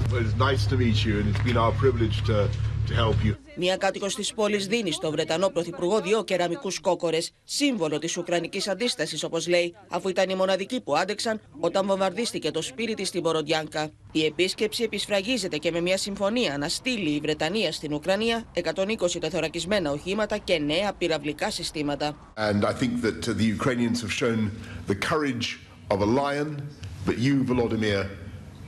It's 2.91 2.99
nice 2.99 3.11
to 3.11 3.17
meet 3.17 3.25
you, 3.25 3.37
and 3.37 3.39
it's 3.39 3.39
been 3.39 3.39
our 3.39 3.39
privilege 3.39 3.39
to, 3.41 3.55
to 3.55 3.55
help 3.55 3.55
you. 3.55 3.57
Μία 3.57 3.77
κάτοικος 3.77 4.15
της 4.15 4.35
πόλης 4.35 4.67
δίνει 4.67 4.93
στο 4.93 5.11
Βρετανό 5.11 5.49
Πρωθυπουργό 5.49 6.01
δύο 6.01 6.25
κεραμικούς 6.25 6.81
κόκορες, 6.81 7.33
σύμβολο 7.45 7.99
της 7.99 8.17
Ουκρανικής 8.17 8.69
αντίστασης, 8.69 9.23
όπως 9.23 9.49
λέει, 9.49 9.75
αφού 9.89 10.09
ήταν 10.09 10.31
οι 10.31 10.35
μοναδικοί 10.35 10.81
που 10.81 10.97
άντεξαν 10.97 11.41
όταν 11.61 11.87
βομβαρδίστηκε 11.87 12.51
το 12.51 12.63
σπίτι 12.63 12.95
της 12.95 13.09
στην 13.09 13.23
Ποροντιάνκα. 13.23 13.91
Η 14.13 14.25
επίσκεψη 14.25 14.83
επισφραγίζεται 14.83 15.57
και 15.57 15.71
με 15.71 15.81
μια 15.81 15.97
συμφωνία 15.97 16.59
να 16.59 16.69
στείλει 16.69 17.11
η 17.11 17.21
Βρετανία 17.21 17.73
στην 17.73 17.93
Ουκρανία 17.93 18.45
120 18.55 19.21
τεθωρακισμένα 19.21 19.91
οχήματα 19.91 20.39
και 20.39 20.59
νέα 20.59 20.93
πυραυλικά 20.93 21.51
συστήματα. 21.51 22.33
And 22.37 22.65
I 22.65 22.73
think 22.73 23.03
that 23.03 23.29
uh, 23.29 23.33
the 23.33 23.45
Ukrainians 23.45 24.01
have 24.01 24.13
shown 24.13 24.51
the 24.87 24.97
courage 25.11 25.59
of 25.91 26.01
a 26.01 26.07
lion, 26.07 26.69
but 27.07 27.19
you, 27.19 27.45
Volodymyr, 27.45 28.09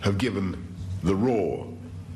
have 0.01 0.19
given 0.19 0.47
the 1.03 1.15
roar 1.15 1.67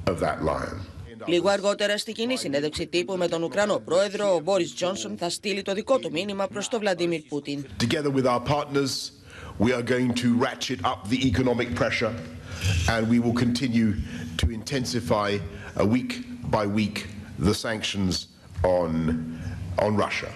of 0.06 0.20
that 0.20 0.42
lion. 0.42 0.95
Λίγο 1.26 1.48
αργότερα 1.48 1.98
στη 1.98 2.12
κοινή 2.12 2.36
συνέντευξη 2.36 2.86
τύπου 2.86 3.16
με 3.16 3.28
τον 3.28 3.42
Ουκρανό 3.42 3.78
πρόεδρο, 3.78 4.34
ο 4.34 4.40
Μπόρις 4.40 4.74
Τζόνσον 4.74 5.16
θα 5.18 5.30
στείλει 5.30 5.62
το 5.62 5.72
δικό 5.72 5.98
του 5.98 6.10
μήνυμα 6.12 6.46
προς 6.46 6.68
τον 6.68 6.80
Βλαντίμιρ 6.80 7.20
Πούτιν. 7.20 7.66
Together 7.78 8.10
with 8.10 8.26
our 8.26 8.40
partners, 8.40 9.12
we 9.58 9.72
are 9.72 9.82
going 9.82 10.14
to 10.14 10.28
ratchet 10.46 10.80
up 10.84 11.08
the 11.08 11.20
economic 11.30 11.74
pressure 11.74 12.14
and 12.88 13.08
we 13.12 13.18
will 13.18 13.36
continue 13.44 13.90
to 14.40 14.46
intensify 14.58 15.30
uh, 15.36 15.84
week 15.94 16.12
by 16.56 16.64
week 16.78 16.96
the 17.38 17.54
sanctions 17.54 18.14
on, 18.62 18.92
on 19.84 19.96
Russia. 19.96 20.30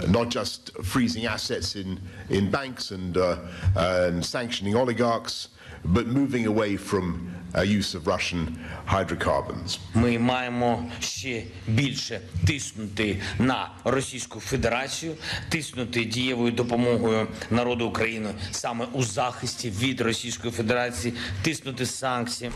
Uh, 0.00 0.06
not 0.06 0.28
just 0.28 0.70
freezing 0.82 1.26
assets 1.26 1.76
in, 1.76 2.00
in 2.28 2.50
banks 2.50 2.90
and, 2.90 3.16
uh, 3.16 3.36
and 3.76 4.24
sanctioning 4.24 4.74
oligarchs, 4.74 5.48
but 5.84 6.06
moving 6.06 6.46
away 6.46 6.76
from 6.76 7.30
uh, 7.56 7.60
use 7.60 7.94
of 7.94 8.06
Russian 8.06 8.58
hydrocarbons. 8.86 9.78
Ми 9.94 10.18
маємо 10.18 10.90
ще 11.00 11.42
більше 11.66 12.20
тиснути 12.46 13.22
на 13.38 13.70
Російську 13.84 14.40
Федерацію, 14.40 15.14
тиснути 15.48 16.04
дієвою 16.04 16.52
допомогою 16.52 17.28
народу 17.50 17.86
України 17.86 18.34
саме 18.50 18.86
у 18.92 19.02
захисті 19.02 19.70
від 19.70 20.00
Російської 20.00 20.52
Федерації, 20.52 21.14
тиснути 21.42 21.86
санкції. 21.86 22.50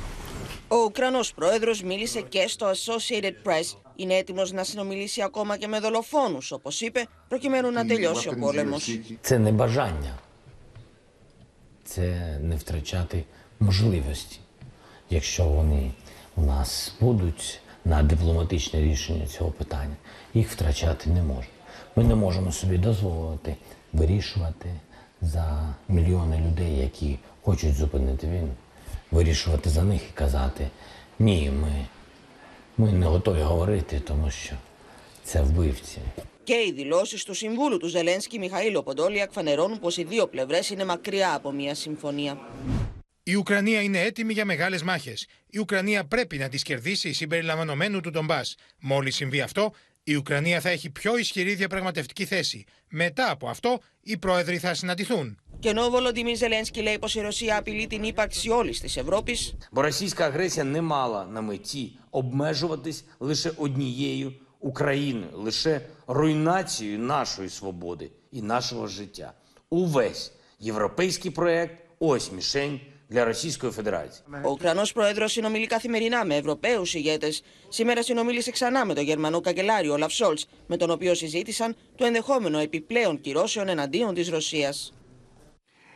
Ο 0.69 0.77
Ουκρανός 0.77 1.33
πρόεδρος 1.33 1.83
μίλησε 1.83 2.23
και 2.23 2.49
στο 2.49 2.67
Associated 2.67 3.35
Press. 3.45 3.77
Είναι 3.97 4.15
έτοιμος 4.15 4.53
να 4.53 4.65
συνομιλήσει 4.65 5.23
ακόμα 5.23 5.57
και 5.57 5.69
με 5.69 5.81
δολοφόνους, 5.81 6.53
όπως 6.53 6.81
είπε, 6.81 7.07
προκειμένου 7.29 7.71
να 7.71 7.87
τελειώσει 7.87 8.29
ο 8.29 8.35
πόλεμος. 8.41 8.99
Це 9.21 9.39
не 9.39 9.53
бажання, 9.53 10.19
це 11.85 12.39
не 12.43 12.57
втрачати 12.57 13.25
можливості. 13.59 14.39
Якщо 15.11 15.45
вони 15.45 15.93
у 16.37 16.43
нас 16.43 16.95
будуть 17.01 17.61
на 17.85 18.03
дипломатичне 18.03 18.81
рішення 18.81 19.27
цього 19.27 19.51
питання, 19.51 19.97
їх 20.35 20.51
втрачати 20.51 21.11
не 21.11 21.23
можна. 21.23 21.53
Ми 21.97 22.05
не 22.05 22.15
можемо 22.15 22.53
собі 22.53 22.79
дозволити 22.79 23.57
вирішувати 23.93 24.75
за 25.21 25.75
мільйони 25.89 26.39
людей, 26.39 26.77
які 26.77 27.19
хочуть 27.43 27.75
зупинити 27.75 28.27
війну, 28.27 28.55
вирішувати 29.11 29.71
за 29.71 29.83
них 29.83 30.03
і 30.11 30.13
казати 30.15 30.69
ні, 31.19 31.51
ми, 31.51 31.87
ми 32.77 32.93
не 32.93 33.07
готові 33.07 33.41
говорити, 33.41 34.01
тому 34.05 34.31
що 34.31 34.55
це 35.23 35.43
вбивці. 35.43 36.01
Και 36.45 36.55
οι 36.55 36.73
δηλώσει 36.73 37.27
του 37.27 37.35
συμβούλου 37.35 37.77
του 37.77 37.89
Ζελένσκι 37.89 38.39
Μιχαήλο 38.39 38.83
Ποντόλιακ 38.83 39.33
φανερώνουν 39.33 39.79
πω 39.79 39.89
οι 39.97 40.03
δύο 40.03 40.27
πλευρέ 40.27 40.61
είναι 40.71 40.85
μακριά 40.85 41.35
από 41.35 41.53
μια 41.53 41.75
συμφωνία. 41.75 42.39
Η 43.23 43.35
Ουκρανία 43.35 43.83
είναι 43.83 44.01
έτοιμη 44.01 44.33
για 44.33 44.45
μεγάλε 44.45 44.79
μάχε. 44.85 45.15
Η 45.47 45.59
Ουκρανία 45.59 46.05
πρέπει 46.05 46.39
να 46.39 46.49
τι 46.49 46.59
κερδίσει 46.59 47.13
συμπεριλαμβανομένου 47.13 48.01
του 48.01 48.11
Ντομπά. 48.11 48.41
Μόλι 48.81 49.11
συμβεί 49.11 49.41
αυτό, 49.41 49.73
η 50.05 50.15
Ουκρανία 50.15 50.61
θα 50.61 50.69
έχει 50.69 50.91
πιο 50.91 51.17
ισχυρή 51.17 51.55
διαπραγματευτική 51.55 52.25
θέση. 52.25 52.65
Μετά 52.89 53.31
από 53.31 53.49
αυτό, 53.49 53.81
οι 54.01 54.17
πρόεδροι 54.17 54.59
θα 54.59 54.75
συναντηθούν. 54.75 55.39
Και 55.63 55.69
ενώ 55.69 55.85
ο 55.85 55.91
Βολοντιμίρ 55.91 56.37
Ζελένσκι 56.37 56.83
λέει 56.83 56.99
πω 56.99 57.09
η 57.15 57.21
Ρωσία 57.21 57.59
απειλεί 57.59 57.87
την 57.87 58.03
ύπαρξη 58.03 58.51
όλη 58.51 58.71
τη 58.71 59.01
Ευρώπη, 59.01 59.37
Бо 59.73 59.83
російська 59.83 60.27
агресія 60.27 60.65
не 60.65 60.83
мала 60.83 61.25
на 61.25 61.41
меті 61.41 61.99
обмежуватись 62.11 63.05
лише 63.21 63.51
однією 63.57 64.33
Україною, 64.61 65.31
лише 65.35 65.81
руйнацією 66.07 66.99
нашої 66.99 67.49
свободи 67.49 68.11
і 68.33 68.43
нашого 68.43 68.87
життя. 68.87 69.33
Увесь 69.69 70.33
європейський 70.59 71.31
проект 71.31 71.85
ось 71.99 72.33
мішень 72.33 72.81
для 73.09 73.25
Російської 73.25 73.73
Федерації. 73.73 74.25
ο 74.45 74.51
Ουκρανό 74.51 74.83
πρόεδρο 74.95 75.29
συνομιλεί 75.29 75.67
καθημερινά 75.67 76.25
με 76.25 76.37
Ευρωπαίου 76.37 76.83
ηγέτε. 76.93 77.33
Σήμερα 77.69 78.03
συνομίλησε 78.03 78.51
ξανά 78.51 78.85
με 78.85 78.95
τον 78.95 79.05
Γερμανό 79.05 79.41
καγκελάριο 79.41 79.93
Όλαφ 79.93 80.13
Σόλτ, 80.13 80.41
με 80.67 80.77
τον 80.77 80.91
οποίο 80.91 81.15
συζήτησαν 81.15 81.77
το 81.97 82.05
ενδεχόμενο 82.05 82.59
επιπλέον 82.59 83.21
κυρώσεων 83.21 83.69
εναντίον 83.69 84.15
τη 84.15 84.23
Ρωσία. 84.23 84.75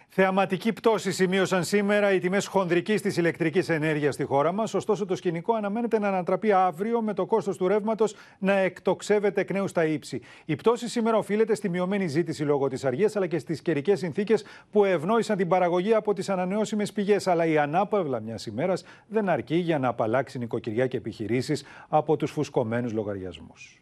Θεαματική 0.09 0.73
πτώση 0.73 1.11
σημείωσαν 1.11 1.63
σήμερα 1.63 2.11
οι 2.13 2.19
τιμές 2.19 2.47
χονδρικής 2.47 3.01
της 3.01 3.17
ηλεκτρικής 3.17 3.69
ενέργειας 3.69 4.13
στη 4.13 4.23
χώρα 4.23 4.51
μας. 4.51 4.73
Ωστόσο, 4.73 5.05
το 5.05 5.15
σκηνικό 5.15 5.53
αναμένεται 5.53 5.99
να 5.99 6.07
ανατραπεί 6.07 6.51
αύριο 6.51 7.01
με 7.01 7.13
το 7.13 7.25
κόστος 7.25 7.57
του 7.57 7.67
ρεύματος 7.67 8.15
να 8.39 8.53
εκτοξεύεται 8.53 9.41
εκ 9.41 9.51
νέου 9.51 9.67
στα 9.67 9.85
ύψη. 9.85 10.21
Η 10.45 10.55
πτώση 10.55 10.89
σήμερα 10.89 11.17
οφείλεται 11.17 11.55
στη 11.55 11.69
μειωμένη 11.69 12.07
ζήτηση 12.07 12.43
λόγω 12.43 12.67
της 12.67 12.85
αργίας 12.85 13.15
αλλά 13.15 13.27
και 13.27 13.39
στις 13.39 13.61
καιρικές 13.61 13.99
συνθήκες 13.99 14.43
που 14.71 14.85
ευνόησαν 14.85 15.37
την 15.37 15.47
παραγωγή 15.47 15.93
από 15.93 16.13
τις 16.13 16.29
ανανεώσιμες 16.29 16.91
πηγές. 16.93 17.27
Αλλά 17.27 17.45
η 17.45 17.57
ανάπαυλα 17.57 18.19
μιας 18.19 18.45
ημέρας 18.45 18.83
δεν 19.07 19.29
αρκεί 19.29 19.55
για 19.55 19.79
να 19.79 19.87
απαλλάξει 19.87 20.37
νοικοκυριά 20.37 20.87
και 20.87 20.97
επιχειρήσεις 20.97 21.63
από 21.87 22.17
τους 22.17 22.31
φουσκωμένους 22.31 22.93
λογαριασμούς. 22.93 23.81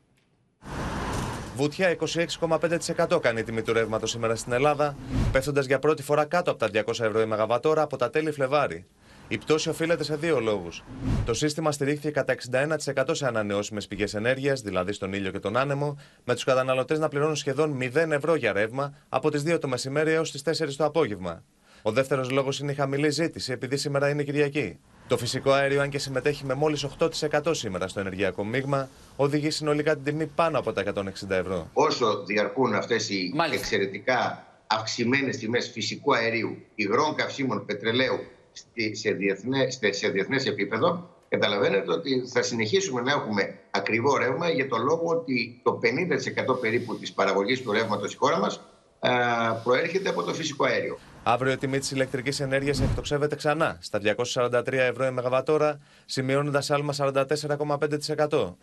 Βουτιά 1.55 1.97
26,5% 2.39 3.21
κάνει 3.21 3.39
η 3.39 3.43
τιμή 3.43 3.61
του 3.61 3.73
ρεύματος 3.73 4.09
σήμερα 4.09 4.35
στην 4.35 4.51
Ελλάδα, 4.51 4.95
πέφτοντας 5.31 5.65
για 5.65 5.79
πρώτη 5.79 6.03
φορά 6.03 6.25
κάτω 6.25 6.51
από 6.51 6.59
τα 6.59 6.69
200 6.85 6.99
ευρώ 6.99 7.21
η 7.21 7.25
Μεγαβατόρα 7.25 7.81
από 7.81 7.97
τα 7.97 8.09
τέλη 8.09 8.31
Φλεβάρι. 8.31 8.85
Η 9.27 9.37
πτώση 9.37 9.69
οφείλεται 9.69 10.03
σε 10.03 10.15
δύο 10.15 10.39
λόγους. 10.39 10.83
Το 11.25 11.33
σύστημα 11.33 11.71
στηρίχθηκε 11.71 12.09
κατά 12.09 12.33
61% 12.33 13.03
σε 13.11 13.27
ανανεώσιμες 13.27 13.87
πηγές 13.87 14.13
ενέργειας, 14.13 14.61
δηλαδή 14.61 14.93
στον 14.93 15.13
ήλιο 15.13 15.31
και 15.31 15.39
τον 15.39 15.57
άνεμο, 15.57 15.97
με 16.23 16.33
τους 16.33 16.43
καταναλωτές 16.43 16.99
να 16.99 17.07
πληρώνουν 17.07 17.35
σχεδόν 17.35 17.77
0 17.81 18.11
ευρώ 18.11 18.35
για 18.35 18.53
ρεύμα 18.53 18.93
από 19.09 19.31
τις 19.31 19.43
2 19.45 19.59
το 19.59 19.67
μεσημέρι 19.67 20.11
έως 20.11 20.31
τις 20.31 20.41
4 20.41 20.75
το 20.75 20.85
απόγευμα. 20.85 21.43
Ο 21.87 21.91
δεύτερος 21.91 22.29
λόγος 22.31 22.59
είναι 22.59 22.71
η 22.71 22.75
χαμηλή 22.75 23.09
ζήτηση, 23.09 23.51
επειδή 23.51 23.77
σήμερα 23.77 24.09
είναι 24.09 24.23
Κυριακή. 24.23 24.77
Το 25.07 25.17
φυσικό 25.17 25.51
αέριο, 25.51 25.81
αν 25.81 25.89
και 25.89 25.97
συμμετέχει 25.99 26.45
με 26.45 26.53
μόλις 26.53 26.83
8% 26.99 27.55
σήμερα 27.55 27.87
στο 27.87 27.99
ενεργειακό 27.99 28.43
μείγμα, 28.45 28.89
οδηγεί 29.15 29.49
συνολικά 29.49 29.93
την 29.95 30.03
τιμή 30.03 30.25
πάνω 30.25 30.59
από 30.59 30.73
τα 30.73 30.81
160 30.81 31.35
ευρώ. 31.35 31.69
όσο 31.73 32.23
διαρκούν 32.25 32.73
αυτές 32.73 33.09
οι 33.09 33.31
εξαιρετικά 33.53 34.45
αυξημένες 34.67 35.37
τιμές 35.37 35.69
φυσικού 35.69 36.15
αερίου, 36.15 36.57
υγρών 36.75 37.15
καυσίμων, 37.15 37.65
πετρελαίου 37.65 38.19
στη- 38.51 38.95
σε 38.95 39.11
διεθνές, 39.11 39.73
στε- 39.73 39.93
σε 39.93 40.07
διεθνές 40.09 40.45
επίπεδο, 40.45 41.09
καταλαβαίνετε 41.29 41.91
ότι 41.91 42.23
θα 42.33 42.41
συνεχίσουμε 42.41 43.01
να 43.01 43.11
έχουμε 43.11 43.59
ακριβό 43.71 44.17
ρεύμα 44.17 44.49
για 44.49 44.67
το 44.67 44.77
λόγο 44.77 45.03
ότι 45.05 45.59
το 45.63 45.71
50% 45.81 46.53
περίπου 46.61 46.97
της 46.97 47.11
παραγωγής 47.13 47.61
του 47.61 47.71
ρεύματος 47.71 48.09
στη 48.09 48.17
χώρα 48.17 48.37
μας 48.39 48.61
α, 48.99 49.11
προέρχεται 49.53 50.09
από 50.09 50.23
το 50.23 50.33
φυσικό 50.33 50.65
αέριο. 50.65 50.97
Αύριο 51.27 51.51
η 51.51 51.57
τιμή 51.57 51.79
της 51.79 51.91
ηλεκτρικής 51.91 52.39
ενέργειας 52.39 52.81
εκτοξεύεται 52.81 53.35
ξανά 53.35 53.77
στα 53.79 53.99
243 53.99 54.71
ευρώ 54.71 55.05
η 55.05 55.11
Μεγαβατόρα, 55.11 55.79
σημειώνοντας 56.05 56.71
άλμα 56.71 56.93
44,5%. 56.93 58.55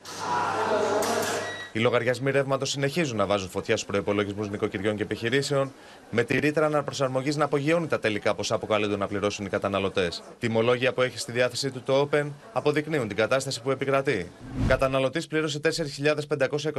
Οι 1.72 1.78
λογαριασμοί 1.80 2.30
ρεύματος 2.30 2.70
συνεχίζουν 2.70 3.16
να 3.16 3.26
βάζουν 3.26 3.48
φωτιά 3.48 3.76
στους 3.76 3.88
προπολογισμού 3.88 4.44
νοικοκυριών 4.44 4.96
και 4.96 5.02
επιχειρήσεων, 5.02 5.72
με 6.14 6.24
τη 6.24 6.38
ρήτρα 6.38 6.66
αναπροσαρμογής 6.66 7.36
να 7.36 7.44
απογειώνει 7.44 7.86
τα 7.86 7.98
τελικά 7.98 8.34
ποσά 8.34 8.58
που 8.58 8.66
καλούνται 8.66 8.96
να 8.96 9.06
πληρώσουν 9.06 9.46
οι 9.46 9.48
καταναλωτές. 9.48 10.22
Τιμολόγια 10.38 10.92
που 10.92 11.02
έχει 11.02 11.18
στη 11.18 11.32
διάθεσή 11.32 11.70
του 11.70 11.82
το 11.82 12.08
Open 12.08 12.30
αποδεικνύουν 12.52 13.08
την 13.08 13.16
κατάσταση 13.16 13.62
που 13.62 13.70
επικρατεί. 13.70 14.30
Καταναλωτής 14.68 15.26
πλήρωσε 15.26 15.60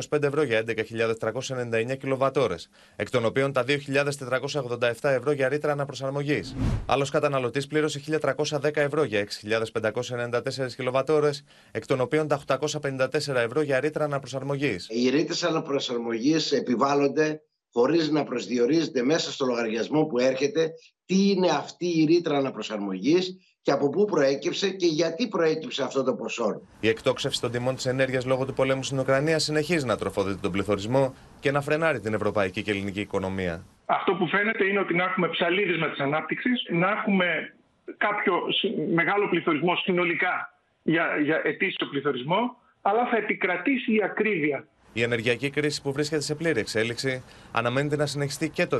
4.525 0.10 0.24
ευρώ 0.24 0.44
για 0.44 0.64
11.399 0.68 1.98
κιλοβατόρες, 1.98 2.70
εκ 2.96 3.10
των 3.10 3.26
οποίων 3.26 3.52
τα 3.52 3.64
2.487 3.68 4.90
ευρώ 5.02 5.32
για 5.32 5.48
ρήτρα 5.48 5.72
αναπροσαρμογής. 5.72 6.56
Άλλος 6.86 7.10
καταναλωτής 7.10 7.68
πλήρωσε 7.68 8.00
1.310 8.00 8.70
ευρώ 8.74 9.04
για 9.04 9.20
6.594 9.20 10.74
κιλοβατόρες, 10.76 11.44
εκ 11.72 11.86
των 11.86 12.02
οποίων 12.02 12.28
τα 12.28 12.36
854 12.36 13.36
ευρώ 13.36 13.62
για 13.62 13.80
ρήτρα 13.80 14.04
αναπροσαρμογής. 14.04 14.88
Οι 14.90 15.10
ρήτρες 15.10 15.44
αναπροσαρμογής 15.44 16.52
επιβάλλονται 16.52 17.42
χωρίς 17.74 18.10
να 18.10 18.24
προσδιορίζεται 18.24 19.04
μέσα 19.04 19.32
στο 19.32 19.46
λογαριασμό 19.46 20.04
που 20.06 20.20
έρχεται 20.20 20.72
τι 21.06 21.30
είναι 21.30 21.50
αυτή 21.50 22.02
η 22.02 22.06
ρήτρα 22.06 22.38
αναπροσαρμογής 22.38 23.38
και 23.62 23.72
από 23.72 23.90
πού 23.90 24.06
προέκυψε 24.06 24.70
και 24.70 24.86
γιατί 24.86 25.28
προέκυψε 25.28 25.84
αυτό 25.84 26.04
το 26.04 26.14
ποσό. 26.14 26.62
Η 26.80 26.88
εκτόξευση 26.88 27.42
των 27.42 27.52
τιμών 27.52 27.76
της 27.76 27.86
ενέργειας 27.86 28.26
λόγω 28.26 28.46
του 28.46 28.54
πολέμου 28.54 28.84
στην 28.84 29.00
Ουκρανία 29.00 29.40
συνεχίζει 29.40 29.86
να 29.86 29.98
τροφοδοτεί 29.98 30.42
τον 30.42 30.52
πληθωρισμό 30.52 31.14
και 31.40 31.52
να 31.52 31.62
φρενάρει 31.62 32.00
την 32.00 32.14
ευρωπαϊκή 32.14 32.62
και 32.64 32.72
ελληνική 32.72 33.00
οικονομία. 33.02 33.66
Αυτό 33.86 34.14
που 34.14 34.28
φαίνεται 34.28 34.66
είναι 34.66 34.80
ότι 34.80 34.94
να 34.94 35.04
έχουμε 35.04 35.28
ψαλίδισμα 35.30 35.90
της 35.90 36.00
ανάπτυξης, 36.00 36.66
να 36.70 36.90
έχουμε 36.90 37.56
κάποιο 37.98 38.34
σ- 38.52 38.94
μεγάλο 38.94 39.28
πληθωρισμό 39.30 39.76
συνολικά 39.76 40.54
για, 40.84 41.06
για 41.24 41.42
ετήσιο 41.44 41.88
πληθωρισμό, 41.88 42.58
αλλά 42.82 43.08
θα 43.08 43.18
επικρατήσει 43.18 43.94
η 43.94 44.04
ακρίβεια. 44.04 44.68
Η 44.94 45.02
ενεργειακή 45.02 45.50
κρίση 45.50 45.82
που 45.82 45.92
βρίσκεται 45.92 46.22
σε 46.22 46.36
πλήρη 46.36 46.60
εξέλιξη 46.60 47.24
αναμένεται 47.52 47.96
να 47.96 48.06
συνεχιστεί 48.06 48.50
και 48.50 48.66
το 48.66 48.80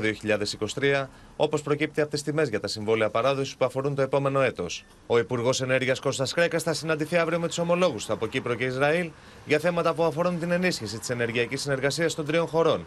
2023, 0.80 1.06
όπως 1.36 1.62
προκύπτει 1.62 2.00
από 2.00 2.10
τις 2.10 2.22
τιμές 2.22 2.48
για 2.48 2.60
τα 2.60 2.66
συμβόλαια 2.68 3.10
παράδοσης 3.10 3.56
που 3.56 3.64
αφορούν 3.64 3.94
το 3.94 4.02
επόμενο 4.02 4.40
έτος. 4.40 4.84
Ο 5.06 5.18
Υπουργός 5.18 5.60
Ενέργειας 5.60 6.00
Κώστας 6.00 6.32
Κρέκας 6.32 6.62
θα 6.62 6.72
συναντηθεί 6.72 7.16
αύριο 7.16 7.40
με 7.40 7.46
τους 7.46 7.58
ομολόγους 7.58 8.06
του 8.06 8.12
από 8.12 8.26
Κύπρο 8.26 8.54
και 8.54 8.64
Ισραήλ 8.64 9.10
για 9.46 9.58
θέματα 9.58 9.94
που 9.94 10.02
αφορούν 10.04 10.38
την 10.38 10.50
ενίσχυση 10.50 10.98
της 10.98 11.10
ενεργειακής 11.10 11.60
συνεργασίας 11.60 12.14
των 12.14 12.26
τριών 12.26 12.46
χωρών. 12.46 12.86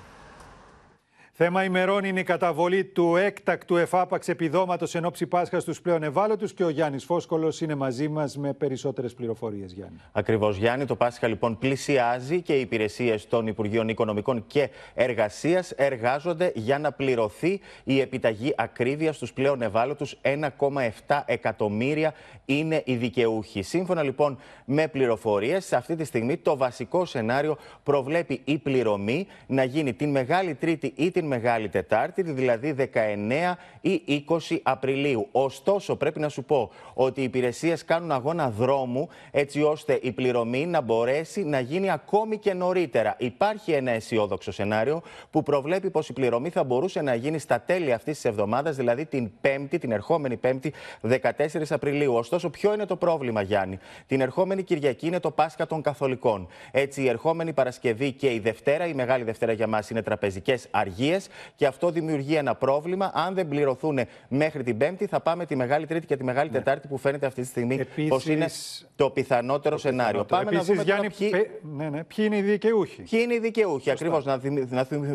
Θέμα 1.40 1.64
ημερών 1.64 2.04
είναι 2.04 2.20
η 2.20 2.24
καταβολή 2.24 2.86
του 2.86 3.16
έκτακτου 3.16 3.76
εφάπαξ 3.76 4.28
επιδόματος 4.28 4.96
εν 4.96 5.06
ώψη 5.06 5.28
Πάσχας 5.28 5.62
στους 5.62 5.82
πλέον 5.82 6.04
ευάλωτους 6.04 6.54
και 6.54 6.64
ο 6.64 6.70
Γιάννης 6.70 7.04
Φόσκολος 7.04 7.62
είναι 7.62 7.76
μαζί 7.76 8.08
μας 8.08 8.38
με 8.38 8.54
περισσότερες 8.54 9.14
πληροφορίες. 9.14 9.72
Γιάννη. 9.72 9.98
Ακριβώς, 10.12 10.58
Γιάννη. 10.58 10.86
Το 10.86 10.96
Πάσχα 10.96 11.28
λοιπόν 11.28 11.58
πλησιάζει 11.58 12.42
και 12.42 12.54
οι 12.54 12.60
υπηρεσίες 12.60 13.28
των 13.28 13.48
Υπουργείων 13.48 13.88
Οικονομικών 13.88 14.44
και 14.48 14.70
Εργασίας 14.94 15.72
εργάζονται 15.72 16.52
για 16.56 16.80
να 16.80 16.92
πληρωθεί 16.92 17.60
η 17.84 18.00
επιταγή 18.00 18.54
ακρίβειας 18.58 19.16
στους 19.16 19.34
πλέον 19.34 19.62
ευάλωτους. 19.62 20.18
1,7 20.22 21.24
εκατομμύρια 21.26 22.14
είναι 22.46 22.82
οι 22.86 22.96
δικαιούχοι. 22.96 23.62
Σύμφωνα 23.62 24.04
λοιπόν 24.04 24.38
με 24.66 24.88
πληροφορίες, 24.88 25.66
σε 25.66 25.76
αυτή 25.76 25.96
τη 25.96 26.04
στιγμή 26.04 26.38
το 26.38 26.58
βασικό 26.58 27.06
σενάριο 27.06 27.58
προβλέπει 27.84 28.42
η 28.44 28.58
πληρωμή 28.58 29.28
να 29.48 29.64
γίνει 29.64 29.94
την 29.94 30.10
Μεγάλη 30.10 30.56
Τρίτη 30.56 30.94
ή 30.96 31.12
την 31.12 31.26
Μεγάλη 31.28 31.70
Τετάρτη, 31.70 32.22
δηλαδή 32.22 32.76
19 32.94 33.56
ή 33.82 34.26
20 34.50 34.58
Απριλίου. 34.64 35.28
Ωστόσο, 35.32 35.96
πρέπει 35.96 36.20
να 36.20 36.30
σου 36.30 36.44
πω 36.44 36.72
ότι 36.94 37.22
οι 37.22 37.24
υπηρεσίες 37.24 37.86
κάνουν 37.86 38.12
αγώνα 38.12 38.50
δρόμου 38.50 39.10
έτσι 39.32 39.62
ώστε 39.62 40.00
η 40.02 40.12
πληρωμή 40.12 40.66
να 40.66 40.82
μπορέσει 40.82 41.44
να 41.44 41.60
γίνει 41.60 41.92
ακόμη 41.92 42.38
και 42.38 42.54
νωρίτερα. 42.54 43.16
Υπάρχει 43.18 43.72
ένα 43.72 43.92
αισιόδοξο 43.92 44.52
σενάριο 44.52 45.02
που 45.32 45.44
προβλέπει 45.44 45.90
πως 45.90 46.10
η 46.10 46.14
πληρωμή 46.14 46.50
θα 46.50 46.64
μπορούσε 46.64 47.02
να 47.02 47.16
γίνει 47.16 47.40
στα 47.40 47.62
τέλη 47.62 47.94
αυτής 47.94 48.14
της 48.14 48.26
εβδομάδας, 48.26 48.76
δηλαδή 48.76 49.06
την 49.06 49.32
Πέμπτη, 49.42 49.78
την 49.78 49.92
ερχόμενη 49.92 50.38
Πέμπτη, 50.38 50.74
14 51.02 51.22
Απριλίου. 51.70 52.14
Ωστόσο, 52.14 52.50
ποιο 52.50 52.74
είναι 52.74 52.86
το 52.86 52.96
πρόβλημα, 52.96 53.42
Γιάννη; 53.42 53.80
Την 54.08 54.22
ερχόμενη 54.22 54.64
Κυριακή 54.64 55.08
είναι 55.08 55.20
το 55.20 55.32
Πάσχα 55.32 55.68
των 55.68 55.82
Καθολικών. 55.82 56.48
Έτσι, 56.72 57.02
η 57.02 57.08
ερχόμενη 57.08 57.54
Παρασκευή 57.54 58.12
και 58.12 58.34
η 58.34 58.40
Δευτέρα, 58.40 58.88
η 58.88 58.94
Μεγάλη 58.94 59.24
Δευτέρα 59.24 59.52
για 59.52 59.68
μας 59.68 59.90
είναι 59.90 60.02
τραπεζικές 60.02 60.68
αργίες 60.72 61.17
και 61.56 61.66
αυτό 61.66 61.90
δημιουργεί 61.90 62.36
ένα 62.36 62.56
πρόβλημα. 62.56 63.12
Αν 63.14 63.34
δεν 63.34 63.48
πληρωθούν 63.48 64.00
μέχρι 64.28 64.64
την 64.64 64.78
Πέμπτη, 64.78 65.06
θα 65.06 65.20
πάμε 65.20 65.46
τη 65.46 65.56
Μεγάλη 65.56 65.86
Τρίτη 65.86 66.06
και 66.06 66.18
τη 66.18 66.24
Μεγάλη 66.24 66.50
ναι. 66.50 66.58
Τετάρτη 66.58 66.88
που 66.88 66.98
φαίνεται 66.98 67.26
αυτή 67.26 67.42
τη 67.42 67.48
στιγμή 67.48 67.76
Επίσης... 67.76 68.10
πω 68.10 68.22
είναι 68.32 68.48
το 68.96 69.10
πιθανότερο 69.10 69.76
το 69.76 69.82
σενάριο. 69.82 70.26
Πάμε 70.26 70.44
Επίσης, 70.44 70.68
να 70.68 70.74
δούμε 70.74 70.84
Γιάννη, 70.84 71.10
ποιοι... 71.10 71.32
Ναι, 71.62 71.90
ναι. 71.90 72.04
ποιοι 72.04 72.26
είναι 72.28 72.38
οι 72.38 72.42
δικαιούχοι. 72.42 73.02
Ποιοι 73.02 73.20
είναι 73.24 73.34
οι 73.34 73.40
δικαιούχοι, 73.40 73.92
ακριβώς. 73.92 74.26
Να, 74.26 74.40
θυμ... 74.40 74.68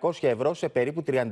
200 0.00 0.10
ευρώ 0.20 0.54
σε 0.54 0.68
περίπου 0.68 1.04
35.000 1.06 1.30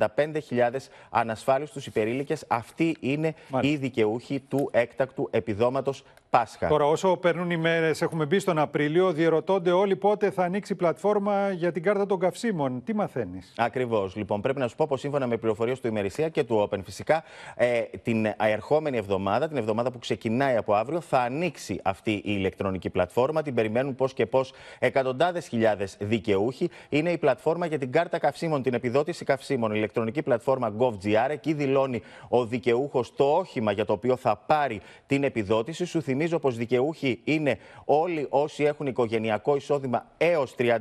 ανασφάλιστους 1.10 1.86
υπερήλικες. 1.86 2.44
Αυτοί 2.48 2.96
είναι 3.00 3.34
Μάλιστα. 3.48 3.74
οι 3.74 3.78
δικαιούχοι 3.78 4.40
του 4.40 4.68
έκτακτου 4.72 5.28
επιδόματος 5.30 6.04
Πάσχα. 6.30 6.68
Τώρα, 6.68 6.84
όσο 6.84 7.16
περνούν 7.16 7.50
οι 7.50 7.56
μέρες, 7.56 8.02
έχουμε 8.02 8.26
μπει 8.26 8.38
στον 8.38 8.58
Απρίλιο, 8.58 9.12
διερωτώνται 9.12 9.70
όλοι 9.70 9.96
πότε 9.96 10.30
θα 10.30 10.44
ανοίξει 10.44 10.72
η 10.72 10.76
πλατφόρμα 10.76 11.50
για 11.50 11.72
την 11.72 11.82
κάρτα 11.82 12.06
των 12.06 12.18
καυσίμων. 12.18 12.82
Τι 12.84 12.94
μαθαίνεις; 12.94 13.52
Ακριβώς. 13.56 14.16
Λοιπόν, 14.16 14.40
πρέπει 14.40 14.58
να 14.58 14.68
σου 14.68 14.76
πω 14.76 14.86
πως 14.88 15.00
σύμφωνα 15.00 15.26
με 15.26 15.36
πληροφορίες 15.36 15.80
του 15.80 15.86
ημερησία 15.86 16.28
και 16.28 16.44
του 16.44 16.68
Open, 16.70 16.78
φυσικά 16.84 17.24
ε, 17.54 17.80
την 18.02 18.26
ερχόμενη 18.36 18.96
εβδομάδα, 18.96 19.48
την 19.48 19.56
εβδομάδα 19.56 19.90
που 19.90 19.98
ξεκινάει 19.98 20.56
από 20.56 20.74
αύριο, 20.74 21.00
θα 21.00 21.20
ανοίξει 21.20 21.67
αυτή 21.82 22.12
η 22.12 22.22
ηλεκτρονική 22.24 22.90
πλατφόρμα. 22.90 23.42
Την 23.42 23.54
περιμένουν 23.54 23.94
πώς 23.94 24.12
και 24.14 24.26
πώς 24.26 24.52
εκατοντάδες 24.78 25.48
χιλιάδες 25.48 25.96
δικαιούχοι. 26.00 26.70
Είναι 26.88 27.10
η 27.10 27.18
πλατφόρμα 27.18 27.66
για 27.66 27.78
την 27.78 27.92
κάρτα 27.92 28.18
καυσίμων, 28.18 28.62
την 28.62 28.74
επιδότηση 28.74 29.24
καυσίμων, 29.24 29.70
η 29.70 29.74
ηλεκτρονική 29.76 30.22
πλατφόρμα 30.22 30.72
GovGR. 30.78 31.30
Εκεί 31.30 31.52
δηλώνει 31.52 32.02
ο 32.28 32.46
δικαιούχος 32.46 33.14
το 33.14 33.24
όχημα 33.24 33.72
για 33.72 33.84
το 33.84 33.92
οποίο 33.92 34.16
θα 34.16 34.36
πάρει 34.36 34.80
την 35.06 35.24
επιδότηση. 35.24 35.84
Σου 35.84 36.02
θυμίζω 36.02 36.38
πως 36.38 36.56
δικαιούχοι 36.56 37.20
είναι 37.24 37.58
όλοι 37.84 38.26
όσοι 38.28 38.64
έχουν 38.64 38.86
οικογενειακό 38.86 39.56
εισόδημα 39.56 40.06
έως 40.16 40.54
30.000 40.58 40.76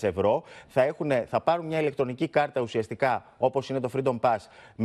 ευρώ. 0.00 0.42
Θα, 0.66 0.82
έχουν, 0.82 1.12
θα 1.28 1.40
πάρουν 1.40 1.66
μια 1.66 1.80
ηλεκτρονική 1.80 2.28
κάρτα 2.28 2.60
ουσιαστικά 2.60 3.24
όπως 3.38 3.68
είναι 3.68 3.80
το 3.80 3.90
Freedom 3.94 4.20
Pass 4.20 4.36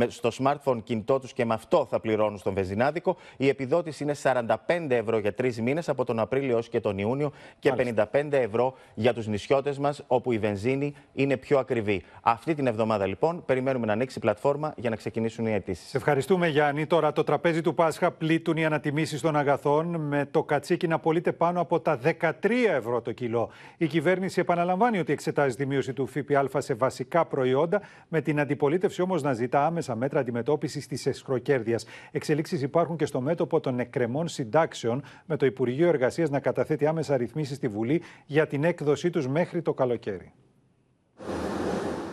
στο 0.08 0.30
smartphone 0.38 0.82
κινητό 0.84 1.18
τους 1.18 1.32
και 1.32 1.44
με 1.44 1.54
αυτό 1.54 1.86
θα 1.90 2.00
πληρώνουν 2.00 2.38
στον 2.38 2.54
βενζινάδικο. 2.54 3.16
Η 3.36 3.48
επιδότηση 3.48 4.02
είναι 4.02 4.14
45 4.22 4.54
ευρώ 4.88 5.18
για 5.18 5.32
τρεις 5.42 5.60
μήνες 5.60 5.88
από 5.88 6.04
τον 6.04 6.18
Απρίλιο 6.18 6.54
έως 6.54 6.68
και 6.68 6.80
τον 6.80 6.98
Ιούνιο 6.98 7.32
και 7.58 7.70
Μάλιστα. 7.70 8.10
55 8.12 8.32
ευρώ 8.32 8.74
για 8.94 9.14
τους 9.14 9.26
νησιώτες 9.26 9.78
μας, 9.78 10.04
όπου 10.06 10.32
η 10.32 10.38
βενζίνη 10.38 10.94
είναι 11.12 11.36
πιο 11.36 11.58
ακριβή. 11.58 12.02
Αυτή 12.22 12.54
την 12.54 12.66
εβδομάδα 12.66 13.06
λοιπόν 13.06 13.44
περιμένουμε 13.44 13.86
να 13.86 13.92
ανοίξει 13.92 14.18
η 14.18 14.20
πλατφόρμα 14.20 14.74
για 14.76 14.90
να 14.90 14.96
ξεκινήσουν 14.96 15.46
οι 15.46 15.52
αιτήσεις. 15.52 15.94
Ευχαριστούμε 15.94 16.48
Γιάννη. 16.48 16.86
Τώρα 16.86 17.12
το 17.12 17.24
τραπέζι 17.24 17.60
του 17.60 17.74
Πάσχα 17.74 18.10
πλήττουν 18.10 18.56
οι 18.56 18.64
ανατιμήσεις 18.64 19.20
των 19.20 19.36
αγαθών 19.36 19.86
με 19.86 20.28
το 20.30 20.42
κατσίκι 20.42 20.86
να 20.86 20.98
πωλείται 20.98 21.32
πάνω 21.32 21.60
από 21.60 21.80
τα 21.80 21.98
13 22.20 22.30
ευρώ 22.68 23.00
το 23.00 23.12
κιλό. 23.12 23.50
Η 23.76 23.86
κυβέρνηση 23.86 24.40
επαναλαμβάνει 24.40 24.98
ότι 24.98 25.12
εξετάζει 25.12 25.56
τη 25.56 25.66
μείωση 25.66 25.92
του 25.92 26.06
ΦΠΑ 26.06 26.60
σε 26.60 26.74
βασικά 26.74 27.24
προϊόντα, 27.24 27.80
με 28.08 28.20
την 28.20 28.40
αντιπολίτευση 28.40 29.02
όμως 29.02 29.22
να 29.22 29.32
ζητά 29.32 29.66
άμεσα 29.66 29.94
μέτρα 29.94 30.20
αντιμετώπισης 30.20 30.86
της 30.86 31.06
εσχροκέρδειας. 31.06 31.84
Εξελίξεις 32.10 32.62
υπάρχουν 32.62 32.96
και 32.96 33.06
στο 33.06 33.20
μέτωπο 33.20 33.60
των 33.60 33.80
εκκρεμών 33.80 34.28
συντάξεων, 34.28 35.02
με 35.26 35.36
το 35.36 35.46
Υπουργείο 35.46 35.88
Εργασίας 35.88 36.30
να 36.30 36.40
καταθέτει 36.40 36.86
άμεσα 36.86 37.16
ρυθμίσεις 37.16 37.56
στη 37.56 37.68
Βουλή 37.68 38.02
για 38.26 38.46
την 38.46 38.64
έκδοσή 38.64 39.10
τους 39.10 39.28
μέχρι 39.28 39.62
το 39.62 39.74
καλοκαίρι. 39.74 40.32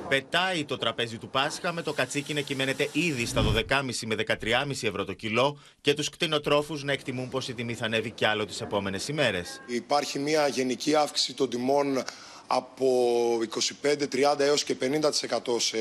Πετάει 0.09 0.65
το 0.65 0.77
τραπέζι 0.77 1.17
του 1.17 1.29
Πάσχα 1.29 1.73
με 1.73 1.81
το 1.81 1.93
κατσίκι 1.93 2.33
να 2.33 2.41
κυμαίνεται 2.41 2.89
ήδη 2.91 3.25
στα 3.25 3.43
12,5 3.69 3.81
με 4.05 4.15
13,5 4.27 4.69
ευρώ 4.69 5.05
το 5.05 5.13
κιλό 5.13 5.59
και 5.81 5.93
τους 5.93 6.09
κτηνοτρόφους 6.09 6.83
να 6.83 6.91
εκτιμούν 6.91 7.29
πως 7.29 7.47
η 7.47 7.53
τιμή 7.53 7.73
θα 7.73 7.85
ανέβει 7.85 8.11
κι 8.11 8.25
άλλο 8.25 8.45
τις 8.45 8.61
επόμενες 8.61 9.07
ημέρες. 9.07 9.61
Υπάρχει 9.67 10.19
μια 10.19 10.47
γενική 10.47 10.95
αύξηση 10.95 11.33
των 11.33 11.49
τιμών 11.49 12.03
από 12.51 12.87
25, 13.81 14.07
30 14.07 14.39
έως 14.39 14.63
και 14.63 14.75
50% 14.79 15.59
σε 15.59 15.77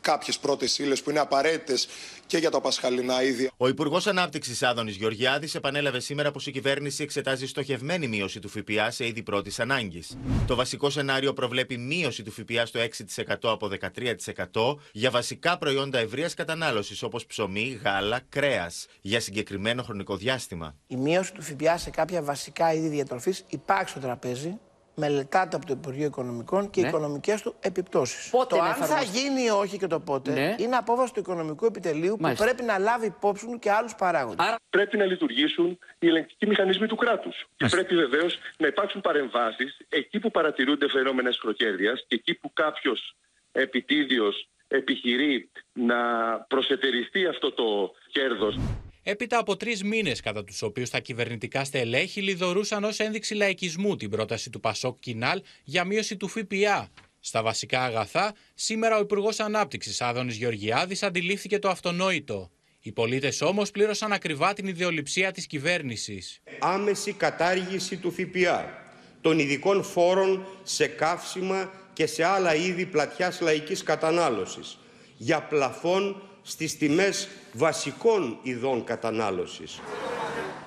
κάποιες 0.00 0.38
πρώτες 0.38 0.78
ύλες 0.78 1.02
που 1.02 1.10
είναι 1.10 1.18
απαραίτητες 1.18 1.88
και 2.26 2.38
για 2.38 2.50
τα 2.50 2.60
πασχαλινά 2.60 3.22
είδη. 3.22 3.50
Ο 3.56 3.68
Υπουργός 3.68 4.06
Ανάπτυξης 4.06 4.62
Άδωνης 4.62 4.96
Γεωργιάδης 4.96 5.54
επανέλαβε 5.54 6.00
σήμερα 6.00 6.30
πως 6.30 6.46
η 6.46 6.50
κυβέρνηση 6.50 7.02
εξετάζει 7.02 7.46
στοχευμένη 7.46 8.06
μείωση 8.06 8.38
του 8.40 8.48
ΦΠΑ 8.48 8.90
σε 8.90 9.06
είδη 9.06 9.22
πρώτης 9.22 9.60
ανάγκης. 9.60 10.16
Το 10.46 10.54
βασικό 10.54 10.90
σενάριο 10.90 11.32
προβλέπει 11.32 11.76
μείωση 11.76 12.22
του 12.22 12.30
ΦΠΑ 12.30 12.66
στο 12.66 12.80
6% 12.80 13.34
από 13.42 13.70
13% 14.52 14.76
για 14.92 15.10
βασικά 15.10 15.58
προϊόντα 15.58 15.98
ευρείας 15.98 16.34
κατανάλωσης 16.34 17.02
όπως 17.02 17.26
ψωμί, 17.26 17.80
γάλα, 17.84 18.20
κρέας 18.28 18.86
για 19.00 19.20
συγκεκριμένο 19.20 19.82
χρονικό 19.82 20.16
διάστημα. 20.16 20.74
Η 20.86 20.96
μείωση 20.96 21.32
του 21.32 21.42
ΦΠΑ 21.42 21.78
σε 21.78 21.90
κάποια 21.90 22.22
βασικά 22.22 22.72
είδη 22.72 22.88
διατροφής 22.88 23.44
υπάρχει 23.48 23.88
στο 23.88 24.00
τραπέζι 24.00 24.58
μελετάται 25.00 25.56
από 25.56 25.66
το 25.66 25.72
Υπουργείο 25.76 26.06
Οικονομικών 26.06 26.70
και 26.70 26.80
ναι. 26.80 26.86
οι 26.86 26.90
οικονομικές 26.90 27.42
του 27.42 27.54
επιπτώσεις. 27.60 28.30
Το 28.30 28.58
αν 28.62 28.74
θα 28.74 29.02
γίνει 29.02 29.42
ή 29.42 29.48
όχι 29.48 29.78
και 29.78 29.86
το 29.86 30.00
πότε 30.00 30.32
ναι. 30.32 30.54
είναι 30.58 30.76
απόφαση 30.76 31.12
του 31.12 31.20
Οικονομικού 31.20 31.64
Επιτελείου 31.64 32.16
που 32.16 32.32
πρέπει 32.36 32.62
να 32.62 32.78
λάβει 32.78 33.06
υπόψη 33.06 33.58
και 33.58 33.70
άλλους 33.70 33.94
παράγοντες. 33.94 34.46
Άρα... 34.46 34.56
Πρέπει 34.70 34.96
να 34.96 35.04
λειτουργήσουν 35.04 35.78
οι 35.98 36.06
ελεγκτικοί 36.06 36.46
μηχανισμοί 36.46 36.86
του 36.86 36.96
κράτους. 36.96 37.46
Και 37.56 37.66
πρέπει 37.66 37.96
βεβαίως 37.96 38.38
να 38.58 38.66
υπάρξουν 38.66 39.00
παρεμβάσεις 39.00 39.76
εκεί 39.88 40.18
που 40.18 40.30
παρατηρούνται 40.30 40.88
φαινόμενα 40.88 41.32
σκροκέρδεια 41.32 41.92
και 41.92 42.14
εκεί 42.14 42.34
που 42.34 42.52
κάποιος 42.52 43.16
επιτίδιος 43.52 44.48
επιχειρεί 44.68 45.50
να 45.72 45.96
προσετεριστεί 46.48 47.26
αυτό 47.26 47.52
το 47.52 47.94
κέρδος 48.10 48.58
έπειτα 49.02 49.38
από 49.38 49.56
τρεις 49.56 49.82
μήνες 49.82 50.20
κατά 50.20 50.44
τους 50.44 50.62
οποίους 50.62 50.90
τα 50.90 51.00
κυβερνητικά 51.00 51.64
στελέχη 51.64 52.22
λιδωρούσαν 52.22 52.84
ως 52.84 52.98
ένδειξη 52.98 53.34
λαϊκισμού 53.34 53.96
την 53.96 54.10
πρόταση 54.10 54.50
του 54.50 54.60
Πασόκ 54.60 54.98
Κινάλ 54.98 55.42
για 55.64 55.84
μείωση 55.84 56.16
του 56.16 56.28
ΦΠΑ. 56.28 56.90
Στα 57.20 57.42
βασικά 57.42 57.82
αγαθά, 57.82 58.34
σήμερα 58.54 58.96
ο 58.96 59.00
Υπουργός 59.00 59.40
Ανάπτυξης 59.40 60.00
Άδωνης 60.00 60.36
Γεωργιάδης 60.36 61.02
αντιλήφθηκε 61.02 61.58
το 61.58 61.68
αυτονόητο. 61.68 62.50
Οι 62.82 62.92
πολίτες 62.92 63.40
όμως 63.40 63.70
πλήρωσαν 63.70 64.12
ακριβά 64.12 64.52
την 64.52 64.66
ιδεολειψία 64.66 65.32
της 65.32 65.46
κυβέρνησης. 65.46 66.40
Άμεση 66.58 67.12
κατάργηση 67.12 67.96
του 67.96 68.10
ΦΠΑ, 68.10 68.84
των 69.20 69.38
ειδικών 69.38 69.82
φόρων 69.82 70.46
σε 70.62 70.86
καύσιμα 70.86 71.70
και 71.92 72.06
σε 72.06 72.24
άλλα 72.24 72.54
είδη 72.54 72.86
πλατιάς 72.86 73.40
λαϊκής 73.40 73.82
κατανάλωσης, 73.82 74.78
για 75.16 75.42
πλαφόν 75.42 76.29
στις 76.50 76.76
τιμές 76.76 77.28
βασικών 77.52 78.38
ειδών 78.42 78.84
κατανάλωσης. 78.84 79.80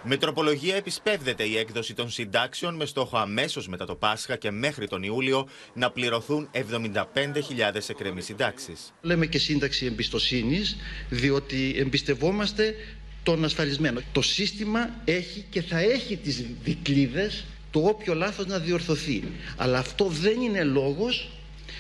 Με 0.04 0.18
τροπολογία 0.18 0.76
επισπεύδεται 0.76 1.44
η 1.44 1.58
έκδοση 1.58 1.94
των 1.94 2.10
συντάξεων 2.10 2.76
με 2.76 2.86
στόχο 2.86 3.18
αμέσως 3.18 3.68
μετά 3.68 3.86
το 3.86 3.96
Πάσχα 3.96 4.36
και 4.36 4.52
μέχρι 4.52 4.88
τον 4.88 5.04
Ιούλιο 5.04 5.48
να 5.74 5.92
πληρωθούν 5.92 6.50
75.000 6.54 7.90
εκκρεμείς 7.90 8.26
συντάξεις. 8.26 8.94
Λέμε 9.02 9.26
και 9.26 9.38
σύνταξη 9.38 9.86
εμπιστοσύνης, 9.86 10.78
διότι 11.10 11.76
εμπιστευόμαστε 11.78 12.76
τον 13.24 13.44
ασφαλισμένο. 13.44 14.02
Το 14.12 14.22
σύστημα 14.22 14.90
έχει 15.06 15.46
και 15.50 15.62
θα 15.62 15.80
έχει 15.80 16.18
τις 16.18 16.46
δικλίδες 16.64 17.46
το 17.72 17.80
όποιο 17.80 18.14
λάθος 18.14 18.46
να 18.46 18.60
διορθωθεί. 18.60 19.24
Αλλά 19.58 19.78
αυτό 19.78 20.06
δεν 20.06 20.42
είναι 20.42 20.64
λόγος 20.64 21.30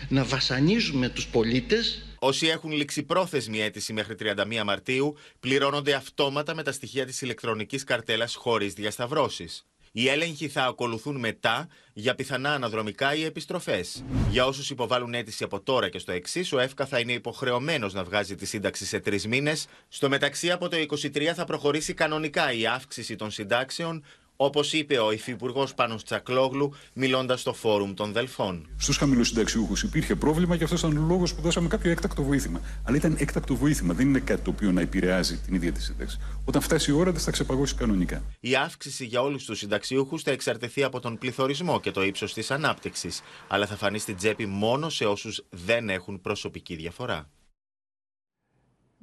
να 0.10 0.24
βασανίζουμε 0.24 1.10
τους 1.10 1.28
πολίτες 1.28 2.02
Όσοι 2.26 2.48
έχουν 2.48 2.72
λήξει 2.72 3.04
πρόθεσμη 3.04 3.62
αίτηση 3.62 3.94
μέχρι 3.94 4.16
31 4.20 4.64
Μαρτίου 4.66 5.16
πληρώνονται 5.40 5.94
αυτόματα 5.94 6.56
με 6.56 6.64
τα 6.64 6.72
στοιχεία 6.72 7.06
της 7.06 7.22
ηλεκτρονικής 7.22 7.84
καρτέλας 7.84 8.36
χωρίς 8.36 8.74
διασταυρώσεις. 8.74 9.66
Οι 9.92 10.08
έλεγχοι 10.08 10.48
θα 10.48 10.66
ακολουθούν 10.66 11.20
μετά 11.20 11.68
για 11.94 12.16
πιθανά 12.16 12.54
αναδρομικά 12.54 13.16
ή 13.16 13.24
επιστροφές. 13.24 14.04
Για 14.30 14.46
όσους 14.46 14.70
υποβάλουν 14.70 15.14
αίτηση 15.14 15.44
από 15.44 15.60
τώρα 15.62 15.90
και 15.90 16.00
στο 16.00 16.12
εξής, 16.12 16.54
ο 16.54 16.60
ΕΦΚΑ 16.60 16.86
θα 16.86 17.00
είναι 17.00 17.12
υποχρεωμένος 17.12 17.94
να 17.94 18.04
βγάζει 18.04 18.36
τη 18.36 18.46
σύνταξη 18.46 18.86
σε 18.86 19.00
τρεις 19.00 19.28
μήνες. 19.28 19.66
Στο 19.88 20.10
μεταξύ, 20.10 20.52
από 20.52 20.68
το 20.70 20.78
23 20.78 21.34
θα 21.36 21.46
προχωρήσει 21.46 21.94
κανονικά 21.94 22.54
η 22.54 22.66
αύξηση 22.66 23.16
των 23.16 23.32
συντάξεων 23.32 24.04
Όπως 24.46 24.74
είπε 24.74 24.98
ο 24.98 25.12
Υφυπουργός 25.12 25.74
Πάνος 25.74 26.04
Τσακλόγλου, 26.04 26.74
μιλώντας 26.94 27.40
στο 27.40 27.54
Φόρουμ 27.54 27.94
των 27.94 28.12
Δελφών. 28.12 28.68
Στους 28.78 28.98
χαμηλοσυνταξιούχου 28.98 29.74
υπήρχε 29.84 30.16
πρόβλημα 30.16 30.58
και 30.58 30.64
αυτός 30.64 30.80
ήταν 30.80 30.98
ο 30.98 31.06
λόγος 31.08 31.34
που 31.36 31.42
δώσαμε 31.42 31.68
κάποιο 31.68 31.92
έκτακτο 31.92 32.24
βοήθημα. 32.24 32.62
Αλλά 32.84 32.98
ήταν 32.98 33.16
έκτακτο 33.20 33.56
βοήθημα, 33.56 33.94
δεν 33.94 34.08
είναι 34.08 34.20
κάτι 34.20 34.42
το 34.42 34.50
οποίο 34.50 34.72
να 34.72 34.82
επηρεάζει 34.82 35.38
την 35.38 35.54
ίδια 35.54 35.72
τη 35.72 35.82
σύνταξη. 35.82 36.20
Όταν 36.46 36.62
φτάσει 36.62 36.92
η 36.92 36.94
ώρα, 36.94 37.12
δεν 37.12 37.22
θα 37.22 37.32
ξεπαγώσει 37.32 37.76
κανονικά. 37.76 38.24
Η 38.40 38.56
αύξηση 38.56 39.06
για 39.06 39.22
όλους 39.22 39.46
τους 39.46 39.58
συνταξιούχους 39.58 40.24
θα 40.24 40.32
εξαρτηθεί 40.32 40.84
από 40.84 41.00
τον 41.00 41.18
πληθωρισμό 41.18 41.80
και 41.80 41.92
το 41.92 42.04
ύψος 42.04 42.34
της 42.34 42.52
ανάπτυξης, 42.52 43.22
αλλά 43.48 43.66
θα 43.66 43.76
φανεί 43.76 44.00
στην 44.00 44.16
τσέπη 44.16 44.46
μόνο 44.46 44.90
σε 44.90 45.06
όσους 45.06 45.44
δεν 45.50 45.90
έχουν 45.90 46.22
προσωπική 46.22 46.76
διαφορά. 46.76 47.30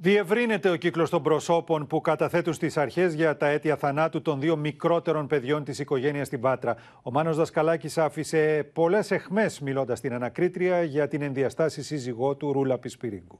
Διευρύνεται 0.03 0.69
ο 0.69 0.75
κύκλος 0.75 1.09
των 1.09 1.23
προσώπων 1.23 1.87
που 1.87 2.01
καταθέτουν 2.01 2.53
στις 2.53 2.77
αρχές 2.77 3.13
για 3.13 3.37
τα 3.37 3.47
αίτια 3.47 3.75
θανάτου 3.75 4.21
των 4.21 4.39
δύο 4.39 4.55
μικρότερων 4.55 5.27
παιδιών 5.27 5.63
της 5.63 5.79
οικογένειας 5.79 6.27
στην 6.27 6.41
Πάτρα. 6.41 6.75
Ο 7.01 7.11
Μάνος 7.11 7.37
Δασκαλάκης 7.37 7.97
άφησε 7.97 8.69
πολλές 8.73 9.11
εχμές 9.11 9.59
μιλώντας 9.59 9.97
στην 9.97 10.13
ανακρίτρια 10.13 10.83
για 10.83 11.07
την 11.07 11.21
ενδιαστάση 11.21 11.83
σύζυγό 11.83 12.35
του 12.35 12.51
Ρούλα 12.51 12.77
Πισπυρίγκου. 12.77 13.39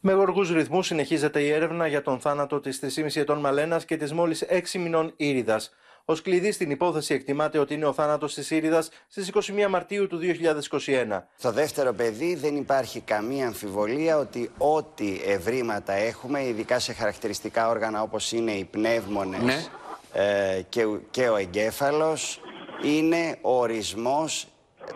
Με 0.00 0.12
γοργούς 0.12 0.50
ρυθμούς 0.50 0.86
συνεχίζεται 0.86 1.40
η 1.40 1.48
έρευνα 1.48 1.86
για 1.86 2.02
τον 2.02 2.20
θάνατο 2.20 2.60
της 2.60 2.80
3,5 2.80 3.20
ετών 3.20 3.40
Μαλένας 3.40 3.84
και 3.84 3.96
της 3.96 4.12
μόλις 4.12 4.46
6 4.48 4.78
μηνών 4.78 5.12
Ήριδας. 5.16 5.74
Ω 6.04 6.14
κλειδί 6.14 6.52
στην 6.52 6.70
υπόθεση 6.70 7.14
εκτιμάται 7.14 7.58
ότι 7.58 7.74
είναι 7.74 7.86
ο 7.86 7.92
θάνατος 7.92 8.34
της 8.34 8.50
Ήριδας 8.50 8.88
στις 9.08 9.30
21 9.32 9.68
Μαρτίου 9.68 10.06
του 10.06 10.18
2021. 10.18 11.22
Στο 11.38 11.52
δεύτερο 11.52 11.92
παιδί 11.92 12.34
δεν 12.34 12.56
υπάρχει 12.56 13.00
καμία 13.00 13.46
αμφιβολία 13.46 14.18
ότι 14.18 14.50
ό,τι 14.58 15.20
ευρήματα 15.26 15.92
έχουμε, 15.92 16.44
ειδικά 16.44 16.78
σε 16.78 16.92
χαρακτηριστικά 16.92 17.68
όργανα 17.68 18.02
όπως 18.02 18.32
είναι 18.32 18.52
οι 18.52 18.64
πνεύμονες 18.64 19.42
ναι. 19.42 19.64
ε, 20.12 20.62
και, 20.68 20.86
και 21.10 21.28
ο 21.28 21.36
εγκέφαλος, 21.36 22.40
είναι 22.82 23.38
ο 23.40 23.58
ορισμός 23.60 24.46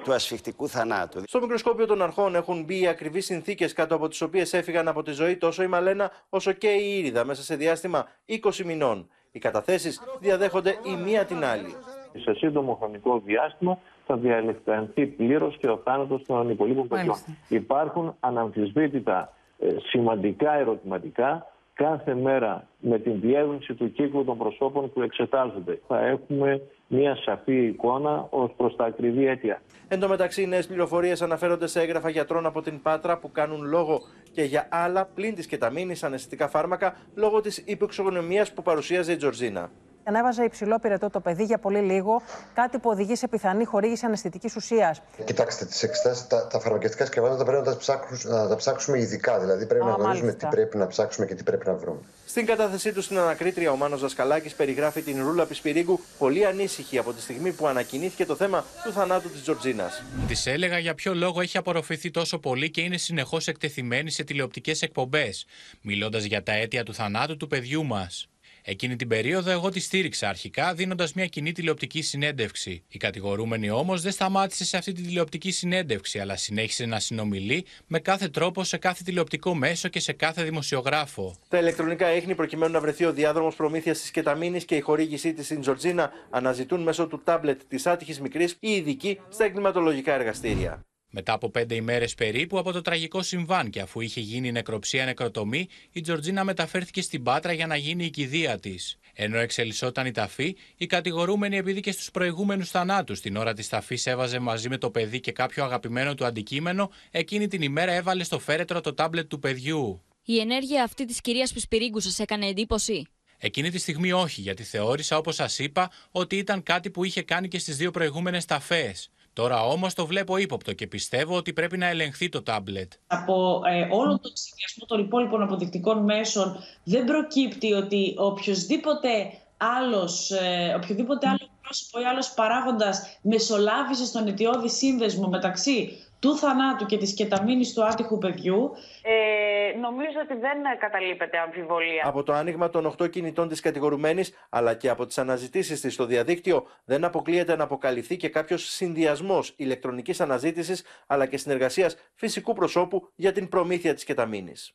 του 0.04 0.12
ασφιχτικού 0.12 0.68
θανάτου. 0.68 1.22
Στο 1.26 1.40
μικροσκόπιο 1.40 1.86
των 1.86 2.02
αρχών 2.02 2.34
έχουν 2.34 2.62
μπει 2.64 2.80
οι 2.80 2.86
ακριβείς 2.86 3.24
συνθήκες 3.24 3.72
κάτω 3.72 3.94
από 3.94 4.08
τις 4.08 4.20
οποίες 4.20 4.52
έφυγαν 4.52 4.88
από 4.88 5.02
τη 5.02 5.10
ζωή 5.10 5.36
τόσο 5.36 5.62
η 5.62 5.66
Μαλένα 5.66 6.10
όσο 6.28 6.52
και 6.52 6.68
η 6.68 6.98
Ήριδα 6.98 7.24
μέσα 7.24 7.42
σε 7.42 7.56
διάστημα 7.56 8.08
20 8.42 8.56
μηνών. 8.64 9.10
Οι 9.36 9.38
καταθέσεις 9.38 10.00
διαδέχονται 10.20 10.70
η 10.70 11.02
μία 11.04 11.24
την 11.24 11.44
άλλη. 11.44 11.74
Σε 12.16 12.34
σύντομο 12.34 12.74
χρονικό 12.74 13.22
διάστημα 13.24 13.78
θα 14.06 14.16
διαλευκανθεί 14.16 15.06
πλήρως 15.06 15.56
και 15.56 15.68
ο 15.68 15.80
θάνατος 15.84 16.22
των 16.26 16.50
υπολείπων 16.50 16.88
παιδιών. 16.88 17.16
Υπάρχουν 17.48 18.16
αναμφισβήτητα 18.20 19.32
ε, 19.58 19.66
σημαντικά 19.88 20.52
ερωτηματικά 20.52 21.46
κάθε 21.74 22.14
μέρα 22.14 22.68
με 22.80 22.98
την 22.98 23.20
διεύρυνση 23.20 23.74
του 23.74 23.92
κύκλου 23.92 24.24
των 24.24 24.38
προσώπων 24.38 24.92
που 24.92 25.02
εξετάζονται. 25.02 25.80
Θα 25.86 26.06
έχουμε 26.06 26.60
μια 26.86 27.16
σαφή 27.16 27.66
εικόνα 27.66 28.26
ως 28.30 28.50
προς 28.56 28.76
τα 28.76 28.84
ακριβή 28.84 29.26
αίτια. 29.26 29.62
Εν 29.88 30.00
τω 30.00 30.08
μεταξύ, 30.08 30.46
νέες 30.46 30.66
πληροφορίες 30.66 31.22
αναφέρονται 31.22 31.66
σε 31.66 31.80
έγγραφα 31.80 32.08
γιατρών 32.08 32.46
από 32.46 32.62
την 32.62 32.82
Πάτρα 32.82 33.18
που 33.18 33.32
κάνουν 33.32 33.62
λόγο 33.62 34.00
και 34.36 34.42
για 34.42 34.66
άλλα 34.68 35.04
πλην 35.04 35.34
της 35.34 35.46
κεταμίνης 35.46 36.02
αναισθητικά 36.04 36.48
φάρμακα 36.48 36.96
λόγω 37.14 37.40
της 37.40 37.62
υποεξογονομία 37.64 38.46
που 38.54 38.62
παρουσίαζε 38.62 39.12
η 39.12 39.16
Τζορζίνα 39.16 39.70
ανέβαζε 40.08 40.44
υψηλό 40.44 40.78
πυρετό 40.78 41.10
το 41.10 41.20
παιδί 41.20 41.44
για 41.44 41.58
πολύ 41.58 41.78
λίγο, 41.78 42.22
κάτι 42.54 42.78
που 42.78 42.90
οδηγεί 42.90 43.14
σε 43.14 43.28
πιθανή 43.28 43.64
χορήγηση 43.64 44.06
αναισθητικής 44.06 44.56
ουσίας. 44.56 45.02
Κοιτάξτε, 45.24 45.64
τις 45.64 45.82
εξετάσεις, 45.82 46.26
τα, 46.26 46.46
τα 46.46 46.60
φαρμακευτικά 46.60 47.06
σκευάσματα 47.06 47.44
πρέπει 47.44 47.64
να 47.66 47.72
τα, 47.72 47.78
ψάξουμε, 47.78 48.34
να 48.34 48.48
τα 48.48 48.56
ψάξουμε 48.56 48.98
ειδικά. 48.98 49.38
Δηλαδή 49.38 49.66
πρέπει 49.66 49.84
Α, 49.84 49.88
να 49.88 49.92
γνωρίζουμε 49.92 50.32
τι 50.32 50.46
πρέπει 50.46 50.76
να 50.76 50.86
ψάξουμε 50.86 51.26
και 51.26 51.34
τι 51.34 51.42
πρέπει 51.42 51.66
να 51.66 51.74
βρούμε. 51.74 52.00
Στην 52.36 52.48
κατάθεσή 52.48 52.92
του 52.92 53.02
στην 53.02 53.18
ανακρίτρια, 53.18 53.70
ο 53.70 53.76
Μάνος 53.76 54.00
Δασκαλάκης 54.00 54.54
περιγράφει 54.54 55.02
την 55.02 55.24
Ρούλα 55.24 55.46
Πισπυρίγκου 55.46 56.00
πολύ 56.18 56.46
ανήσυχη 56.46 56.98
από 56.98 57.12
τη 57.12 57.20
στιγμή 57.20 57.52
που 57.52 57.66
ανακοινήθηκε 57.66 58.26
το 58.26 58.36
θέμα 58.36 58.64
του 58.84 58.92
θανάτου 58.92 59.30
της 59.30 59.42
Τζορτζίνας. 59.42 60.02
Της 60.28 60.46
έλεγα 60.46 60.78
για 60.78 60.94
ποιο 60.94 61.14
λόγο 61.14 61.40
έχει 61.40 61.56
απορροφηθεί 61.56 62.10
τόσο 62.10 62.38
πολύ 62.38 62.70
και 62.70 62.80
είναι 62.80 62.96
συνεχώς 62.96 63.48
εκτεθειμένη 63.48 64.10
σε 64.10 64.24
τηλεοπτικές 64.24 64.82
εκπομπές, 64.82 65.46
μιλώντας 65.80 66.24
για 66.24 66.42
τα 66.42 66.52
αίτια 66.52 66.82
του 66.82 66.94
θανάτου 66.94 67.36
του 67.36 67.46
παιδιού 67.46 67.84
μας. 67.84 68.28
Εκείνη 68.68 68.96
την 68.96 69.08
περίοδο 69.08 69.50
εγώ 69.50 69.68
τη 69.68 69.80
στήριξα 69.80 70.28
αρχικά 70.28 70.74
δίνοντας 70.74 71.12
μια 71.12 71.26
κοινή 71.26 71.52
τηλεοπτική 71.52 72.02
συνέντευξη. 72.02 72.82
Η 72.88 72.98
κατηγορούμενη 72.98 73.70
όμως 73.70 74.02
δεν 74.02 74.12
σταμάτησε 74.12 74.64
σε 74.64 74.76
αυτή 74.76 74.92
τη 74.92 75.02
τηλεοπτική 75.02 75.50
συνέντευξη, 75.50 76.18
αλλά 76.18 76.36
συνέχισε 76.36 76.86
να 76.86 76.98
συνομιλεί 76.98 77.64
με 77.86 77.98
κάθε 77.98 78.28
τρόπο 78.28 78.64
σε 78.64 78.76
κάθε 78.76 79.02
τηλεοπτικό 79.04 79.54
μέσο 79.54 79.88
και 79.88 80.00
σε 80.00 80.12
κάθε 80.12 80.42
δημοσιογράφο. 80.42 81.36
Τα 81.48 81.58
ηλεκτρονικά 81.58 82.12
ίχνη 82.12 82.34
προκειμένου 82.34 82.72
να 82.72 82.80
βρεθεί 82.80 83.04
ο 83.04 83.12
διάδρομος 83.12 83.54
προμήθειας 83.54 84.00
της 84.00 84.10
κεταμίνης 84.10 84.64
και 84.64 84.76
η 84.76 84.80
χορήγησή 84.80 85.32
της 85.32 85.44
στην 85.44 85.60
Τζορτζίνα 85.60 86.10
αναζητούν 86.30 86.82
μέσω 86.82 87.06
του 87.06 87.20
τάμπλετ 87.24 87.60
της 87.68 87.86
άτυχης 87.86 88.20
μικρής 88.20 88.56
ή 88.60 88.70
ειδική 88.70 89.18
στα 89.28 89.44
εγκληματολογικά 89.44 90.12
εργαστήρια. 90.14 90.84
Μετά 91.10 91.32
από 91.32 91.50
πέντε 91.50 91.74
ημέρες 91.74 92.14
περίπου 92.14 92.58
από 92.58 92.72
το 92.72 92.80
τραγικό 92.80 93.22
συμβάν 93.22 93.70
και 93.70 93.80
αφού 93.80 94.00
είχε 94.00 94.20
γίνει 94.20 94.52
νεκροψία 94.52 95.04
νεκροτομή, 95.04 95.68
η 95.92 96.00
Τζορτζίνα 96.00 96.44
μεταφέρθηκε 96.44 97.02
στην 97.02 97.22
Πάτρα 97.22 97.52
για 97.52 97.66
να 97.66 97.76
γίνει 97.76 98.04
η 98.04 98.10
κηδεία 98.10 98.58
της. 98.58 98.98
Ενώ 99.12 99.38
εξελισσόταν 99.38 100.06
η 100.06 100.10
ταφή, 100.10 100.56
η 100.76 100.86
κατηγορούμενη 100.86 101.56
επειδή 101.56 101.80
και 101.80 101.92
στους 101.92 102.10
προηγούμενους 102.10 102.70
θανάτους 102.70 103.20
την 103.20 103.36
ώρα 103.36 103.52
της 103.52 103.68
ταφής 103.68 104.06
έβαζε 104.06 104.38
μαζί 104.38 104.68
με 104.68 104.78
το 104.78 104.90
παιδί 104.90 105.20
και 105.20 105.32
κάποιο 105.32 105.64
αγαπημένο 105.64 106.14
του 106.14 106.24
αντικείμενο, 106.24 106.90
εκείνη 107.10 107.48
την 107.48 107.62
ημέρα 107.62 107.92
έβαλε 107.92 108.24
στο 108.24 108.38
φέρετρο 108.38 108.80
το 108.80 108.94
τάμπλετ 108.94 109.28
του 109.28 109.38
παιδιού. 109.38 110.02
Η 110.24 110.38
ενέργεια 110.38 110.82
αυτή 110.82 111.04
της 111.04 111.20
κυρίας 111.20 111.52
Πισπυρίγκου 111.52 112.00
σας 112.00 112.18
έκανε 112.18 112.46
εντύπωση; 112.46 113.06
Εκείνη 113.38 113.70
τη 113.70 113.78
στιγμή 113.78 114.12
όχι, 114.12 114.40
γιατί 114.40 114.62
θεώρησα, 114.62 115.16
όπως 115.16 115.34
σας 115.34 115.58
είπα, 115.58 115.90
ότι 116.10 116.36
ήταν 116.36 116.62
κάτι 116.62 116.90
που 116.90 117.04
είχε 117.04 117.22
κάνει 117.22 117.48
και 117.48 117.58
στις 117.58 117.76
δύο 117.76 117.90
προηγούμενες 117.90 118.44
ταφές. 118.44 119.10
Τώρα 119.36 119.62
όμως 119.62 119.94
το 119.94 120.06
βλέπω 120.06 120.36
ύποπτο 120.36 120.72
και 120.72 120.86
πιστεύω 120.86 121.36
ότι 121.36 121.52
πρέπει 121.52 121.76
να 121.76 121.86
ελεγχθεί 121.86 122.28
το 122.28 122.42
τάμπλετ. 122.42 122.92
Από 123.06 123.62
ε, 123.66 123.88
όλο 123.90 124.18
τον 124.18 124.32
συνδυασμό 124.34 124.84
των 124.86 125.00
υπόλοιπων 125.00 125.42
αποδεικτικών 125.42 126.04
μέσων 126.04 126.56
δεν 126.84 127.04
προκύπτει 127.04 127.72
ότι 127.72 128.14
οποιοδήποτε 128.18 129.08
άλλος, 129.56 130.30
ε, 130.30 130.74
οποιοδήποτε 130.76 131.28
άλλο 131.28 131.48
πρόσωπο 131.62 132.00
ή 132.00 132.04
άλλος 132.04 132.32
παράγοντας 132.34 133.18
μεσολάβησε 133.22 134.04
στον 134.04 134.26
αιτιώδη 134.26 134.68
σύνδεσμο 134.68 135.28
μεταξύ 135.28 136.05
του 136.18 136.36
θανάτου 136.36 136.86
και 136.86 136.98
της 136.98 137.14
κεταμίνης 137.14 137.72
του 137.72 137.84
άτυχου 137.84 138.18
παιδιού. 138.18 138.72
Ε, 139.02 139.78
νομίζω 139.78 140.18
ότι 140.22 140.34
δεν 140.40 140.78
καταλείπεται 140.78 141.38
αμφιβολία. 141.38 142.02
Από 142.06 142.22
το 142.22 142.32
άνοιγμα 142.32 142.70
των 142.70 142.94
8 142.98 143.10
κινητών 143.10 143.48
της 143.48 143.60
κατηγορουμένης, 143.60 144.32
αλλά 144.48 144.74
και 144.74 144.88
από 144.88 145.06
τις 145.06 145.18
αναζητήσεις 145.18 145.80
της 145.80 145.94
στο 145.94 146.06
διαδίκτυο, 146.06 146.66
δεν 146.84 147.04
αποκλείεται 147.04 147.56
να 147.56 147.64
αποκαλυφθεί 147.64 148.16
και 148.16 148.28
κάποιος 148.28 148.70
συνδυασμός 148.70 149.54
ηλεκτρονικής 149.56 150.20
αναζήτησης, 150.20 150.84
αλλά 151.06 151.26
και 151.26 151.36
συνεργασίας 151.36 151.96
φυσικού 152.14 152.52
προσώπου 152.52 153.08
για 153.14 153.32
την 153.32 153.48
προμήθεια 153.48 153.94
της 153.94 154.04
κεταμίνης. 154.04 154.74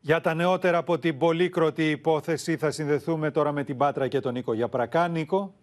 Για 0.00 0.20
τα 0.20 0.34
νεότερα 0.34 0.78
από 0.78 0.98
την 0.98 1.18
πολύκροτη 1.18 1.90
υπόθεση 1.90 2.56
θα 2.56 2.70
συνδεθούμε 2.70 3.30
τώρα 3.30 3.52
με 3.52 3.64
την 3.64 3.76
Πάτρα 3.76 4.08
και 4.08 4.20
τον 4.20 4.32
Νίκο 4.32 4.52
Γιαπρακά. 4.52 5.08
Νίκο. 5.08 5.54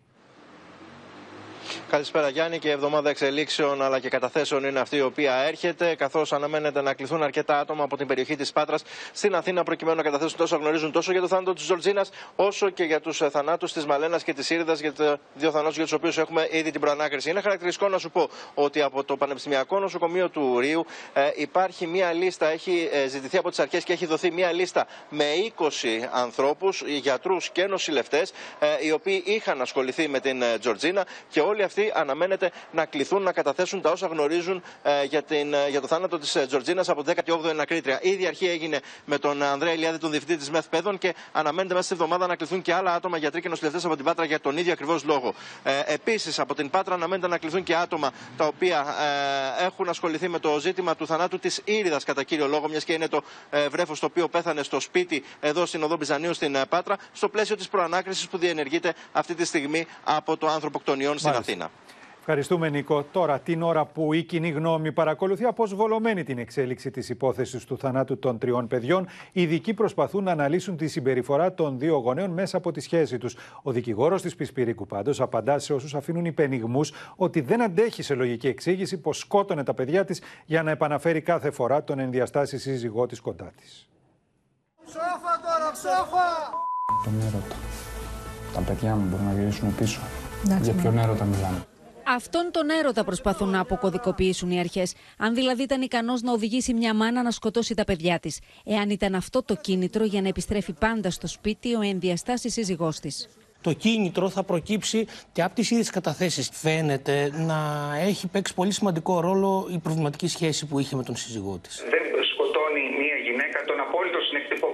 Καλησπέρα 1.90 2.30
Γιάννη 2.30 2.60
και 2.60 2.68
η 2.68 2.72
εβδομάδα 2.72 3.10
εξελίξεων 3.10 3.82
αλλά 3.82 4.00
και 4.00 4.10
καταθέσεων 4.10 4.64
είναι 4.64 4.80
αυτή 4.80 4.96
η 4.96 5.02
οποία 5.02 5.34
έρχεται 5.36 5.96
καθώς 5.96 6.34
αναμένεται 6.34 6.82
να 6.82 6.94
κληθούν 6.94 7.24
αρκετά 7.24 7.60
άτομα 7.60 7.84
από 7.84 7.98
την 7.98 8.08
περιοχή 8.08 8.36
της 8.36 8.52
Πάτρας 8.52 8.84
στην 9.14 9.36
Αθήνα 9.36 9.64
προκειμένου 9.64 9.98
να 9.98 10.04
καταθέσουν 10.04 10.38
τόσο 10.38 10.56
γνωρίζουν 10.58 10.92
τόσο 10.92 11.12
για 11.12 11.22
το 11.22 11.28
θάνατο 11.28 11.54
της 11.54 11.64
Ζολτζίνα 11.64 12.06
όσο 12.36 12.70
και 12.70 12.84
για 12.84 13.00
τους 13.02 13.18
θανάτους 13.32 13.74
της 13.74 13.86
Μαλένας 13.86 14.24
και 14.24 14.34
της 14.34 14.50
Ήρδα 14.50 14.74
για 14.74 14.94
του 14.94 15.20
δύο 15.34 15.52
θανάτους 15.52 15.76
για 15.76 15.84
τους 15.84 15.94
οποίους 15.94 16.18
έχουμε 16.18 16.48
ήδη 16.52 16.72
την 16.72 16.82
προανάκριση. 16.82 17.30
Είναι 17.30 17.42
χαρακτηριστικό 17.42 17.90
να 17.90 17.98
σου 17.98 18.10
πω 18.12 18.30
ότι 18.54 18.82
από 18.82 19.04
το 19.04 19.18
Πανεπιστημιακό 19.18 19.80
Νοσοκομείο 19.80 20.30
του 20.30 20.60
Ρίου 20.60 20.86
ε, 21.14 21.30
υπάρχει 21.36 21.88
μία 21.88 22.14
λίστα, 22.14 22.48
έχει 22.48 22.90
ε, 22.92 23.08
ζητηθεί 23.08 23.38
από 23.38 23.50
τις 23.50 23.60
αρχές 23.60 23.84
και 23.84 23.94
έχει 23.94 24.06
δοθεί 24.06 24.32
μία 24.32 24.52
λίστα 24.52 24.88
με 25.10 25.26
20 25.58 25.68
ανθρώπους, 26.12 26.84
γιατρούς 26.86 27.50
και 27.50 27.66
νοσηλευτές, 27.68 28.32
ε, 28.60 28.68
οι 28.86 28.92
οποίοι 28.92 29.24
είχαν 29.26 29.62
ασχοληθεί 29.62 30.08
με 30.08 30.20
την 30.20 30.42
ε, 30.42 30.58
Τζορτζίνα 30.60 31.06
και 31.30 31.42
όλοι 31.42 31.55
αυτοί 31.64 31.92
αναμένεται 31.96 32.52
να 32.72 32.86
κληθούν 32.86 33.22
να 33.22 33.32
καταθέσουν 33.32 33.82
τα 33.82 33.90
όσα 33.92 34.08
γνωρίζουν 34.08 34.64
ε, 34.84 35.04
για, 35.04 35.24
την, 35.24 35.54
για 35.70 35.82
το 35.82 35.88
θάνατο 35.88 36.20
της 36.20 36.38
Τζορτζίνας 36.48 36.90
από 36.90 37.04
18η 37.08 37.48
Ανακρίτρια. 37.50 38.00
Ήδη 38.02 38.24
η 38.24 38.28
αρχή 38.28 38.48
έγινε 38.48 38.80
με 39.06 39.18
τον 39.18 39.44
Ανδρέα 39.44 39.74
Ηλιάδη, 39.74 39.98
τον 39.98 40.10
διευθυντή 40.12 40.38
της 40.40 40.50
ΜΕΘ 40.50 40.66
Παιδών 40.68 40.98
και 40.98 41.16
αναμένεται 41.32 41.74
μέσα 41.74 41.86
στη 41.86 41.94
εβδομάδα 41.94 42.28
να 42.28 42.36
κληθούν 42.36 42.62
και 42.62 42.74
άλλα 42.74 42.94
άτομα 42.94 43.18
γιατροί 43.18 43.42
και 43.42 43.50
νοσηλευτές 43.50 43.86
από 43.86 43.96
την 43.96 44.06
Πάτρα 44.06 44.26
για 44.26 44.40
τον 44.40 44.58
ίδιο 44.58 44.72
ακριβώς 44.72 45.04
λόγο. 45.04 45.34
Ε, 45.64 45.82
Επίσης 45.86 46.40
από 46.40 46.56
την 46.56 46.70
Πάτρα 46.70 46.94
αναμένεται 46.94 47.28
να 47.28 47.38
κληθούν 47.38 47.64
και 47.64 47.76
άτομα 47.76 48.12
τα 48.38 48.46
οποία 48.46 48.86
ε, 49.60 49.66
έχουν 49.66 49.90
ασχοληθεί 49.90 50.28
με 50.28 50.40
το 50.40 50.60
ζήτημα 50.60 50.96
του 50.96 51.08
θανάτου 51.08 51.40
της 51.40 51.62
Ήρυδα 51.64 52.00
κατά 52.06 52.24
κύριο 52.24 52.48
λόγο, 52.48 52.70
μιας 52.70 52.84
και 52.84 52.94
είναι 52.94 53.08
το 53.08 53.22
ε, 53.50 53.68
βρέφος 53.68 54.00
το 54.00 54.06
οποίο 54.06 54.28
πέθανε 54.28 54.64
στο 54.64 54.80
σπίτι 54.80 55.24
εδώ 55.40 55.66
στην 55.66 55.84
οδό 55.84 55.98
Μπιζανίου 55.98 56.34
στην 56.34 56.56
ε, 56.56 56.66
Πάτρα, 56.70 56.98
στο 57.14 57.30
πλαίσιο 57.30 57.56
της 57.56 57.68
προανάκρισης 57.68 58.28
που 58.28 58.38
διενεργείται 58.38 58.94
αυτή 59.12 59.36
τη 59.36 59.46
στιγμή 59.46 59.88
από 60.04 60.38
το 60.38 60.48
άνθρωπο 60.48 60.80
κτονιών 60.80 61.18
στην 61.18 61.30
Αθήνα. 61.30 61.45
Ευχαριστούμε, 62.28 62.70
Νίκο. 62.70 63.04
Τώρα, 63.04 63.40
την 63.40 63.62
ώρα 63.62 63.86
που 63.86 64.14
η 64.14 64.24
κοινή 64.24 64.50
γνώμη 64.50 64.92
παρακολουθεί 64.92 65.44
αποσβολωμένη 65.46 66.24
την 66.24 66.38
εξέλιξη 66.38 66.92
της 66.92 67.10
υπόθεσης 67.10 67.66
του 67.66 67.78
θανάτου 67.78 68.20
των 68.20 68.38
τριών 68.38 68.68
παιδιών, 68.68 69.08
οι 69.32 69.42
ειδικοί 69.42 69.74
προσπαθούν 69.74 70.24
να 70.24 70.32
αναλύσουν 70.32 70.78
τη 70.78 70.88
συμπεριφορά 70.88 71.54
των 71.54 71.80
δύο 71.80 71.98
γονέων 71.98 72.32
μέσα 72.32 72.58
από 72.58 72.72
τη 72.72 72.80
σχέση 72.80 73.18
τους. 73.18 73.36
Ο 73.62 73.72
δικηγόρος 73.72 74.22
της 74.22 74.36
Πισπυρίκου, 74.36 74.86
πάντως, 74.86 75.22
απαντά 75.22 75.60
σε 75.60 75.74
όσους 75.74 75.96
αφήνουν 75.96 76.26
υπενιγμούς 76.26 76.92
ότι 77.16 77.42
δεν 77.42 77.62
αντέχει 77.62 78.04
σε 78.04 78.14
λογική 78.14 78.48
εξήγηση 78.48 78.98
πως 78.98 79.18
σκότωνε 79.18 79.64
τα 79.64 79.74
παιδιά 79.74 80.06
της 80.06 80.22
για 80.46 80.64
να 80.64 80.72
επαναφέρει 80.72 81.22
κάθε 81.22 81.52
φορά 81.52 81.84
τον 81.84 82.00
ενδιαστάσει 82.00 82.58
σύζυγό 82.58 83.06
της 83.06 83.20
κοντά 83.20 83.52
της. 83.56 83.90
Ψόφα 84.86 85.40
τώρα, 85.44 85.72
ψόφα! 85.72 86.28
Τον 87.04 87.14
έρωτα. 87.22 87.56
Τα 88.54 88.62
παιδιά 88.62 88.96
μου 88.96 89.08
μπορούν 89.10 89.26
να 89.26 89.34
γυρίσουν 89.34 89.76
πίσω. 89.76 90.00
Για 90.62 90.74
ποιον 90.74 90.98
έρωτα 90.98 91.26
μιλάμε; 91.26 91.66
Αυτόν 92.08 92.50
τον 92.52 92.70
έρωτα 92.70 93.04
προσπαθούν 93.04 93.50
να 93.50 93.60
αποκωδικοποιήσουν 93.60 94.52
οι 94.52 94.60
αρχές. 94.60 94.94
Αν 95.18 95.36
δηλαδή 95.36 95.64
ήταν 95.64 95.82
ικανός 95.82 96.22
να 96.22 96.32
οδηγήσει 96.32 96.74
μια 96.74 96.94
μάνα 96.94 97.24
να 97.24 97.32
σκοτώσει 97.32 97.74
τα 97.74 97.84
παιδιά 97.84 98.20
της. 98.20 98.40
Εάν 98.66 98.90
ήταν 98.90 99.16
αυτό 99.16 99.44
το 99.44 99.56
κίνητρο 99.56 100.04
για 100.06 100.22
να 100.22 100.28
επιστρέφει 100.28 100.74
πάντα 100.74 101.10
στο 101.10 101.28
σπίτι 101.28 101.76
ο 101.76 101.82
ενδιαστάσης 101.82 102.54
σύζυγός 102.54 103.00
της. 103.00 103.30
Το 103.62 103.74
κίνητρο 103.74 104.30
θα 104.30 104.44
προκύψει 104.44 105.08
και 105.32 105.42
από 105.42 105.56
τις 105.56 105.72
ίδιες 105.72 105.90
καταθέσεις. 105.90 106.50
Φαίνεται 106.54 107.32
να 107.50 107.60
έχει 108.00 108.28
παίξει 108.28 108.54
πολύ 108.54 108.72
σημαντικό 108.72 109.20
ρόλο 109.20 109.68
η 109.72 109.78
προβληματική 109.78 110.28
σχέση 110.28 110.66
που 110.66 110.80
είχε 110.80 110.96
με 110.96 111.04
τον 111.04 111.16
σύζυγό 111.16 111.60
της. 111.64 111.84
Δεν 111.90 112.04
σκοτώνει 112.34 112.82
μια 113.02 113.18
γυναίκα 113.28 113.64
τον 113.70 113.80
απόλυτο 113.80 114.20
συνεχτικό 114.30 114.68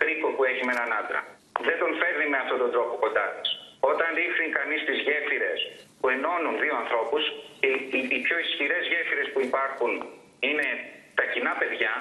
κρίκο 0.00 0.28
που 0.36 0.44
έχει 0.50 0.64
με 0.66 0.72
έναν 0.76 0.88
άντρα. 1.00 1.20
Δεν 1.66 1.76
τον 1.82 1.90
φέρνει 2.00 2.26
με 2.32 2.36
αυτόν 2.42 2.58
τον 2.62 2.70
τρόπο 2.74 2.92
κοντά 3.04 3.26
της. 3.36 3.65
Όταν 3.80 4.08
ρίχνει 4.14 4.48
κανείς 4.58 4.84
τις 4.84 4.98
γέφυρες 5.06 5.58
που 6.00 6.08
ενώνουν 6.08 6.54
δύο 6.62 6.76
ανθρώπους, 6.82 7.24
οι, 7.60 7.70
οι, 7.96 8.00
οι 8.12 8.18
πιο 8.26 8.38
ισχυρές 8.38 8.84
γέφυρες 8.92 9.28
που 9.32 9.40
υπάρχουν 9.40 9.92
είναι 10.40 10.66
τα 11.14 11.24
κοινά 11.32 11.52
παιδιά, 11.60 11.92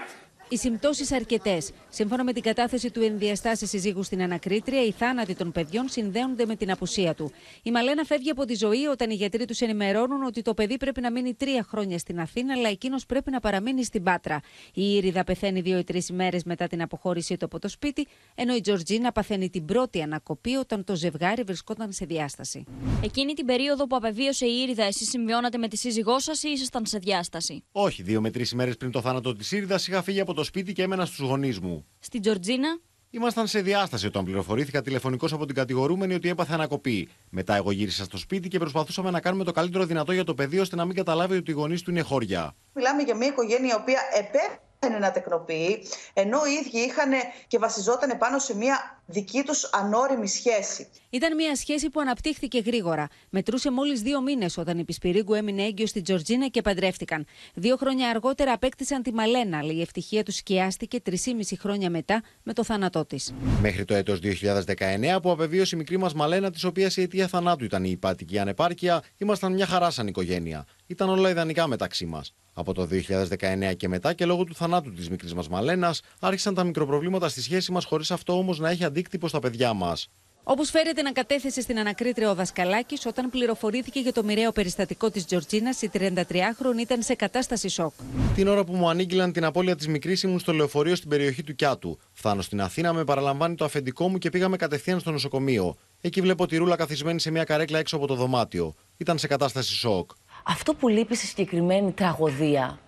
οι 0.49 0.57
συμπτώσεις 0.57 1.11
αρκετές. 1.11 1.71
Σύμφωνα 1.89 2.23
με 2.23 2.33
την 2.33 2.43
κατάθεση 2.43 2.91
του 2.91 3.01
ενδιαστάση 3.01 3.65
συζύγου 3.65 4.03
στην 4.03 4.21
ανακρίτρια, 4.21 4.85
οι 4.85 4.91
θάνατοι 4.91 5.35
των 5.35 5.51
παιδιών 5.51 5.89
συνδέονται 5.89 6.45
με 6.45 6.55
την 6.55 6.71
απουσία 6.71 7.13
του. 7.13 7.31
Η 7.63 7.71
Μαλένα 7.71 8.03
φεύγει 8.03 8.29
από 8.29 8.45
τη 8.45 8.55
ζωή 8.55 8.85
όταν 8.85 9.09
οι 9.09 9.13
γιατροί 9.13 9.45
τους 9.45 9.59
ενημερώνουν 9.59 10.23
ότι 10.23 10.41
το 10.41 10.53
παιδί 10.53 10.77
πρέπει 10.77 11.01
να 11.01 11.11
μείνει 11.11 11.33
τρία 11.33 11.65
χρόνια 11.69 11.97
στην 11.97 12.19
Αθήνα, 12.19 12.53
αλλά 12.53 12.69
εκείνος 12.69 13.05
πρέπει 13.05 13.31
να 13.31 13.39
παραμείνει 13.39 13.83
στην 13.83 14.03
Πάτρα. 14.03 14.39
Η 14.73 14.95
Ήριδα 14.95 15.23
πεθαίνει 15.23 15.61
δύο 15.61 15.77
ή 15.77 15.83
τρεις 15.83 16.09
ημέρες 16.09 16.43
μετά 16.43 16.67
την 16.67 16.81
αποχώρησή 16.81 17.37
του 17.37 17.45
από 17.45 17.59
το 17.59 17.67
σπίτι, 17.67 18.07
ενώ 18.35 18.55
η 18.55 18.61
Τζορτζίνα 18.61 19.11
παθαίνει 19.11 19.49
την 19.49 19.65
πρώτη 19.65 20.01
ανακοπή 20.01 20.55
όταν 20.55 20.83
το 20.83 20.95
ζευγάρι 20.95 21.43
βρισκόταν 21.43 21.91
σε 21.91 22.05
διάσταση. 22.05 22.63
Εκείνη 23.03 23.33
την 23.33 23.45
περίοδο 23.45 23.87
που 23.87 23.95
απεβίωσε 23.95 24.45
η 24.45 24.61
Ήριδα, 24.63 24.83
εσείς 24.83 25.09
συμβιώνατε 25.09 25.57
με 25.57 25.67
τη 25.67 25.77
σύζυγό 25.77 26.19
σας 26.19 26.43
ή 26.43 26.49
ήσασταν 26.49 26.85
σε 26.85 26.97
διάσταση; 26.97 27.63
Όχι, 27.71 28.03
δύο 28.03 28.21
με 28.21 28.29
τρεις 28.31 28.51
ημέρες 28.51 28.77
πριν 28.77 28.91
το 28.91 29.01
θάνατο 29.01 29.35
της 29.35 29.51
Ήριδας 29.51 29.87
είχα 29.87 30.01
φύγει 30.01 30.19
από 30.19 30.33
το 30.35 30.43
σπίτι 30.43 30.73
και 30.73 30.83
έμενα 30.83 31.05
στους 31.05 31.27
γονείς 31.27 31.59
μου. 31.59 31.85
Στην 31.99 32.21
Τζορτζίνα; 32.21 32.79
Ήμασταν 33.15 33.47
σε 33.47 33.61
διάσταση 33.61 34.07
όταν 34.07 34.23
πληροφορήθηκα 34.23 34.81
τηλεφωνικώ 34.81 35.27
από 35.31 35.45
την 35.45 35.55
κατηγορούμενη 35.55 36.13
ότι 36.13 36.29
έπαθε 36.29 36.53
ανακοπή. 36.53 37.09
Μετά 37.29 37.55
εγώ 37.55 37.71
γύρισα 37.71 38.03
στο 38.03 38.17
σπίτι 38.17 38.47
και 38.47 38.59
προσπαθούσαμε 38.59 39.11
να 39.11 39.19
κάνουμε 39.19 39.43
το 39.43 39.51
καλύτερο 39.51 39.85
δυνατό 39.85 40.11
για 40.11 40.23
το 40.23 40.33
παιδί 40.33 40.59
ώστε 40.59 40.75
να 40.75 40.85
μην 40.85 40.95
καταλάβει 40.95 41.35
ότι 41.35 41.51
οι 41.51 41.53
γονείς 41.53 41.81
του 41.81 41.91
είναι 41.91 42.01
χώρια. 42.01 42.55
Μιλάμε 42.73 43.01
για 43.01 43.15
μια 43.15 43.27
οικογένεια 43.27 43.75
η 43.75 43.77
οποία 43.81 43.99
επέφερε 44.17 44.99
να 44.99 45.11
τεκνοποιεί, 45.11 45.83
ενώ 46.13 46.39
οι 46.45 46.51
ίδιοι 46.51 46.79
είχαν 46.79 47.11
και 47.47 47.57
βασιζόταν 47.59 48.17
πάνω 48.17 48.39
σε 48.39 48.55
μια 48.55 49.03
δική 49.05 49.43
τους 49.43 49.69
ανώριμη 49.71 50.27
σχέση. 50.27 50.87
Ήταν 51.09 51.35
μια 51.35 51.55
σχέση 51.55 51.89
που 51.89 51.99
αναπτύχθηκε 51.99 52.59
γρήγορα. 52.59 53.07
Μετρούσε 53.29 53.71
μόλις 53.71 54.01
δύο 54.01 54.21
μήνες 54.21 54.57
όταν 54.57 54.77
η 54.77 54.83
Πισπυρίγκου 54.83 55.33
έμεινε 55.33 55.63
έγκυος 55.63 55.89
στην 55.89 56.03
Τζορτζίνα 56.03 56.47
και 56.47 56.61
παντρεύτηκαν. 56.61 57.25
Δύο 57.53 57.75
χρόνια 57.75 58.09
αργότερα 58.09 58.51
απέκτησαν 58.51 59.01
τη 59.01 59.13
Μαλένα, 59.13 59.57
αλλά 59.57 59.71
η 59.71 59.81
ευτυχία 59.81 60.23
τους 60.23 60.35
σκιάστηκε 60.35 60.99
3,5 61.05 61.57
χρόνια 61.59 61.89
μετά 61.89 62.23
με 62.43 62.53
το 62.53 62.63
θάνατό 62.63 63.05
της. 63.05 63.33
Μέχρι 63.61 63.85
το 63.85 63.93
έτος 63.93 64.19
2019 64.19 65.21
που 65.21 65.31
απεβίωσε 65.31 65.75
η 65.75 65.77
μικρή 65.77 65.97
μας 65.97 66.13
Μαλένα, 66.13 66.51
της 66.51 66.63
οποίας 66.63 66.97
η 66.97 67.01
αιτία 67.01 67.27
θανάτου 67.27 67.63
ήταν 67.63 67.83
η 67.83 67.89
υπάτικη 67.91 68.39
ανεπάρκεια, 68.39 69.03
ήμασταν 69.17 69.53
μια 69.53 69.65
χαρά 69.65 69.89
σαν 69.89 70.07
οικογένεια. 70.07 70.65
Ήταν 70.87 71.09
όλα 71.09 71.29
ιδανικά 71.29 71.67
μεταξύ 71.67 72.05
μας. 72.05 72.33
Από 72.57 72.73
το 72.73 72.85
2019 72.85 73.73
και 73.77 73.87
μετά 73.87 74.13
και 74.13 74.25
λόγω 74.25 74.43
του 74.43 74.55
θανάτου 74.55 74.93
της 74.93 75.09
μικρής 75.09 75.33
μας 75.33 75.47
Μαλένας, 75.47 76.01
άρχισαν 76.19 76.53
τα 76.53 76.63
μικροπροβλήματα 76.63 77.29
στη 77.29 77.41
σχέση 77.41 77.71
μας, 77.71 77.85
χωρίς 77.85 78.11
αυτό 78.11 78.37
όμως 78.37 78.59
να 78.59 78.69
έχει 78.69 78.83
αντίκτυπο 78.83 78.94
στα 79.25 79.39
παιδιά 79.39 79.73
μας. 79.73 80.09
Όπως 80.47 80.69
φέρεται 80.69 81.01
να 81.01 81.11
κατέθεσε 81.11 81.61
στην 81.61 81.79
ανακρίτρια 81.79 82.29
ο 82.29 82.35
Δασκαλάκης 82.35 83.05
όταν 83.05 83.29
πληροφορήθηκε 83.29 83.99
για 83.99 84.13
το 84.13 84.23
μοιραίο 84.23 84.51
περιστατικό 84.51 85.09
της 85.09 85.25
Τζορτζίνας, 85.25 85.81
η 85.81 85.89
33χρονη 85.93 86.79
ήταν 86.79 87.01
σε 87.01 87.15
κατάσταση 87.15 87.69
σοκ. 87.69 87.93
Την 88.35 88.47
ώρα 88.47 88.63
που 88.63 88.75
μου 88.75 88.89
ανήγγειλαν 88.89 89.31
την 89.31 89.45
απώλεια 89.45 89.75
της 89.75 89.87
μικρής 89.87 90.23
ήμουν 90.23 90.39
στο 90.39 90.53
λεωφορείο 90.53 90.95
στην 90.95 91.09
περιοχή 91.09 91.43
του 91.43 91.55
Κιάτου. 91.55 91.99
Φτάνω 92.13 92.41
στην 92.41 92.61
Αθήνα, 92.61 92.93
με 92.93 93.03
παραλαμβάνει 93.03 93.55
το 93.55 93.65
αφεντικό 93.65 94.09
μου 94.09 94.17
και 94.17 94.29
πήγαμε 94.29 94.57
κατευθείαν 94.57 94.99
στο 94.99 95.11
νοσοκομείο. 95.11 95.75
Εκεί 96.01 96.21
βλέπω 96.21 96.47
τη 96.47 96.57
ρούλα 96.57 96.75
καθισμένη 96.75 97.19
σε 97.19 97.31
μια 97.31 97.43
καρέκλα 97.43 97.79
έξω 97.79 97.95
από 97.95 98.07
το 98.07 98.15
δωμάτιο. 98.15 98.73
Ήταν 98.97 99.17
σε 99.17 99.27
κατάσταση 99.27 99.73
σοκ. 99.73 100.11
Αυτό 100.43 100.73
που 100.73 100.87
λείπει 100.87 101.15
στη 101.15 101.25
συγκεκριμένη 101.25 101.91
τραγωδία 101.91 102.79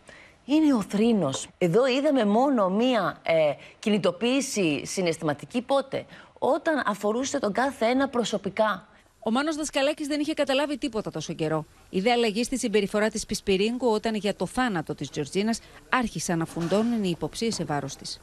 είναι 0.47 0.73
ο 0.73 0.81
θρήνος. 0.81 1.47
Εδώ 1.57 1.87
είδαμε 1.87 2.25
μόνο 2.25 2.69
μία 2.69 3.17
ε, 3.23 3.33
κινητοποίηση 3.79 4.85
συναισθηματική 4.85 5.61
πότε, 5.61 6.05
όταν 6.39 6.83
αφορούσε 6.85 7.39
τον 7.39 7.51
κάθε 7.51 7.85
ένα 7.85 8.07
προσωπικά. 8.07 8.87
Ο 9.19 9.31
Μάνος 9.31 9.55
Δασκαλάκης 9.55 10.07
δεν 10.07 10.19
είχε 10.19 10.33
καταλάβει 10.33 10.77
τίποτα 10.77 11.11
τόσο 11.11 11.33
καιρό. 11.33 11.65
Είδε 11.89 12.11
αλλαγή 12.11 12.43
στη 12.43 12.57
συμπεριφορά 12.57 13.09
της 13.09 13.25
Πισπυρίγκου 13.25 13.87
όταν 13.87 14.15
για 14.15 14.35
το 14.35 14.45
θάνατο 14.45 14.95
της 14.95 15.09
Τζορτζίνας 15.09 15.59
άρχισαν 15.89 16.37
να 16.37 16.45
φουντώνουν 16.45 17.03
οι 17.03 17.09
υποψίες 17.09 17.55
σε 17.55 17.63
βάρος 17.63 17.95
της. 17.95 18.21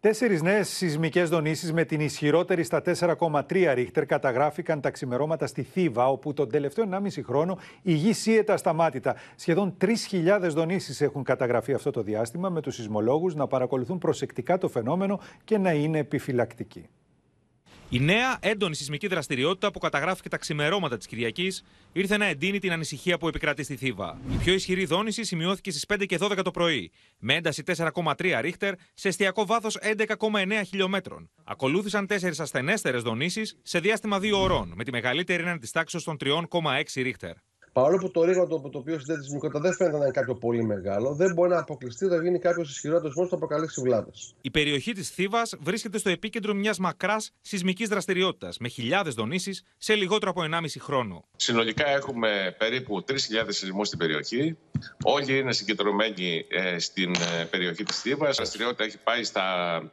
Τέσσερις 0.00 0.42
νέες 0.42 0.68
σεισμικές 0.68 1.28
δονήσεις 1.28 1.72
με 1.72 1.84
την 1.84 2.00
ισχυρότερη 2.00 2.62
στα 2.62 2.82
4,3 2.82 3.72
ρίχτερ 3.74 4.06
καταγράφηκαν 4.06 4.80
τα 4.80 4.90
ξημερώματα 4.90 5.46
στη 5.46 5.62
Θήβα, 5.62 6.08
όπου 6.08 6.32
τον 6.32 6.48
τελευταίο 6.48 6.88
1,5 6.90 7.22
χρόνο 7.24 7.58
η 7.82 7.92
γη 7.92 8.12
σύεται 8.12 8.52
ασταμάτητα. 8.52 9.16
Σχεδόν 9.36 9.76
3.000 9.80 10.48
δονήσεις 10.48 11.00
έχουν 11.00 11.22
καταγραφεί 11.22 11.72
αυτό 11.72 11.90
το 11.90 12.02
διάστημα, 12.02 12.48
με 12.48 12.60
τους 12.60 12.74
σεισμολόγους 12.74 13.34
να 13.34 13.46
παρακολουθούν 13.46 13.98
προσεκτικά 13.98 14.58
το 14.58 14.68
φαινόμενο 14.68 15.20
και 15.44 15.58
να 15.58 15.72
είναι 15.72 15.98
επιφυλακτικοί. 15.98 16.88
Η 17.88 18.00
νέα 18.00 18.38
έντονη 18.40 18.74
σεισμική 18.74 19.06
δραστηριότητα 19.06 19.70
που 19.70 19.78
καταγράφηκε 19.78 20.28
τα 20.28 20.36
ξημερώματα 20.36 20.96
της 20.96 21.06
Κυριακής 21.06 21.62
ήρθε 21.92 22.16
να 22.16 22.24
εντείνει 22.24 22.58
την 22.58 22.72
ανησυχία 22.72 23.18
που 23.18 23.28
επικρατεί 23.28 23.62
στη 23.62 23.76
Θήβα. 23.76 24.20
Η 24.32 24.36
πιο 24.36 24.52
ισχυρή 24.52 24.84
δόνηση 24.84 25.24
σημειώθηκε 25.24 25.70
στις 25.70 25.84
5 25.86 26.06
και 26.06 26.18
12 26.20 26.42
το 26.44 26.50
πρωί, 26.50 26.90
με 27.18 27.34
ένταση 27.34 27.62
4,3 27.62 28.40
ρίχτερ 28.40 28.74
σε 28.94 29.08
εστιακό 29.08 29.46
βάθος 29.46 29.78
11,9 29.80 30.62
χιλιόμετρων. 30.66 31.30
Ακολούθησαν 31.44 32.06
τέσσερις 32.06 32.40
ασθενέστερες 32.40 33.02
δονήσεις 33.02 33.58
σε 33.62 33.78
διάστημα 33.78 34.20
δύο 34.20 34.40
ωρών, 34.42 34.72
με 34.76 34.84
τη 34.84 34.90
μεγαλύτερη 34.90 35.44
να 35.44 35.58
της 35.58 35.70
τάξης 35.70 36.02
των 36.02 36.16
3,6 36.20 37.02
ρίχτερ. 37.02 37.32
Παρόλο 37.80 37.98
που 37.98 38.10
το 38.10 38.24
ρήγμα 38.24 38.46
το, 38.46 38.60
το 38.60 38.78
οποίο 38.78 38.96
συνδέεται 38.96 39.20
της 39.20 39.32
μικρότητα 39.32 39.60
δεν 39.60 39.74
φαίνεται 39.74 39.96
να 39.96 40.02
είναι 40.02 40.12
κάποιο 40.12 40.34
πολύ 40.34 40.64
μεγάλο, 40.64 41.14
δεν 41.14 41.32
μπορεί 41.32 41.50
να 41.50 41.58
αποκλειστεί 41.58 42.04
ότι 42.04 42.24
γίνει 42.24 42.38
κάποιος 42.38 42.70
ισχυρότερο 42.70 43.08
σεισμό 43.08 43.22
που 43.22 43.30
θα 43.30 43.36
προκαλέσει 43.36 43.80
βλάβε. 43.80 44.10
Η 44.40 44.50
περιοχή 44.50 44.92
της 44.92 45.10
Θήβας 45.10 45.54
βρίσκεται 45.60 45.98
στο 45.98 46.10
επίκεντρο 46.10 46.54
μιας 46.54 46.78
μακράς 46.78 47.32
σεισμικής 47.40 47.88
δραστηριότητας, 47.88 48.58
με 48.58 48.68
χιλιάδες 48.68 49.14
δονήσεις 49.14 49.64
σε 49.78 49.94
λιγότερο 49.94 50.30
από 50.30 50.42
1,5 50.42 50.80
χρόνο. 50.80 51.24
Συνολικά 51.36 51.88
έχουμε 51.88 52.54
περίπου 52.58 53.04
3.000 53.08 53.14
σεισμούς 53.48 53.86
στην 53.86 53.98
περιοχή. 53.98 54.56
Όλοι 55.04 55.38
είναι 55.38 55.52
συγκεντρωμένοι 55.52 56.46
ε, 56.48 56.78
στην 56.78 57.14
ε, 57.14 57.44
περιοχή 57.44 57.84
της 57.84 58.00
Θήβας. 58.00 58.34
Η 58.34 58.36
δραστηριότητα 58.36 58.84
έχει 58.84 58.98
πάει 58.98 59.24
στα 59.24 59.76
ε, 59.82 59.90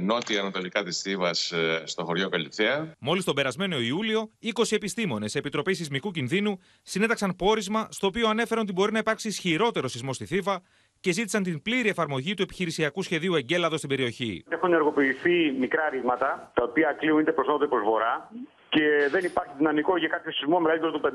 νότια-ανατολικά 0.00 0.82
της 0.82 1.00
Θήβα 1.00 1.28
ε, 1.28 1.82
στο 1.84 2.04
χωριό 2.04 2.28
Καλυθέα. 2.28 2.92
Μόλις 2.98 3.24
τον 3.24 3.34
περασμένο 3.34 3.78
Ιούλιο, 3.78 4.30
20 4.42 4.62
επιστήμονες 4.70 5.34
Επιτροπής 5.34 5.76
Σεισμικού 5.76 6.10
Κινδύνου 6.10 6.58
συνέταξαν 6.82 7.36
πόρισμα 7.36 7.88
στο 7.90 8.06
οποίο 8.06 8.28
ανέφεραν 8.28 8.62
ότι 8.62 8.72
μπορεί 8.72 8.92
να 8.92 8.98
υπάρξει 8.98 9.28
ισχυρότερο 9.28 9.88
σεισμό 9.88 10.12
στη 10.12 10.26
Θήβα 10.26 10.62
και 11.00 11.12
ζήτησαν 11.12 11.42
την 11.42 11.62
πλήρη 11.62 11.88
εφαρμογή 11.88 12.34
του 12.34 12.42
επιχειρησιακού 12.42 13.02
σχεδίου 13.02 13.34
Εγκέλαδος 13.34 13.78
στην 13.78 13.90
περιοχή. 13.90 14.44
Έχουν 14.48 14.72
ενεργοποιηθεί 14.72 15.52
μικρά 15.58 15.88
ρήγματα, 15.88 16.52
τα 16.54 16.64
οποία 16.64 16.96
κλείουν 16.98 17.20
είτε 17.20 17.32
προς 17.32 17.46
νότο 17.46 17.64
είτε 17.64 17.74
προς 17.74 17.84
βορρά 17.84 18.30
και 18.68 19.08
δεν 19.10 19.24
υπάρχει 19.24 19.52
δυναμικό 19.56 19.98
για 19.98 20.08
κάποιο 20.08 20.32
σεισμό 20.32 20.60
μεγαλύτερο 20.60 20.92
του 20.92 21.00
5,5. 21.04 21.10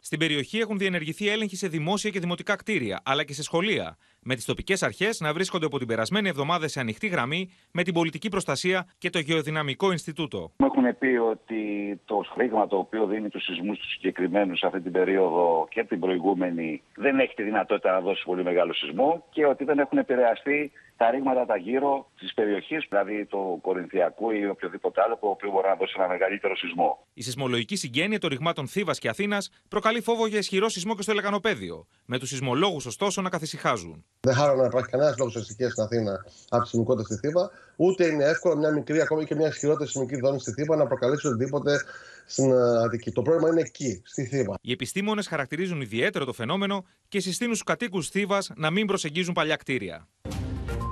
Στην 0.00 0.18
περιοχή 0.18 0.58
έχουν 0.58 0.78
διενεργηθεί 0.78 1.28
έλεγχοι 1.28 1.56
σε 1.56 1.68
δημόσια 1.68 2.10
και 2.10 2.20
δημοτικά 2.20 2.56
κτίρια, 2.56 3.00
αλλά 3.04 3.24
και 3.24 3.32
σε 3.32 3.42
σχολεία, 3.42 3.96
με 4.28 4.34
τις 4.34 4.44
τοπικές 4.44 4.82
αρχές 4.82 5.20
να 5.20 5.32
βρίσκονται 5.32 5.66
από 5.66 5.78
την 5.78 5.86
περασμένη 5.86 6.28
εβδομάδα 6.28 6.68
σε 6.68 6.80
ανοιχτή 6.80 7.06
γραμμή 7.06 7.50
με 7.70 7.82
την 7.82 7.94
πολιτική 7.94 8.28
προστασία 8.28 8.86
και 8.98 9.10
το 9.10 9.18
Γεωδυναμικό 9.18 9.90
Ινστιτούτο. 9.92 10.52
Μου 10.56 10.66
έχουν 10.66 10.98
πει 10.98 11.06
ότι 11.06 11.60
το 12.04 12.22
σφρίγμα 12.30 12.66
το 12.66 12.76
οποίο 12.76 13.06
δίνει 13.06 13.28
τους 13.28 13.44
σεισμούς 13.44 13.78
τους 13.78 13.90
συγκεκριμένους 13.90 14.62
αυτή 14.62 14.80
την 14.80 14.92
περίοδο 14.92 15.66
και 15.70 15.84
την 15.84 16.00
προηγούμενη 16.00 16.82
δεν 16.94 17.18
έχει 17.18 17.34
τη 17.34 17.42
δυνατότητα 17.42 17.92
να 17.92 18.00
δώσει 18.00 18.22
πολύ 18.24 18.42
μεγάλο 18.42 18.72
σεισμό 18.72 19.24
και 19.30 19.46
ότι 19.46 19.64
δεν 19.64 19.78
έχουν 19.78 19.98
επηρεαστεί 19.98 20.72
τα 20.96 21.10
ρήγματα 21.10 21.46
τα 21.46 21.56
γύρω 21.56 22.10
της 22.18 22.34
περιοχής, 22.34 22.86
δηλαδή 22.88 23.26
το 23.26 23.58
Κορινθιακού 23.62 24.30
ή 24.30 24.48
οποιοδήποτε 24.48 25.02
άλλο, 25.04 25.16
που 25.16 25.36
μπορεί 25.52 25.68
να 25.68 25.74
δώσει 25.74 25.94
ένα 25.98 26.08
μεγαλύτερο 26.08 26.56
σεισμό. 26.56 27.06
Η 27.14 27.22
σεισμολογική 27.22 27.76
συγγένεια 27.76 28.18
των 28.18 28.30
ρηγμάτων 28.30 28.68
Θήβας 28.68 28.98
και 28.98 29.08
Αθήνας 29.08 29.50
προκαλεί 29.68 30.00
φόβο 30.00 30.26
για 30.26 30.38
ισχυρό 30.38 30.68
σεισμό 30.68 30.94
και 30.94 31.02
στο 31.02 31.10
Ελεγανοπέδιο, 31.10 31.86
με 32.04 32.18
τους 32.18 32.28
σεισμολόγους 32.28 32.86
ωστόσο 32.86 33.22
να 33.22 33.28
καθησυχάζουν. 33.28 34.04
Δεν 34.20 34.34
χαρώ 34.34 34.54
να 34.54 34.64
υπάρχει 34.64 34.90
κανένας 34.90 35.18
λόγος 35.18 35.36
αστυχία 35.36 35.70
στην 35.70 35.82
Αθήνα 35.82 36.24
από 36.48 36.62
τη 36.62 36.68
σεισμικότητα 36.68 37.04
στη 37.04 37.16
Θήβα, 37.16 37.50
ούτε 37.76 38.06
είναι 38.06 38.24
εύκολο 38.24 38.56
μια 38.56 38.70
μικρή, 38.70 39.00
ακόμη 39.00 39.24
και 39.24 39.34
μια 39.34 39.48
ισχυρότερη 39.48 39.90
σεισμική 39.90 40.20
δόνη 40.20 40.40
στη 40.40 40.52
Θήβα 40.52 40.76
να 40.76 40.86
προκαλέσει 40.86 41.26
οτιδήποτε 41.26 41.80
στην 42.26 42.52
Αττική. 42.84 43.12
Το 43.12 43.22
πρόβλημα 43.22 43.48
είναι 43.48 43.60
εκεί, 43.60 44.02
στη 44.04 44.24
Θήβα. 44.24 44.54
Οι 44.60 44.72
επιστήμονες 44.72 45.26
χαρακτηρίζουν 45.26 45.80
ιδιαίτερο 45.80 46.24
το 46.24 46.32
φαινόμενο 46.32 46.84
και 47.08 47.20
συστήνουν 47.20 47.54
στους 47.54 47.66
κατοίκους 47.66 48.08
Θήβας 48.08 48.50
να 48.56 48.70
μην 48.70 48.86
προσεγγίζουν 48.86 49.34
παλιά 49.34 49.56
κτίρια. 49.56 50.06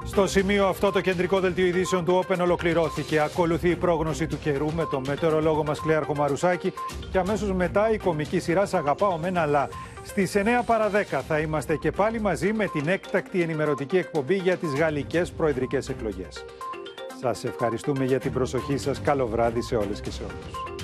Στο 0.07 0.27
σημείο 0.27 0.67
αυτό 0.67 0.91
το 0.91 1.01
κεντρικό 1.01 1.41
δελτίο 1.41 1.67
ειδήσεων 1.67 2.05
του 2.05 2.25
Open 2.25 2.39
ολοκληρώθηκε. 2.41 3.21
Ακολουθεί 3.21 3.69
η 3.69 3.77
πρόγνωση 3.77 4.27
του 4.27 4.39
καιρού 4.39 4.73
με 4.73 4.87
τον 4.91 5.05
μετεωρολόγο 5.07 5.65
μας 5.65 5.81
Κλέαρχο 5.81 6.15
Μαρουσάκη 6.15 6.73
και 7.11 7.19
αμέσως 7.19 7.53
μετά 7.53 7.91
η 7.91 7.97
κομική 7.97 8.41
σειρά 8.41 8.67
«Σ' 8.67 8.75
αγαπάω 8.75 9.19
μεν 9.19 9.39
αλλά». 9.39 9.69
Στις 10.07 10.33
9 10.35 10.41
παρα 10.67 10.91
10 10.91 11.21
θα 11.29 11.39
είμαστε 11.39 11.77
και 11.77 11.91
πάλι 11.91 12.21
μαζί 12.21 12.53
με 12.53 12.67
την 12.67 12.89
έκτακτη 12.89 13.43
ενημερωτική 13.43 13.97
εκπομπή 13.97 14.37
για 14.37 14.57
τις 14.57 14.75
γαλλικές 14.75 15.33
προεδρικές 15.33 15.89
εκλογές. 15.89 16.45
Σας 17.21 17.45
ευχαριστούμε 17.45 18.05
για 18.05 18.19
την 18.19 18.33
προσοχή 18.33 18.77
σας. 18.77 19.01
Καλό 19.01 19.27
βράδυ 19.27 19.63
σε 19.63 19.77
όλες 19.77 20.01
και 20.01 20.11
σε 20.11 20.23
όλους. 20.23 20.75